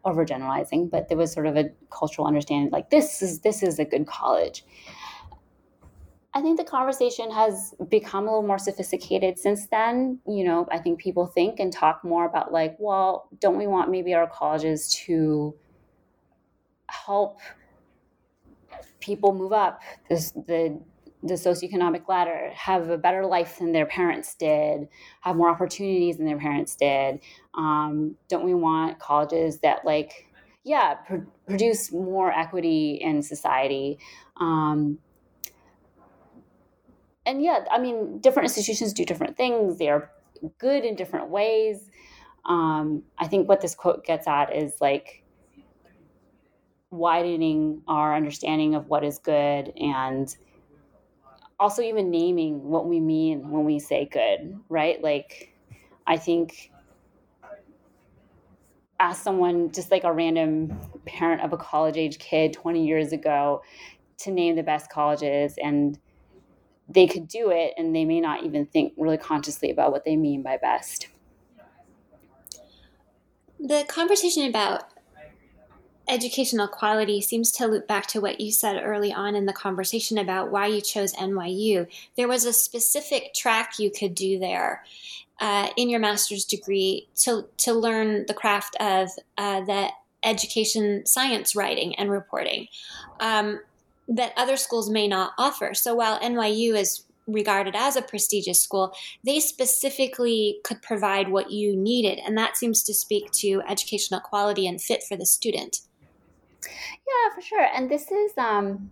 overgeneralizing, 0.04 0.90
but 0.90 1.08
there 1.08 1.18
was 1.18 1.32
sort 1.32 1.46
of 1.46 1.56
a 1.56 1.70
cultural 1.90 2.26
understanding 2.26 2.70
like 2.70 2.90
this 2.90 3.20
is 3.20 3.40
this 3.40 3.62
is 3.62 3.78
a 3.78 3.84
good 3.84 4.06
college. 4.06 4.64
I 6.38 6.40
think 6.40 6.56
the 6.56 6.64
conversation 6.64 7.32
has 7.32 7.74
become 7.88 8.28
a 8.28 8.30
little 8.30 8.46
more 8.46 8.60
sophisticated 8.60 9.40
since 9.40 9.66
then. 9.72 10.20
You 10.24 10.44
know, 10.44 10.68
I 10.70 10.78
think 10.78 11.00
people 11.00 11.26
think 11.26 11.58
and 11.58 11.72
talk 11.72 12.04
more 12.04 12.26
about 12.26 12.52
like, 12.52 12.76
well, 12.78 13.28
don't 13.40 13.58
we 13.58 13.66
want 13.66 13.90
maybe 13.90 14.14
our 14.14 14.28
colleges 14.28 14.88
to 15.06 15.56
help 16.86 17.40
people 19.00 19.34
move 19.34 19.52
up 19.52 19.80
this 20.08 20.30
the 20.30 20.80
the 21.24 21.34
socioeconomic 21.34 22.06
ladder, 22.06 22.52
have 22.54 22.88
a 22.88 22.96
better 22.96 23.26
life 23.26 23.58
than 23.58 23.72
their 23.72 23.86
parents 23.86 24.36
did, 24.36 24.86
have 25.22 25.34
more 25.34 25.50
opportunities 25.50 26.18
than 26.18 26.26
their 26.26 26.38
parents 26.38 26.76
did? 26.76 27.18
Um, 27.54 28.14
don't 28.28 28.44
we 28.44 28.54
want 28.54 29.00
colleges 29.00 29.58
that, 29.64 29.84
like, 29.84 30.28
yeah, 30.62 30.94
pr- 30.94 31.26
produce 31.48 31.90
more 31.90 32.30
equity 32.30 33.00
in 33.02 33.22
society? 33.22 33.98
Um, 34.36 35.00
and 37.28 37.42
yeah, 37.42 37.64
I 37.70 37.78
mean, 37.78 38.20
different 38.20 38.48
institutions 38.48 38.94
do 38.94 39.04
different 39.04 39.36
things. 39.36 39.76
They 39.76 39.90
are 39.90 40.10
good 40.56 40.82
in 40.84 40.96
different 40.96 41.28
ways. 41.28 41.90
Um, 42.46 43.02
I 43.18 43.28
think 43.28 43.46
what 43.46 43.60
this 43.60 43.74
quote 43.74 44.02
gets 44.02 44.26
at 44.26 44.56
is 44.56 44.72
like 44.80 45.22
widening 46.90 47.82
our 47.86 48.16
understanding 48.16 48.74
of 48.74 48.88
what 48.88 49.04
is 49.04 49.18
good 49.18 49.74
and 49.76 50.34
also 51.60 51.82
even 51.82 52.10
naming 52.10 52.64
what 52.64 52.86
we 52.86 52.98
mean 52.98 53.50
when 53.50 53.64
we 53.64 53.78
say 53.78 54.08
good, 54.10 54.58
right? 54.70 55.02
Like, 55.02 55.52
I 56.06 56.16
think 56.16 56.72
ask 58.98 59.22
someone, 59.22 59.70
just 59.70 59.90
like 59.90 60.04
a 60.04 60.12
random 60.12 60.80
parent 61.04 61.42
of 61.42 61.52
a 61.52 61.58
college 61.58 61.98
age 61.98 62.18
kid 62.18 62.54
20 62.54 62.86
years 62.86 63.12
ago, 63.12 63.60
to 64.20 64.30
name 64.30 64.56
the 64.56 64.62
best 64.62 64.90
colleges, 64.90 65.56
and 65.62 65.98
they 66.88 67.06
could 67.06 67.28
do 67.28 67.50
it, 67.50 67.74
and 67.76 67.94
they 67.94 68.04
may 68.04 68.20
not 68.20 68.44
even 68.44 68.66
think 68.66 68.94
really 68.96 69.18
consciously 69.18 69.70
about 69.70 69.92
what 69.92 70.04
they 70.04 70.16
mean 70.16 70.42
by 70.42 70.56
best. 70.56 71.08
The 73.60 73.84
conversation 73.88 74.48
about 74.48 74.84
educational 76.08 76.68
quality 76.68 77.20
seems 77.20 77.50
to 77.52 77.66
loop 77.66 77.86
back 77.86 78.06
to 78.06 78.20
what 78.20 78.40
you 78.40 78.50
said 78.50 78.80
early 78.82 79.12
on 79.12 79.34
in 79.34 79.46
the 79.46 79.52
conversation 79.52 80.16
about 80.16 80.50
why 80.50 80.66
you 80.66 80.80
chose 80.80 81.12
NYU. 81.14 81.86
There 82.16 82.28
was 82.28 82.44
a 82.44 82.52
specific 82.52 83.34
track 83.34 83.78
you 83.78 83.90
could 83.90 84.14
do 84.14 84.38
there 84.38 84.84
uh, 85.40 85.68
in 85.76 85.90
your 85.90 86.00
master's 86.00 86.44
degree 86.44 87.08
to, 87.16 87.46
to 87.58 87.72
learn 87.74 88.24
the 88.26 88.34
craft 88.34 88.76
of 88.80 89.10
uh, 89.36 89.60
the 89.60 89.90
education 90.24 91.06
science 91.06 91.54
writing 91.54 91.94
and 91.96 92.10
reporting 92.10 92.66
um, 93.20 93.60
that 94.08 94.32
other 94.36 94.56
schools 94.56 94.90
may 94.90 95.06
not 95.06 95.32
offer. 95.38 95.74
So 95.74 95.94
while 95.94 96.18
NYU 96.20 96.74
is 96.74 97.04
regarded 97.26 97.76
as 97.76 97.94
a 97.94 98.02
prestigious 98.02 98.60
school, 98.60 98.92
they 99.24 99.38
specifically 99.38 100.58
could 100.64 100.82
provide 100.82 101.30
what 101.30 101.50
you 101.50 101.76
needed. 101.76 102.18
And 102.24 102.36
that 102.38 102.56
seems 102.56 102.82
to 102.84 102.94
speak 102.94 103.30
to 103.32 103.62
educational 103.68 104.20
quality 104.20 104.66
and 104.66 104.80
fit 104.80 105.02
for 105.06 105.16
the 105.16 105.26
student. 105.26 105.80
Yeah, 106.62 107.34
for 107.34 107.42
sure. 107.42 107.66
And 107.74 107.90
this 107.90 108.10
is 108.10 108.32
um 108.38 108.90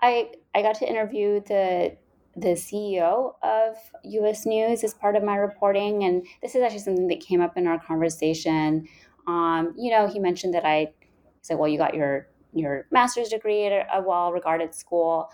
I 0.00 0.30
I 0.54 0.62
got 0.62 0.76
to 0.76 0.88
interview 0.88 1.40
the 1.40 1.96
the 2.36 2.48
CEO 2.48 3.34
of 3.42 3.76
US 4.02 4.44
News 4.44 4.84
as 4.84 4.92
part 4.92 5.16
of 5.16 5.24
my 5.24 5.36
reporting 5.36 6.04
and 6.04 6.26
this 6.42 6.54
is 6.54 6.62
actually 6.62 6.80
something 6.80 7.08
that 7.08 7.20
came 7.20 7.40
up 7.40 7.56
in 7.56 7.66
our 7.66 7.78
conversation. 7.78 8.86
Um, 9.26 9.74
you 9.76 9.90
know, 9.90 10.06
he 10.06 10.18
mentioned 10.18 10.54
that 10.54 10.64
I 10.64 10.92
said, 11.40 11.58
well, 11.58 11.68
you 11.68 11.78
got 11.78 11.94
your 11.94 12.28
your 12.56 12.86
master's 12.90 13.28
degree 13.28 13.66
at 13.66 13.86
a 13.92 14.00
well 14.00 14.32
regarded 14.32 14.74
school. 14.74 15.30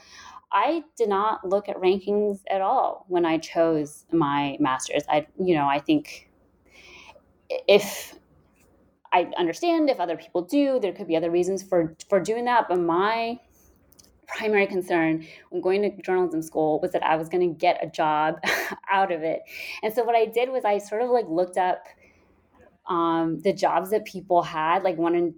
I 0.52 0.84
did 0.96 1.08
not 1.08 1.48
look 1.48 1.68
at 1.68 1.76
rankings 1.76 2.40
at 2.50 2.60
all 2.60 3.06
when 3.08 3.24
I 3.24 3.38
chose 3.38 4.04
my 4.12 4.56
master's. 4.60 5.02
I, 5.08 5.26
you 5.38 5.54
know, 5.54 5.66
I 5.66 5.78
think 5.78 6.28
if 7.48 8.14
I 9.12 9.30
understand 9.38 9.88
if 9.88 10.00
other 10.00 10.16
people 10.16 10.42
do, 10.42 10.78
there 10.80 10.92
could 10.92 11.08
be 11.08 11.16
other 11.16 11.30
reasons 11.30 11.62
for 11.62 11.94
for 12.08 12.20
doing 12.20 12.44
that. 12.46 12.66
But 12.68 12.80
my 12.80 13.38
primary 14.26 14.66
concern 14.66 15.26
when 15.50 15.60
going 15.60 15.82
to 15.82 16.02
journalism 16.02 16.42
school 16.42 16.80
was 16.80 16.92
that 16.92 17.02
I 17.02 17.16
was 17.16 17.28
going 17.28 17.46
to 17.48 17.58
get 17.58 17.78
a 17.82 17.86
job 17.86 18.40
out 18.90 19.12
of 19.12 19.22
it. 19.22 19.42
And 19.82 19.92
so 19.92 20.04
what 20.04 20.16
I 20.16 20.26
did 20.26 20.50
was 20.50 20.64
I 20.64 20.78
sort 20.78 21.02
of 21.02 21.10
like 21.10 21.26
looked 21.28 21.58
up 21.58 21.86
um, 22.88 23.40
the 23.40 23.52
jobs 23.52 23.90
that 23.90 24.04
people 24.04 24.42
had, 24.42 24.82
like 24.82 24.96
one 24.96 25.14
in 25.14 25.34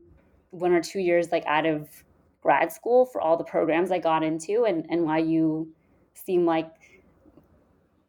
one 0.54 0.72
or 0.72 0.80
two 0.80 1.00
years, 1.00 1.30
like 1.32 1.44
out 1.46 1.66
of 1.66 1.88
grad 2.40 2.70
school 2.70 3.06
for 3.06 3.20
all 3.20 3.36
the 3.36 3.44
programs 3.44 3.90
I 3.90 3.98
got 3.98 4.22
into, 4.22 4.64
and 4.64 4.88
NYU 4.88 5.66
seem 6.14 6.46
like 6.46 6.70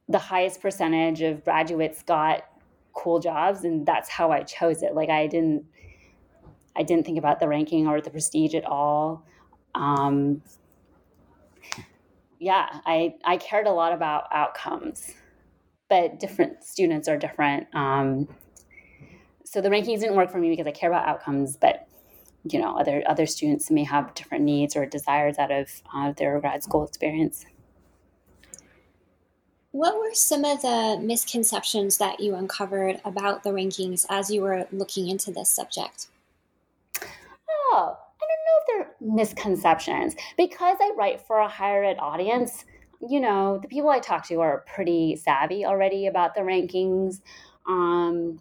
the 0.08 0.20
highest 0.20 0.62
percentage 0.62 1.22
of 1.22 1.43
graduates 1.43 2.04
got 2.04 2.43
cool 2.93 3.20
jobs 3.20 3.64
and 3.64 3.86
that's 3.86 4.10
how 4.10 4.32
I 4.32 4.43
chose 4.43 4.84
it. 4.84 4.93
Like 4.93 5.10
I 5.10 5.28
didn't 5.28 5.66
I 6.76 6.84
didn't 6.84 7.06
think 7.06 7.18
about 7.18 7.39
the 7.39 7.48
ranking 7.48 7.88
or 7.88 8.02
the 8.02 8.10
prestige 8.10 8.54
at 8.54 8.66
all. 8.66 9.26
Um, 9.74 10.41
yeah, 12.39 12.68
I 12.86 13.16
I 13.24 13.38
cared 13.38 13.68
a 13.68 13.72
lot 13.72 13.93
about 13.93 14.26
outcomes, 14.32 15.14
but 15.89 16.20
different 16.20 16.64
students 16.64 17.08
are 17.08 17.18
different. 17.18 17.68
Um, 17.74 18.28
so 19.46 19.62
the 19.62 19.70
rankings 19.70 20.02
didn't 20.02 20.16
work 20.16 20.32
for 20.32 20.38
me 20.38 20.50
because 20.50 20.68
I 20.68 20.72
care 20.72 20.89
about 20.89 21.08
outcomes, 21.08 21.58
but 21.58 21.88
you 22.48 22.60
know, 22.60 22.78
other 22.78 23.04
other 23.08 23.26
students 23.26 23.72
may 23.72 23.84
have 23.84 24.14
different 24.14 24.43
needs 24.43 24.76
or 24.76 24.86
desires 24.86 25.38
out 25.38 25.52
of 25.52 25.82
uh, 25.93 26.12
their 26.12 26.39
grad 26.39 26.64
school 26.64 26.86
experience. 26.86 27.46
What 29.72 29.98
were 29.98 30.14
some 30.14 30.46
of 30.46 30.62
the 30.62 30.98
misconceptions 31.02 31.98
that 31.98 32.22
you 32.22 32.36
uncovered 32.36 33.02
about 33.04 33.43
the 33.43 33.50
rankings 33.50 34.06
as 34.10 34.32
you 34.32 34.41
were 34.41 34.68
looking 34.72 35.10
into 35.10 35.32
this 35.32 35.50
subject? 35.50 36.08
Oh, 37.50 37.98
I 38.22 38.26
don't 38.26 38.46
know 38.46 38.58
if 38.60 38.68
they're 38.68 38.96
misconceptions. 39.02 40.16
Because 40.38 40.78
I 40.80 40.93
write 40.96 41.20
for 41.20 41.39
a 41.39 41.50
higher 41.50 41.84
ed 41.84 41.98
audience, 42.00 42.64
you 43.02 43.20
know, 43.20 43.60
the 43.62 43.68
people 43.68 43.89
I 43.89 44.00
talk 44.00 44.26
to 44.28 44.39
are 44.39 44.64
pretty 44.74 45.18
savvy 45.18 45.66
already 45.66 46.08
about 46.08 46.36
the 46.36 46.41
rankings. 46.41 47.20
Um, 47.68 48.39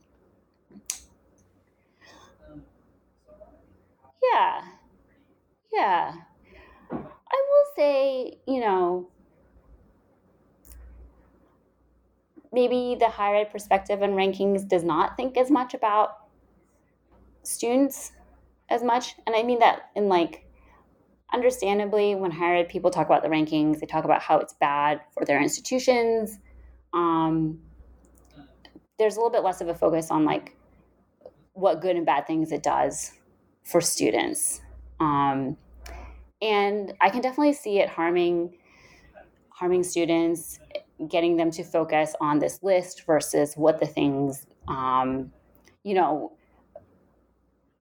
yeah. 4.32 4.60
Yeah. 5.72 6.12
I 6.90 7.46
will 7.50 7.64
say, 7.76 8.38
you 8.46 8.60
know, 8.60 9.08
maybe 12.52 12.96
the 12.98 13.08
higher 13.08 13.36
ed 13.36 13.50
perspective 13.50 14.02
and 14.02 14.14
rankings 14.14 14.68
does 14.68 14.84
not 14.84 15.16
think 15.16 15.36
as 15.36 15.50
much 15.50 15.74
about 15.74 16.18
students 17.42 18.12
as 18.70 18.82
much. 18.82 19.16
And 19.26 19.34
I 19.34 19.42
mean 19.42 19.58
that 19.58 19.90
in 19.96 20.08
like, 20.08 20.46
understandably, 21.32 22.14
when 22.14 22.30
higher 22.30 22.56
ed 22.56 22.68
people 22.68 22.90
talk 22.90 23.06
about 23.06 23.22
the 23.22 23.28
rankings, 23.28 23.80
they 23.80 23.86
talk 23.86 24.04
about 24.04 24.22
how 24.22 24.38
it's 24.38 24.54
bad 24.54 25.00
for 25.12 25.24
their 25.24 25.42
institutions. 25.42 26.38
Um, 26.92 27.58
there's 28.98 29.16
a 29.16 29.18
little 29.18 29.32
bit 29.32 29.42
less 29.42 29.60
of 29.60 29.68
a 29.68 29.74
focus 29.74 30.12
on 30.12 30.24
like 30.24 30.56
what 31.54 31.80
good 31.80 31.96
and 31.96 32.06
bad 32.06 32.26
things 32.26 32.52
it 32.52 32.62
does 32.62 33.12
for 33.64 33.80
students. 33.80 34.60
Um, 35.00 35.56
and 36.40 36.92
I 37.00 37.10
can 37.10 37.20
definitely 37.20 37.54
see 37.54 37.80
it 37.80 37.88
harming 37.88 38.56
harming 39.50 39.84
students 39.84 40.58
getting 41.08 41.36
them 41.36 41.50
to 41.50 41.62
focus 41.62 42.14
on 42.20 42.38
this 42.38 42.62
list 42.62 43.04
versus 43.06 43.54
what 43.54 43.78
the 43.78 43.86
things, 43.86 44.46
um, 44.68 45.32
you 45.84 45.94
know, 45.94 46.32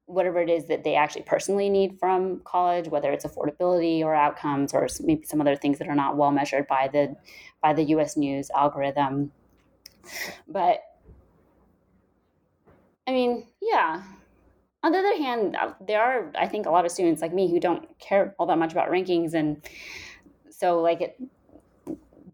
whatever 0.06 0.40
it 0.40 0.50
is 0.50 0.68
that 0.68 0.84
they 0.84 0.96
actually 0.96 1.24
personally 1.24 1.70
need 1.70 1.98
from 2.00 2.42
college, 2.44 2.88
whether 2.88 3.12
it's 3.12 3.26
affordability 3.26 4.02
or 4.02 4.14
outcomes 4.14 4.74
or 4.74 4.88
maybe 5.02 5.24
some 5.26 5.42
other 5.42 5.56
things 5.56 5.80
that 5.80 5.88
are 5.88 5.96
not 5.96 6.16
well 6.16 6.32
measured 6.32 6.68
by 6.68 6.88
the 6.92 7.16
by 7.62 7.74
the 7.74 7.84
U.S. 7.86 8.18
News 8.18 8.50
algorithm. 8.56 9.32
But 10.48 10.80
I 13.08 13.12
mean, 13.12 13.48
yeah. 13.62 14.04
On 14.84 14.92
the 14.92 15.00
other 15.00 15.16
hand, 15.16 15.56
uh, 15.56 15.74
there 15.86 16.02
are 16.02 16.32
I 16.38 16.48
think 16.48 16.66
a 16.66 16.70
lot 16.70 16.86
of 16.86 16.92
students 16.92 17.22
like 17.22 17.34
me 17.34 17.50
who 17.50 17.60
don't 17.60 17.88
care 18.00 18.36
all 18.38 18.46
that 18.48 18.58
much 18.58 18.74
about 18.74 18.90
rankings, 18.90 19.34
and 19.34 19.62
so 20.50 20.82
like 20.82 21.02
it 21.02 21.18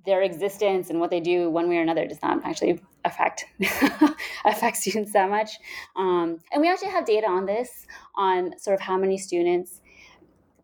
their 0.06 0.22
existence 0.24 0.90
and 0.90 1.00
what 1.00 1.12
they 1.12 1.20
do 1.20 1.50
one 1.50 1.70
way 1.70 1.78
or 1.78 1.82
another 1.82 2.08
does 2.08 2.22
not 2.24 2.44
actually 2.44 2.82
affect 3.06 3.46
affect 4.46 4.78
students 4.78 5.14
that 5.14 5.30
much. 5.30 5.52
Um, 5.96 6.40
and 6.52 6.62
we 6.62 6.70
actually 6.70 6.90
have 6.90 7.06
data 7.06 7.28
on 7.28 7.46
this 7.46 7.86
on 8.16 8.58
sort 8.58 8.74
of 8.74 8.82
how 8.82 8.98
many 8.98 9.18
students 9.18 9.82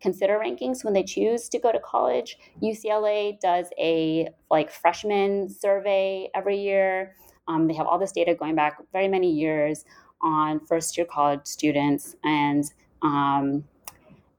consider 0.00 0.38
rankings 0.38 0.84
when 0.84 0.92
they 0.92 1.02
choose 1.02 1.48
to 1.50 1.58
go 1.58 1.70
to 1.70 1.78
college. 1.80 2.36
UCLA 2.62 3.38
does 3.40 3.68
a 3.78 4.28
like 4.50 4.70
freshman 4.70 5.48
survey 5.48 6.28
every 6.34 6.58
year. 6.58 7.14
Um, 7.48 7.68
they 7.68 7.74
have 7.74 7.86
all 7.86 7.98
this 7.98 8.12
data 8.12 8.34
going 8.34 8.56
back 8.56 8.78
very 8.92 9.06
many 9.06 9.30
years 9.30 9.84
on 10.22 10.60
first 10.66 10.96
year 10.96 11.06
college 11.06 11.46
students, 11.46 12.16
and 12.24 12.64
um, 13.02 13.64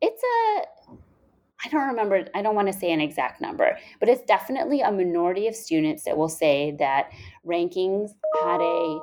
it's 0.02 0.22
a 0.24 0.68
I 1.66 1.70
don't 1.70 1.88
remember, 1.88 2.26
I 2.36 2.42
don't 2.42 2.56
want 2.56 2.68
to 2.68 2.74
say 2.74 2.92
an 2.92 3.02
exact 3.02 3.42
number, 3.42 3.78
but 4.00 4.10
it's 4.10 4.22
definitely 4.26 4.82
a 4.82 4.92
minority 4.92 5.48
of 5.48 5.56
students 5.56 6.04
that 6.04 6.16
will 6.16 6.30
say 6.30 6.76
that 6.78 7.12
rankings 7.46 8.12
had 8.42 8.62
a 8.62 9.00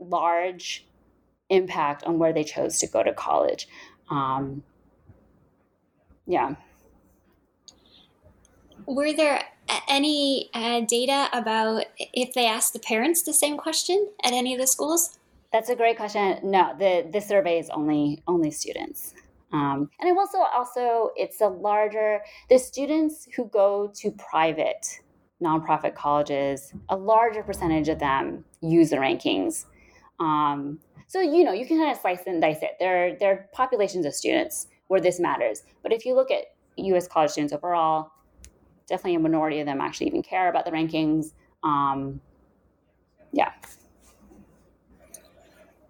large 0.00 0.86
impact 1.48 2.02
on 2.04 2.18
where 2.18 2.32
they 2.32 2.42
chose 2.42 2.78
to 2.80 2.88
go 2.88 3.02
to 3.02 3.12
college. 3.12 3.68
Um, 4.10 4.64
yeah. 6.26 6.56
Were 8.86 9.12
there 9.12 9.44
any 9.88 10.50
uh, 10.54 10.80
data 10.80 11.28
about 11.32 11.84
if 11.98 12.34
they 12.34 12.46
asked 12.46 12.72
the 12.72 12.78
parents 12.80 13.22
the 13.22 13.32
same 13.32 13.56
question 13.56 14.08
at 14.24 14.32
any 14.32 14.54
of 14.54 14.60
the 14.60 14.66
schools? 14.66 15.18
That's 15.52 15.68
a 15.68 15.76
great 15.76 15.96
question. 15.96 16.38
No, 16.42 16.74
the 16.78 17.08
the 17.12 17.20
survey 17.20 17.58
is 17.58 17.70
only 17.70 18.22
only 18.26 18.50
students. 18.50 19.14
Um, 19.52 19.90
and 20.00 20.10
it 20.10 20.16
also 20.16 20.38
also 20.38 21.10
it's 21.16 21.40
a 21.40 21.48
larger 21.48 22.20
the 22.50 22.58
students 22.58 23.28
who 23.36 23.46
go 23.46 23.92
to 23.96 24.10
private 24.12 25.00
nonprofit 25.42 25.94
colleges, 25.94 26.72
a 26.88 26.96
larger 26.96 27.42
percentage 27.42 27.88
of 27.88 27.98
them 27.98 28.44
use 28.60 28.90
the 28.90 28.96
rankings. 28.96 29.66
Um, 30.18 30.80
so 31.06 31.20
you 31.20 31.44
know 31.44 31.52
you 31.52 31.66
can 31.66 31.78
kind 31.78 31.92
of 31.92 31.98
slice 31.98 32.20
and 32.26 32.40
dice 32.40 32.58
it. 32.62 32.72
There 32.80 33.16
there 33.18 33.32
are 33.32 33.48
populations 33.52 34.04
of 34.04 34.14
students 34.14 34.66
where 34.88 35.00
this 35.00 35.20
matters, 35.20 35.62
but 35.82 35.92
if 35.92 36.04
you 36.04 36.14
look 36.14 36.30
at 36.30 36.44
U.S. 36.76 37.06
college 37.08 37.30
students 37.30 37.52
overall, 37.52 38.10
definitely 38.88 39.14
a 39.14 39.20
minority 39.20 39.60
of 39.60 39.66
them 39.66 39.80
actually 39.80 40.06
even 40.08 40.22
care 40.22 40.48
about 40.48 40.64
the 40.64 40.70
rankings. 40.70 41.32
Um, 41.62 42.20
yeah. 43.32 43.52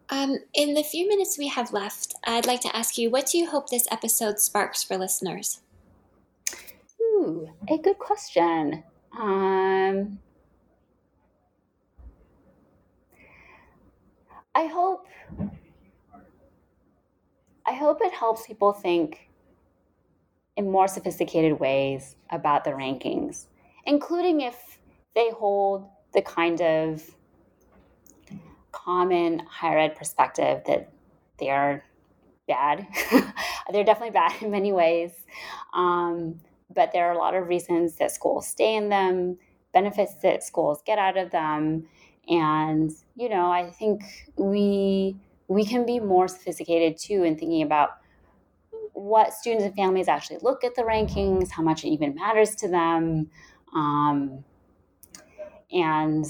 Um, 0.09 0.39
in 0.55 0.75
the 0.75 0.85
few 0.85 1.09
minutes 1.09 1.37
we 1.37 1.49
have 1.49 1.73
left, 1.73 2.15
I'd 2.25 2.47
like 2.47 2.61
to 2.61 2.77
ask 2.77 2.97
you 2.97 3.11
what 3.11 3.27
do 3.27 3.39
you 3.39 3.49
hope 3.49 3.69
this 3.71 3.89
episode 3.91 4.39
sparks 4.39 4.83
for 4.83 4.97
listeners? 4.97 5.61
Ooh, 7.01 7.49
a 7.69 7.79
good 7.79 7.99
question. 7.99 8.85
Um, 9.19 10.19
I 14.55 14.67
hope 14.67 15.07
I 17.67 17.73
hope 17.73 17.99
it 18.01 18.13
helps 18.13 18.47
people 18.47 18.73
think 18.73 19.29
in 20.57 20.71
more 20.71 20.87
sophisticated 20.87 21.59
ways 21.59 22.15
about 22.31 22.65
the 22.65 22.71
rankings, 22.71 23.47
including 23.85 24.41
if 24.41 24.79
they 25.15 25.31
hold 25.31 25.89
the 26.13 26.23
kind 26.23 26.63
of 26.63 27.16
common 28.87 29.41
higher 29.41 29.79
ed 29.79 29.97
perspective 29.97 30.63
that 30.67 30.89
they 31.39 31.51
are 31.51 31.85
bad. 32.47 32.87
They're 33.73 33.85
definitely 33.85 34.13
bad 34.13 34.41
in 34.41 34.51
many 34.51 34.73
ways. 34.73 35.11
Um, 35.75 36.41
but 36.73 36.93
there 36.93 37.09
are 37.09 37.13
a 37.13 37.19
lot 37.19 37.35
of 37.35 37.49
reasons 37.49 37.97
that 37.97 38.13
schools 38.13 38.47
stay 38.47 38.77
in 38.77 38.89
them, 38.89 39.39
benefits 39.73 40.15
that 40.23 40.45
schools 40.45 40.83
get 40.87 40.99
out 40.99 41.17
of 41.17 41.33
them. 41.33 41.89
And, 42.29 42.93
you 43.17 43.29
know, 43.29 43.51
I 43.51 43.71
think 43.71 44.03
we 44.37 45.17
we 45.49 45.65
can 45.65 45.87
be 45.87 46.01
more 46.01 46.27
sophisticated 46.27 46.99
too 46.99 47.23
in 47.23 47.37
thinking 47.37 47.63
about 47.63 47.91
what 48.95 49.33
students 49.33 49.65
and 49.65 49.75
families 49.77 50.09
actually 50.09 50.39
look 50.43 50.65
at 50.65 50.75
the 50.75 50.83
rankings, 50.83 51.51
how 51.51 51.63
much 51.63 51.85
it 51.85 51.89
even 51.89 52.15
matters 52.15 52.57
to 52.57 52.69
them. 52.69 53.31
Um, 53.75 54.45
and 55.71 56.25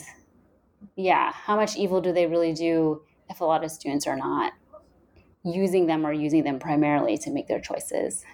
yeah, 0.96 1.32
how 1.32 1.56
much 1.56 1.76
evil 1.76 2.00
do 2.00 2.12
they 2.12 2.26
really 2.26 2.52
do 2.52 3.02
if 3.30 3.40
a 3.40 3.44
lot 3.44 3.64
of 3.64 3.70
students 3.70 4.06
are 4.06 4.16
not 4.16 4.52
using 5.44 5.86
them 5.86 6.04
or 6.06 6.12
using 6.12 6.42
them 6.42 6.58
primarily 6.58 7.16
to 7.18 7.30
make 7.30 7.46
their 7.46 7.60
choices? 7.60 8.24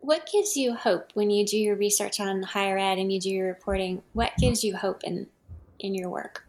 what 0.00 0.28
gives 0.32 0.56
you 0.56 0.74
hope 0.74 1.10
when 1.14 1.30
you 1.30 1.44
do 1.44 1.56
your 1.56 1.76
research 1.76 2.20
on 2.20 2.42
higher 2.42 2.78
ed 2.78 2.98
and 2.98 3.12
you 3.12 3.20
do 3.20 3.30
your 3.30 3.46
reporting? 3.46 4.02
What 4.12 4.32
gives 4.38 4.64
you 4.64 4.76
hope 4.76 5.04
in 5.04 5.26
in 5.78 5.94
your 5.94 6.08
work? 6.08 6.46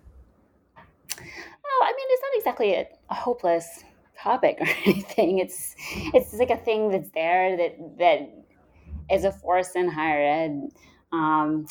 Oh, 1.17 1.83
I 1.83 1.93
mean, 1.95 2.07
it's 2.09 2.21
not 2.21 2.37
exactly 2.37 2.73
a, 2.73 2.87
a 3.09 3.13
hopeless 3.13 3.83
topic 4.17 4.57
or 4.61 4.67
anything. 4.85 5.39
It's 5.39 5.75
it's 6.13 6.33
like 6.33 6.49
a 6.49 6.57
thing 6.57 6.89
that's 6.89 7.11
there 7.11 7.57
that 7.57 7.97
that 7.99 9.13
is 9.13 9.25
a 9.25 9.31
force 9.31 9.75
in 9.75 9.89
higher 9.89 10.23
ed. 10.23 10.69
Um, 11.11 11.67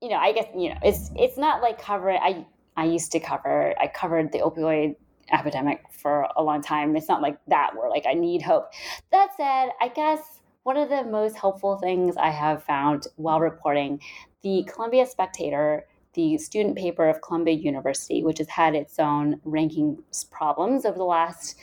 you 0.00 0.08
know, 0.08 0.16
I 0.16 0.32
guess 0.32 0.46
you 0.56 0.70
know 0.70 0.78
it's 0.82 1.10
it's 1.16 1.36
not 1.36 1.62
like 1.62 1.80
covering. 1.80 2.20
I 2.22 2.46
I 2.76 2.84
used 2.84 3.12
to 3.12 3.20
cover. 3.20 3.74
I 3.78 3.86
covered 3.86 4.32
the 4.32 4.38
opioid 4.38 4.96
epidemic 5.32 5.82
for 5.92 6.26
a 6.36 6.42
long 6.42 6.62
time. 6.62 6.96
It's 6.96 7.08
not 7.08 7.22
like 7.22 7.38
that 7.48 7.72
where 7.76 7.90
like 7.90 8.06
I 8.08 8.14
need 8.14 8.42
hope. 8.42 8.70
That 9.12 9.30
said, 9.36 9.70
I 9.80 9.88
guess 9.88 10.40
one 10.62 10.76
of 10.76 10.88
the 10.88 11.04
most 11.04 11.36
helpful 11.36 11.76
things 11.78 12.16
I 12.16 12.30
have 12.30 12.62
found 12.64 13.06
while 13.16 13.40
reporting 13.40 14.00
the 14.42 14.66
Columbia 14.72 15.06
Spectator, 15.06 15.86
the 16.14 16.38
student 16.38 16.76
paper 16.76 17.08
of 17.08 17.20
Columbia 17.22 17.54
University, 17.54 18.22
which 18.22 18.38
has 18.38 18.48
had 18.48 18.74
its 18.74 18.98
own 18.98 19.40
rankings 19.46 20.30
problems 20.30 20.84
over 20.84 20.98
the 20.98 21.04
last 21.04 21.56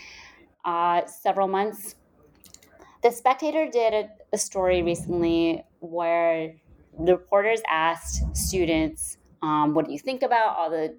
uh, 0.66 1.06
several 1.06 1.48
months. 1.48 1.96
The 3.04 3.12
Spectator 3.12 3.70
did 3.72 3.94
a, 3.94 4.10
a 4.34 4.38
story 4.38 4.82
recently 4.82 5.64
where 5.80 6.56
the 7.00 7.14
reporters 7.18 7.62
asked 7.70 8.36
students, 8.36 9.18
um, 9.42 9.74
"What 9.74 9.86
do 9.86 9.92
you 9.92 10.00
think 10.00 10.24
about 10.24 10.58
all 10.58 10.70
the 10.70 10.96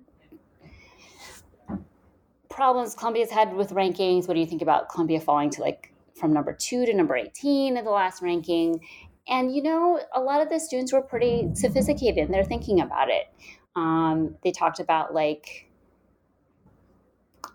problems 2.58 2.92
Columbia's 2.92 3.30
had 3.30 3.54
with 3.54 3.70
rankings. 3.70 4.26
What 4.26 4.34
do 4.34 4.40
you 4.40 4.46
think 4.46 4.62
about 4.62 4.88
Columbia 4.88 5.20
falling 5.20 5.48
to 5.50 5.60
like 5.60 5.92
from 6.16 6.32
number 6.32 6.52
two 6.52 6.84
to 6.86 6.92
number 6.92 7.14
18 7.14 7.76
in 7.76 7.84
the 7.84 7.90
last 7.92 8.20
ranking? 8.20 8.80
And 9.28 9.54
you 9.54 9.62
know, 9.62 10.00
a 10.12 10.20
lot 10.20 10.42
of 10.42 10.48
the 10.48 10.58
students 10.58 10.92
were 10.92 11.00
pretty 11.00 11.54
sophisticated 11.54 12.24
and 12.24 12.34
they're 12.34 12.42
thinking 12.42 12.80
about 12.80 13.10
it. 13.10 13.32
Um, 13.76 14.34
they 14.42 14.50
talked 14.50 14.80
about 14.80 15.14
like 15.14 15.70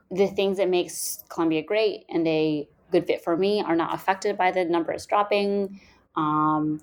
the 0.09 0.27
things 0.27 0.55
that 0.55 0.69
makes 0.69 1.25
Columbia 1.27 1.63
great 1.63 2.05
and 2.07 2.25
a 2.25 2.65
good 2.93 3.05
fit 3.05 3.25
for 3.25 3.35
me 3.35 3.61
are 3.61 3.75
not 3.75 3.93
affected 3.93 4.37
by 4.37 4.51
the 4.51 4.63
numbers 4.63 5.05
dropping. 5.05 5.81
Um, 6.15 6.79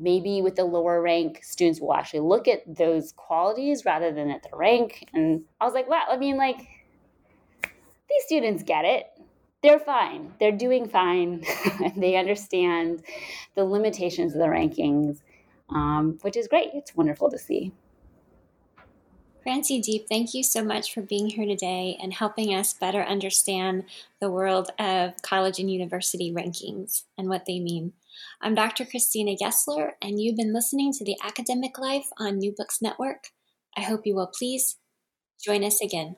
maybe 0.00 0.42
with 0.42 0.56
the 0.56 0.64
lower 0.64 1.00
rank, 1.00 1.40
students 1.42 1.80
will 1.80 1.94
actually 1.94 2.20
look 2.20 2.48
at 2.48 2.62
those 2.76 3.12
qualities 3.12 3.84
rather 3.84 4.12
than 4.12 4.30
at 4.30 4.42
the 4.42 4.56
rank. 4.56 5.08
And 5.12 5.42
I 5.60 5.64
was 5.64 5.74
like, 5.74 5.88
wow, 5.88 6.04
I 6.08 6.16
mean, 6.16 6.36
like, 6.36 6.58
these 8.08 8.24
students 8.26 8.62
get 8.62 8.84
it. 8.84 9.06
They're 9.62 9.80
fine. 9.80 10.32
They're 10.38 10.52
doing 10.52 10.88
fine. 10.88 11.44
they 11.96 12.16
understand 12.16 13.02
the 13.54 13.64
limitations 13.64 14.32
of 14.32 14.38
the 14.38 14.46
rankings, 14.46 15.20
um, 15.70 16.18
which 16.22 16.36
is 16.36 16.48
great. 16.48 16.70
It's 16.74 16.94
wonderful 16.94 17.30
to 17.30 17.38
see. 17.38 17.72
Francie 19.42 19.80
Diep, 19.80 20.06
thank 20.08 20.34
you 20.34 20.42
so 20.42 20.62
much 20.62 20.92
for 20.92 21.00
being 21.00 21.28
here 21.28 21.46
today 21.46 21.96
and 22.02 22.12
helping 22.12 22.54
us 22.54 22.74
better 22.74 23.02
understand 23.02 23.84
the 24.20 24.30
world 24.30 24.70
of 24.78 25.14
college 25.22 25.58
and 25.58 25.70
university 25.70 26.30
rankings 26.30 27.04
and 27.16 27.28
what 27.30 27.46
they 27.46 27.58
mean. 27.58 27.94
I'm 28.40 28.54
Dr. 28.54 28.84
Christina 28.84 29.36
Gessler, 29.36 29.92
and 30.00 30.20
you've 30.20 30.36
been 30.36 30.54
listening 30.54 30.92
to 30.92 31.04
The 31.04 31.16
Academic 31.24 31.78
Life 31.78 32.06
on 32.18 32.38
New 32.38 32.54
Books 32.56 32.78
Network. 32.80 33.28
I 33.76 33.82
hope 33.82 34.02
you 34.04 34.14
will 34.14 34.30
please 34.36 34.78
join 35.44 35.64
us 35.64 35.80
again. 35.80 36.16